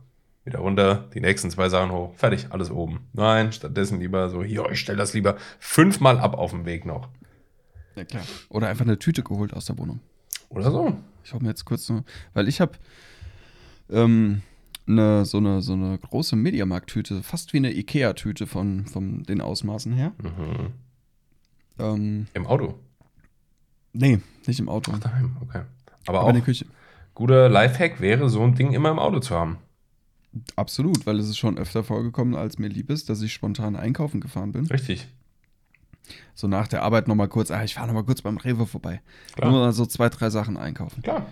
wieder 0.44 0.58
runter, 0.60 1.08
die 1.14 1.20
nächsten 1.20 1.50
zwei 1.50 1.68
Sachen 1.68 1.92
hoch, 1.92 2.14
fertig, 2.16 2.48
alles 2.50 2.70
oben. 2.70 3.06
Nein, 3.12 3.52
stattdessen 3.52 4.00
lieber 4.00 4.28
so, 4.28 4.42
hier, 4.42 4.68
ich 4.70 4.80
stelle 4.80 4.98
das 4.98 5.14
lieber 5.14 5.36
fünfmal 5.58 6.18
ab 6.18 6.36
auf 6.36 6.50
dem 6.50 6.64
Weg 6.64 6.84
noch. 6.84 7.08
Ja, 7.94 8.04
klar. 8.04 8.22
Oder 8.48 8.68
einfach 8.68 8.84
eine 8.84 8.98
Tüte 8.98 9.22
geholt 9.22 9.52
aus 9.54 9.66
der 9.66 9.78
Wohnung. 9.78 10.00
Oder 10.48 10.70
so. 10.70 10.96
Ich 11.28 11.34
hoffe 11.34 11.44
mir 11.44 11.50
jetzt 11.50 11.66
kurz 11.66 11.86
nur, 11.90 12.04
weil 12.32 12.48
ich 12.48 12.58
habe 12.62 12.72
ähm, 13.90 14.40
eine, 14.86 15.26
so, 15.26 15.36
eine, 15.36 15.60
so 15.60 15.74
eine 15.74 15.98
große 15.98 16.36
Mediamarkt-Tüte, 16.36 17.22
fast 17.22 17.52
wie 17.52 17.58
eine 17.58 17.70
Ikea-Tüte 17.76 18.46
von, 18.46 18.86
von 18.86 19.24
den 19.24 19.42
Ausmaßen 19.42 19.92
her. 19.92 20.14
Mhm. 20.22 20.72
Ähm, 21.78 22.26
Im 22.32 22.46
Auto. 22.46 22.78
nee, 23.92 24.20
nicht 24.46 24.58
im 24.58 24.70
Auto, 24.70 24.90
Ach, 24.94 25.00
daheim, 25.00 25.36
okay. 25.42 25.64
Aber, 26.06 26.20
aber 26.20 26.22
auch 26.22 26.28
in 26.30 26.36
der 26.36 26.44
Küche. 26.44 26.64
guter 27.14 27.50
Lifehack 27.50 28.00
wäre, 28.00 28.30
so 28.30 28.42
ein 28.42 28.54
Ding 28.54 28.72
immer 28.72 28.90
im 28.90 28.98
Auto 28.98 29.20
zu 29.20 29.34
haben. 29.34 29.58
Absolut, 30.56 31.04
weil 31.04 31.18
es 31.18 31.28
ist 31.28 31.36
schon 31.36 31.58
öfter 31.58 31.84
vorgekommen, 31.84 32.34
als 32.36 32.58
mir 32.58 32.68
lieb 32.68 32.88
ist, 32.88 33.10
dass 33.10 33.20
ich 33.20 33.34
spontan 33.34 33.76
einkaufen 33.76 34.22
gefahren 34.22 34.52
bin. 34.52 34.64
Richtig. 34.66 35.08
So 36.34 36.46
nach 36.48 36.68
der 36.68 36.82
Arbeit 36.82 37.08
nochmal 37.08 37.28
kurz, 37.28 37.50
ah, 37.50 37.64
ich 37.64 37.74
fahre 37.74 37.86
nochmal 37.88 38.04
kurz 38.04 38.22
beim 38.22 38.36
Rewe 38.36 38.66
vorbei. 38.66 39.00
Klar. 39.34 39.50
Nur 39.50 39.60
mal 39.60 39.72
so 39.72 39.86
zwei, 39.86 40.08
drei 40.08 40.30
Sachen 40.30 40.56
einkaufen. 40.56 41.02
Klar. 41.02 41.26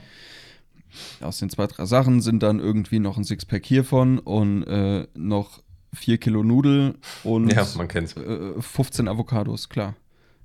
Aus 1.20 1.38
den 1.38 1.50
zwei, 1.50 1.66
drei 1.66 1.84
Sachen 1.84 2.20
sind 2.20 2.42
dann 2.42 2.58
irgendwie 2.58 2.98
noch 2.98 3.16
ein 3.18 3.24
Sixpack 3.24 3.64
hiervon 3.66 4.18
und 4.18 4.62
äh, 4.64 5.06
noch 5.14 5.62
vier 5.92 6.18
Kilo 6.18 6.42
Nudel 6.42 6.96
und 7.24 7.52
Ja, 7.52 7.66
man 7.76 7.88
kennt's. 7.88 8.16
äh, 8.16 8.60
15 8.60 9.08
Avocados, 9.08 9.68
klar. 9.68 9.94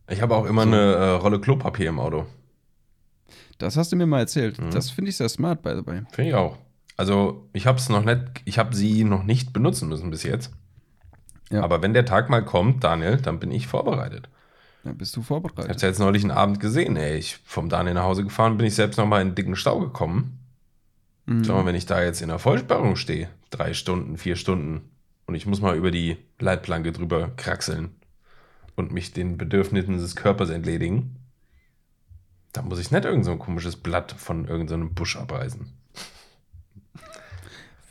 Ich 0.09 0.21
habe 0.21 0.35
auch 0.35 0.45
immer 0.45 0.63
eine 0.63 0.77
äh, 0.77 1.09
Rolle 1.11 1.39
Klopapier 1.39 1.89
im 1.89 1.99
Auto. 1.99 2.25
Das 3.59 3.77
hast 3.77 3.91
du 3.91 3.95
mir 3.95 4.07
mal 4.07 4.19
erzählt. 4.19 4.59
Mhm. 4.59 4.71
Das 4.71 4.89
finde 4.89 5.09
ich 5.09 5.17
sehr 5.17 5.29
smart, 5.29 5.61
by 5.61 5.71
the 5.75 5.85
way. 5.85 6.01
Finde 6.11 6.29
ich 6.31 6.35
auch. 6.35 6.57
Also, 6.97 7.47
ich 7.53 7.65
habe 7.67 7.77
es 7.77 7.89
noch 7.89 8.03
nicht, 8.03 8.19
ich 8.45 8.57
habe 8.59 8.75
sie 8.75 9.03
noch 9.03 9.23
nicht 9.23 9.53
benutzen 9.53 9.87
müssen 9.87 10.09
bis 10.11 10.23
jetzt. 10.23 10.51
Ja. 11.51 11.63
Aber 11.63 11.81
wenn 11.81 11.93
der 11.93 12.05
Tag 12.05 12.29
mal 12.29 12.43
kommt, 12.43 12.83
Daniel, 12.83 13.17
dann 13.17 13.39
bin 13.39 13.51
ich 13.51 13.67
vorbereitet. 13.67 14.29
Dann 14.83 14.97
bist 14.97 15.15
du 15.15 15.21
Ich 15.21 15.27
vorbereitet. 15.27 15.69
habe 15.69 15.85
jetzt 15.87 15.99
neulich 15.99 16.23
einen 16.23 16.31
Abend 16.31 16.59
gesehen, 16.59 16.95
ey. 16.95 17.17
Ich 17.17 17.37
vom 17.45 17.69
Daniel 17.69 17.93
nach 17.95 18.03
Hause 18.03 18.23
gefahren, 18.23 18.57
bin 18.57 18.65
ich 18.67 18.75
selbst 18.75 18.97
noch 18.97 19.05
mal 19.05 19.21
in 19.21 19.27
einen 19.27 19.35
dicken 19.35 19.55
Stau 19.55 19.79
gekommen. 19.79 20.39
Mhm. 21.25 21.43
Schau 21.43 21.53
mal, 21.55 21.65
wenn 21.65 21.75
ich 21.75 21.85
da 21.85 22.01
jetzt 22.03 22.21
in 22.21 22.29
der 22.29 22.39
Vollsperrung 22.39 22.95
stehe, 22.95 23.29
drei 23.51 23.73
Stunden, 23.73 24.17
vier 24.17 24.35
Stunden, 24.35 24.81
und 25.27 25.35
ich 25.35 25.45
muss 25.45 25.61
mal 25.61 25.75
über 25.77 25.91
die 25.91 26.17
Leitplanke 26.39 26.91
drüber 26.91 27.29
kraxeln 27.37 27.91
und 28.75 28.91
mich 28.91 29.13
den 29.13 29.37
Bedürfnissen 29.37 29.97
des 29.97 30.15
Körpers 30.15 30.49
entledigen, 30.49 31.15
da 32.53 32.61
muss 32.63 32.79
ich 32.79 32.91
nicht 32.91 33.05
irgend 33.05 33.23
so 33.23 33.31
ein 33.31 33.39
komisches 33.39 33.75
Blatt 33.77 34.11
von 34.11 34.45
irgendeinem 34.47 34.89
so 34.89 34.93
Busch 34.95 35.15
abreißen. 35.15 35.71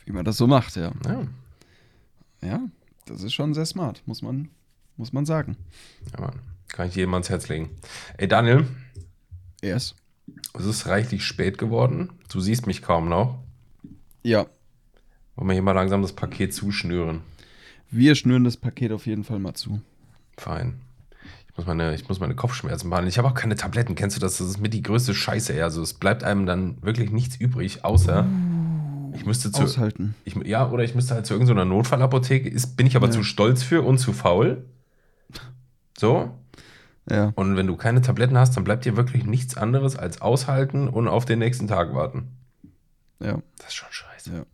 Wie 0.05 0.11
man 0.11 0.25
das 0.25 0.37
so 0.37 0.45
macht, 0.47 0.75
ja. 0.75 0.91
Ja, 1.05 1.23
Ja, 2.43 2.59
das 3.05 3.23
ist 3.23 3.33
schon 3.33 3.53
sehr 3.53 3.65
smart, 3.65 4.01
muss 4.05 4.21
man, 4.21 4.49
muss 4.97 5.13
man 5.13 5.25
sagen. 5.25 5.57
ja 6.13 6.21
Mann. 6.21 6.39
Kann 6.69 6.87
ich 6.87 6.95
jedem 6.95 7.13
ans 7.13 7.29
Herz 7.29 7.49
legen. 7.49 7.69
Ey, 8.17 8.27
Daniel, 8.29 8.65
Erst. 9.61 9.95
es 10.57 10.65
ist 10.65 10.87
reichlich 10.87 11.23
spät 11.25 11.57
geworden. 11.57 12.09
Du 12.29 12.39
siehst 12.39 12.65
mich 12.65 12.81
kaum 12.81 13.09
noch. 13.09 13.39
Ja, 14.23 14.45
Wollen 15.35 15.47
wir 15.49 15.53
hier 15.53 15.61
mal 15.63 15.71
langsam 15.73 16.01
das 16.01 16.13
Paket 16.13 16.53
zuschnüren? 16.53 17.21
wir 17.93 18.15
schnüren 18.15 18.45
das 18.45 18.55
Paket 18.55 18.91
auf 18.93 19.05
jeden 19.05 19.25
Fall 19.25 19.39
mal 19.39 19.53
zu. 19.53 19.81
Fein. 20.37 20.79
Ich 21.49 21.57
muss 21.57 21.65
meine, 21.67 21.93
ich 21.93 22.07
muss 22.07 22.21
meine 22.21 22.35
Kopfschmerzen 22.35 22.89
behandeln. 22.89 23.09
Ich 23.09 23.17
habe 23.17 23.27
auch 23.27 23.33
keine 23.33 23.57
Tabletten. 23.57 23.95
Kennst 23.95 24.15
du 24.15 24.21
das? 24.21 24.37
Das 24.37 24.47
ist 24.47 24.59
mit 24.61 24.73
die 24.73 24.81
größte 24.81 25.13
Scheiße. 25.13 25.61
Also 25.61 25.81
es 25.81 25.93
bleibt 25.93 26.23
einem 26.23 26.45
dann 26.45 26.81
wirklich 26.81 27.11
nichts 27.11 27.35
übrig, 27.35 27.83
außer 27.83 28.25
ich 29.15 29.25
müsste 29.25 29.51
zu. 29.51 29.63
Aushalten. 29.63 30.15
Ich, 30.25 30.35
ja, 30.45 30.69
oder 30.69 30.83
ich 30.83 30.95
müsste 30.95 31.13
halt 31.15 31.25
zu 31.25 31.33
irgendeiner 31.33 31.65
Notfallapotheke. 31.65 32.49
Ist, 32.49 32.75
bin 32.77 32.87
ich 32.87 32.95
aber 32.95 33.07
Ja. 33.07 33.11
zu 33.13 33.23
stolz 33.23 33.63
für 33.63 33.81
und 33.83 33.97
zu 33.97 34.13
faul. 34.13 34.65
So. 35.97 36.31
Ja, 37.09 37.31
Und 37.35 37.57
wenn 37.57 37.67
du 37.67 37.75
keine 37.75 38.01
Tabletten 38.01 38.37
hast, 38.37 38.55
dann 38.55 38.63
bleibt 38.63 38.85
dir 38.85 38.95
wirklich 38.95 39.25
nichts 39.25 39.57
anderes 39.57 39.95
als 39.95 40.21
aushalten 40.21 40.87
und 40.87 41.07
auf 41.07 41.25
den 41.25 41.39
nächsten 41.39 41.67
Tag 41.67 41.93
warten. 41.95 42.27
ja, 43.19 43.41
Das 43.57 43.69
ist 43.69 43.73
schon 43.75 43.91
scheiße. 43.91 44.31
ja. 44.33 44.45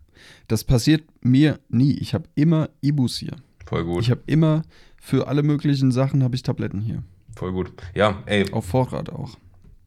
Das 0.47 0.63
passiert 0.63 1.03
mir 1.21 1.59
nie. 1.69 1.93
Ich 1.93 2.13
habe 2.13 2.27
immer 2.35 2.69
Ibus 2.81 3.17
hier. 3.17 3.35
Voll 3.65 3.83
gut. 3.83 4.01
Ich 4.01 4.09
habe 4.11 4.21
immer 4.27 4.61
für 4.99 5.27
alle 5.27 5.43
möglichen 5.43 5.91
Sachen 5.91 6.23
habe 6.23 6.35
ich 6.35 6.41
Tabletten 6.43 6.79
hier. 6.81 7.03
voll 7.35 7.51
gut. 7.51 7.71
Ja, 7.93 8.23
ey, 8.25 8.51
Auf 8.53 8.65
Vorrat 8.65 9.09
auch. 9.11 9.37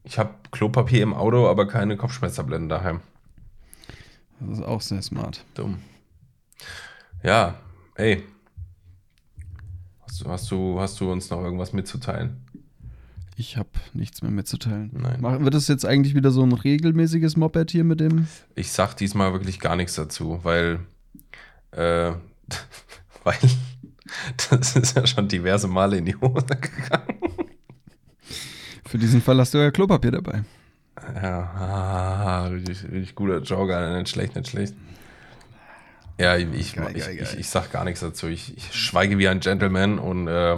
ich 0.03 0.17
habe 0.19 0.35
Klopapier 0.51 1.01
im 1.03 1.13
Auto, 1.13 1.47
aber 1.49 1.67
keine 1.67 1.97
Kopfschmerztabletten 1.97 2.69
daheim. 2.69 3.01
Das 4.41 4.57
ist 4.59 4.63
auch 4.65 4.81
sehr 4.81 5.01
smart. 5.01 5.45
Dumm. 5.53 5.79
Ja, 7.23 7.55
ey. 7.95 8.23
Hast 10.01 10.21
du, 10.21 10.29
hast, 10.29 10.51
du, 10.51 10.79
hast 10.79 10.99
du 10.99 11.11
uns 11.11 11.29
noch 11.29 11.41
irgendwas 11.41 11.73
mitzuteilen? 11.73 12.45
Ich 13.37 13.57
habe 13.57 13.69
nichts 13.93 14.21
mehr 14.21 14.31
mitzuteilen. 14.31 14.91
Nein. 14.93 15.19
Mach- 15.21 15.39
Wird 15.39 15.53
das 15.53 15.67
jetzt 15.67 15.85
eigentlich 15.85 16.15
wieder 16.15 16.31
so 16.31 16.43
ein 16.43 16.51
regelmäßiges 16.51 17.37
Moped 17.37 17.71
hier 17.71 17.83
mit 17.83 17.99
dem? 17.99 18.27
Ich 18.55 18.71
sag 18.71 18.95
diesmal 18.95 19.31
wirklich 19.33 19.59
gar 19.59 19.75
nichts 19.75 19.95
dazu, 19.95 20.39
weil, 20.43 20.79
äh, 21.71 22.11
weil 23.23 23.37
das 24.49 24.75
ist 24.75 24.95
ja 24.97 25.07
schon 25.07 25.27
diverse 25.27 25.67
Male 25.67 25.97
in 25.97 26.05
die 26.05 26.15
Hose 26.15 26.45
gegangen. 26.47 27.19
Für 28.85 28.97
diesen 28.97 29.21
Fall 29.21 29.39
hast 29.39 29.53
du 29.53 29.57
ja 29.59 29.71
Klopapier 29.71 30.11
dabei. 30.11 30.43
Ja, 31.15 31.39
ah, 31.55 32.47
richtig, 32.47 32.83
richtig 32.83 33.15
guter 33.15 33.39
Joker, 33.41 33.97
nicht 33.97 34.09
schlecht, 34.09 34.35
nicht 34.35 34.49
schlecht. 34.49 34.75
Ja, 36.19 36.35
ich, 36.37 36.47
ich, 36.53 36.73
Geil, 36.75 36.91
ich, 36.95 37.03
geil, 37.05 37.15
ich, 37.15 37.19
geil. 37.29 37.37
ich 37.39 37.49
sag 37.49 37.71
gar 37.71 37.83
nichts 37.83 38.01
dazu. 38.01 38.27
Ich, 38.27 38.55
ich 38.55 38.73
schweige 38.73 39.17
wie 39.17 39.27
ein 39.27 39.39
Gentleman 39.39 39.97
und, 39.99 40.27
äh, 40.27 40.57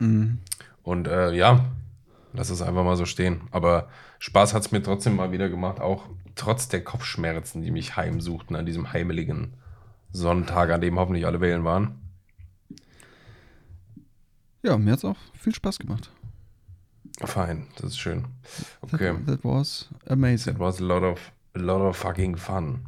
Mhm. 0.00 0.38
und 0.84 1.08
äh, 1.08 1.32
ja, 1.32 1.64
lass 2.32 2.50
es 2.50 2.62
einfach 2.62 2.84
mal 2.84 2.96
so 2.96 3.04
stehen. 3.04 3.42
Aber 3.50 3.88
Spaß 4.20 4.54
hat 4.54 4.62
es 4.62 4.70
mir 4.72 4.82
trotzdem 4.82 5.16
mal 5.16 5.32
wieder 5.32 5.48
gemacht, 5.48 5.80
auch 5.80 6.04
trotz 6.36 6.68
der 6.68 6.82
Kopfschmerzen, 6.84 7.62
die 7.62 7.70
mich 7.72 7.96
heimsuchten 7.96 8.54
an 8.56 8.64
diesem 8.64 8.92
heimeligen 8.92 9.54
Sonntag, 10.12 10.70
an 10.70 10.80
dem 10.80 10.98
hoffentlich 10.98 11.26
alle 11.26 11.40
wählen 11.40 11.64
waren. 11.64 12.00
Ja, 14.62 14.78
mir 14.78 14.92
hat 14.92 14.98
es 14.98 15.04
auch 15.04 15.16
viel 15.38 15.54
Spaß 15.54 15.78
gemacht. 15.78 16.10
Fein, 17.24 17.66
das 17.76 17.90
ist 17.92 17.98
schön. 17.98 18.26
Okay. 18.80 19.12
That, 19.12 19.26
that 19.26 19.44
was 19.44 19.88
amazing. 20.06 20.54
That 20.54 20.60
was 20.60 20.80
a 20.80 20.84
lot 20.84 21.02
of, 21.02 21.32
a 21.54 21.58
lot 21.58 21.80
of 21.80 21.96
fucking 21.96 22.36
fun. 22.36 22.86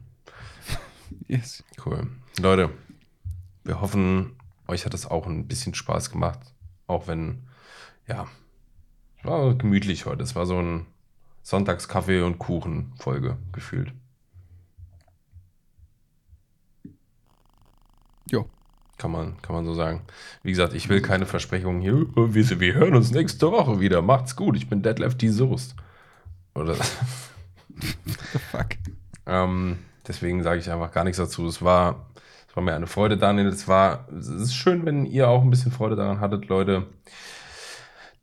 Yes. 1.27 1.65
Cool. 1.85 2.07
Leute, 2.41 2.71
wir 3.65 3.81
hoffen, 3.81 4.37
euch 4.69 4.85
hat 4.85 4.95
es 4.95 5.07
auch 5.07 5.27
ein 5.27 5.49
bisschen 5.49 5.75
Spaß 5.75 6.11
gemacht. 6.11 6.39
Auch 6.87 7.09
wenn, 7.09 7.43
ja, 8.07 8.27
es 9.19 9.25
war 9.25 9.55
gemütlich 9.55 10.07
heute. 10.07 10.23
Es 10.23 10.35
war 10.35 10.47
so 10.47 10.61
ein 10.61 10.87
Sonntagskaffee- 11.43 12.23
und 12.25 12.39
Kuchen-Folge 12.39 13.37
gefühlt. 13.53 13.93
Jo. 18.31 18.49
Kann 19.01 19.13
man, 19.13 19.41
kann 19.41 19.57
man 19.57 19.65
so 19.65 19.73
sagen. 19.73 20.03
Wie 20.43 20.51
gesagt, 20.51 20.75
ich 20.75 20.91
will 20.91 21.01
keine 21.01 21.25
Versprechungen 21.25 21.81
hier. 21.81 22.05
"Oh, 22.17 22.35
Wir, 22.35 22.61
wir 22.61 22.75
hören 22.75 22.95
uns 22.95 23.13
nächste 23.13 23.51
Woche 23.51 23.81
wieder. 23.81 24.03
Macht's 24.03 24.37
gut. 24.37 24.59
Ich 24.59 24.69
bin 24.69 24.83
Deadlift 24.83 25.23
die 25.23 25.31
Soest. 25.31 25.75
Oder 26.55 26.75
fuck. 28.51 28.67
Ähm, 29.25 29.79
deswegen 30.07 30.43
sage 30.43 30.61
ich 30.61 30.71
einfach 30.71 30.93
gar 30.93 31.05
nichts 31.05 31.17
dazu. 31.17 31.47
Es 31.47 31.63
war, 31.63 32.11
es 32.47 32.55
war 32.55 32.63
mir 32.63 32.75
eine 32.75 32.87
Freude, 32.87 33.17
Daniel. 33.17 33.47
Es 33.47 33.67
war, 33.67 34.07
es 34.15 34.29
ist 34.29 34.55
schön, 34.55 34.85
wenn 34.85 35.07
ihr 35.07 35.31
auch 35.31 35.41
ein 35.41 35.49
bisschen 35.49 35.73
Freude 35.73 35.97
daran 35.97 36.21
hattet, 36.21 36.49
Leute. 36.49 36.85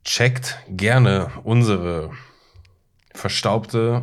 Checkt 0.04 0.60
gerne 0.68 1.32
unsere 1.42 2.10
verstaubte 3.12 4.02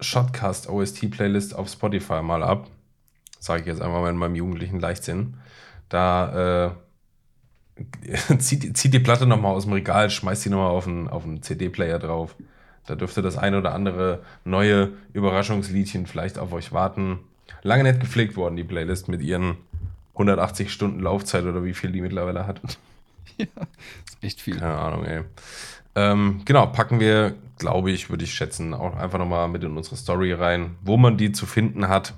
Shotcast 0.00 0.68
OST 0.68 1.10
Playlist 1.10 1.56
auf 1.56 1.70
Spotify 1.70 2.20
mal 2.20 2.42
ab. 2.42 2.68
Sage 3.44 3.60
ich 3.60 3.66
jetzt 3.66 3.82
einfach 3.82 4.00
mal 4.00 4.08
in 4.08 4.16
meinem 4.16 4.36
jugendlichen 4.36 4.80
Leichtsinn. 4.80 5.34
Da 5.90 6.72
äh, 7.76 8.38
zieht, 8.38 8.74
zieht 8.74 8.94
die 8.94 9.00
Platte 9.00 9.26
nochmal 9.26 9.52
aus 9.52 9.64
dem 9.64 9.74
Regal, 9.74 10.08
schmeißt 10.08 10.46
die 10.46 10.48
nochmal 10.48 10.70
auf 10.70 10.86
einen, 10.86 11.08
auf 11.08 11.24
einen 11.24 11.42
CD-Player 11.42 11.98
drauf. 11.98 12.36
Da 12.86 12.94
dürfte 12.94 13.20
das 13.20 13.36
eine 13.36 13.58
oder 13.58 13.74
andere 13.74 14.22
neue 14.46 14.92
Überraschungsliedchen 15.12 16.06
vielleicht 16.06 16.38
auf 16.38 16.54
euch 16.54 16.72
warten. 16.72 17.18
Lange 17.62 17.82
nicht 17.82 18.00
gepflegt 18.00 18.34
worden, 18.36 18.56
die 18.56 18.64
Playlist 18.64 19.08
mit 19.08 19.20
ihren 19.20 19.58
180 20.14 20.72
Stunden 20.72 21.00
Laufzeit 21.00 21.44
oder 21.44 21.64
wie 21.64 21.74
viel 21.74 21.92
die 21.92 22.00
mittlerweile 22.00 22.46
hat. 22.46 22.62
Ja, 23.36 23.46
ist 24.06 24.22
echt 24.22 24.40
viel. 24.40 24.58
Keine 24.58 24.78
Ahnung, 24.78 25.04
ey. 25.04 25.22
Ähm, 25.96 26.42
genau, 26.44 26.66
packen 26.66 27.00
wir, 27.00 27.34
glaube 27.58 27.90
ich, 27.90 28.08
würde 28.08 28.22
ich 28.22 28.32
schätzen, 28.32 28.74
auch 28.74 28.94
einfach 28.94 29.18
nochmal 29.18 29.48
mit 29.48 29.64
in 29.64 29.76
unsere 29.76 29.96
Story 29.96 30.32
rein, 30.32 30.76
wo 30.82 30.96
man 30.96 31.16
die 31.16 31.32
zu 31.32 31.44
finden 31.44 31.88
hat. 31.88 32.14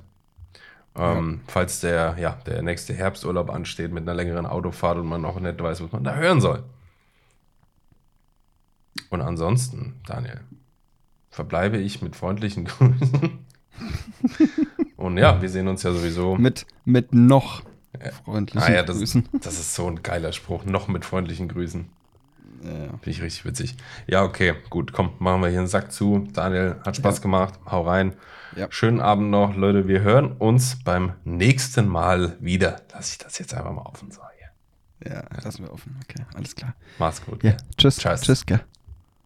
Ähm, 0.98 1.40
Falls 1.46 1.80
der, 1.80 2.16
ja, 2.18 2.38
der 2.46 2.62
nächste 2.62 2.94
Herbsturlaub 2.94 3.50
ansteht 3.50 3.92
mit 3.92 4.02
einer 4.02 4.14
längeren 4.14 4.46
Autofahrt 4.46 4.98
und 4.98 5.06
man 5.06 5.20
noch 5.20 5.38
nicht 5.38 5.62
weiß, 5.62 5.82
was 5.82 5.92
man 5.92 6.04
da 6.04 6.14
hören 6.14 6.40
soll. 6.40 6.62
Und 9.10 9.20
ansonsten, 9.20 10.00
Daniel, 10.06 10.40
verbleibe 11.30 11.76
ich 11.76 12.02
mit 12.02 12.16
freundlichen 12.16 12.64
Grüßen. 12.66 13.38
und 14.96 15.18
ja, 15.18 15.40
wir 15.40 15.48
sehen 15.48 15.68
uns 15.68 15.82
ja 15.82 15.92
sowieso. 15.92 16.36
Mit, 16.36 16.66
mit 16.84 17.12
noch 17.14 17.62
freundlichen 18.24 18.62
Ah 18.62 18.72
ja, 18.74 18.82
das, 18.82 18.98
Grüßen. 18.98 19.28
das 19.40 19.54
ist 19.58 19.74
so 19.74 19.86
ein 19.86 20.02
geiler 20.02 20.32
Spruch. 20.32 20.64
Noch 20.64 20.88
mit 20.88 21.04
freundlichen 21.04 21.48
Grüßen. 21.48 21.88
Ja. 22.66 22.88
Finde 22.88 23.10
ich 23.10 23.22
richtig 23.22 23.44
witzig. 23.44 23.76
Ja, 24.06 24.22
okay, 24.24 24.54
gut, 24.70 24.92
komm, 24.92 25.12
machen 25.18 25.40
wir 25.42 25.48
hier 25.48 25.58
einen 25.60 25.68
Sack 25.68 25.92
zu. 25.92 26.26
Daniel, 26.32 26.76
hat 26.84 26.96
Spaß 26.96 27.16
Ja. 27.16 27.22
gemacht. 27.22 27.54
Hau 27.66 27.82
rein. 27.82 28.14
Ja. 28.56 28.66
Schönen 28.70 29.00
Abend 29.00 29.30
noch, 29.30 29.54
Leute. 29.56 29.86
Wir 29.88 30.00
hören 30.00 30.32
uns 30.32 30.82
beim 30.82 31.12
nächsten 31.24 31.86
Mal 31.88 32.36
wieder. 32.40 32.80
Lass 32.92 33.12
ich 33.12 33.18
das 33.18 33.38
jetzt 33.38 33.54
einfach 33.54 33.72
mal 33.72 33.82
offen 33.82 34.10
sagen. 34.10 34.26
ja, 35.04 35.22
lassen 35.44 35.64
wir 35.64 35.72
offen. 35.72 36.00
Okay, 36.04 36.24
alles 36.34 36.56
klar. 36.56 36.74
Mach's 36.98 37.24
gut. 37.24 37.44
Ja, 37.44 37.56
tschüss. 37.76 37.98
Tschüss. 37.98 38.22
Tschüss. 38.22 38.44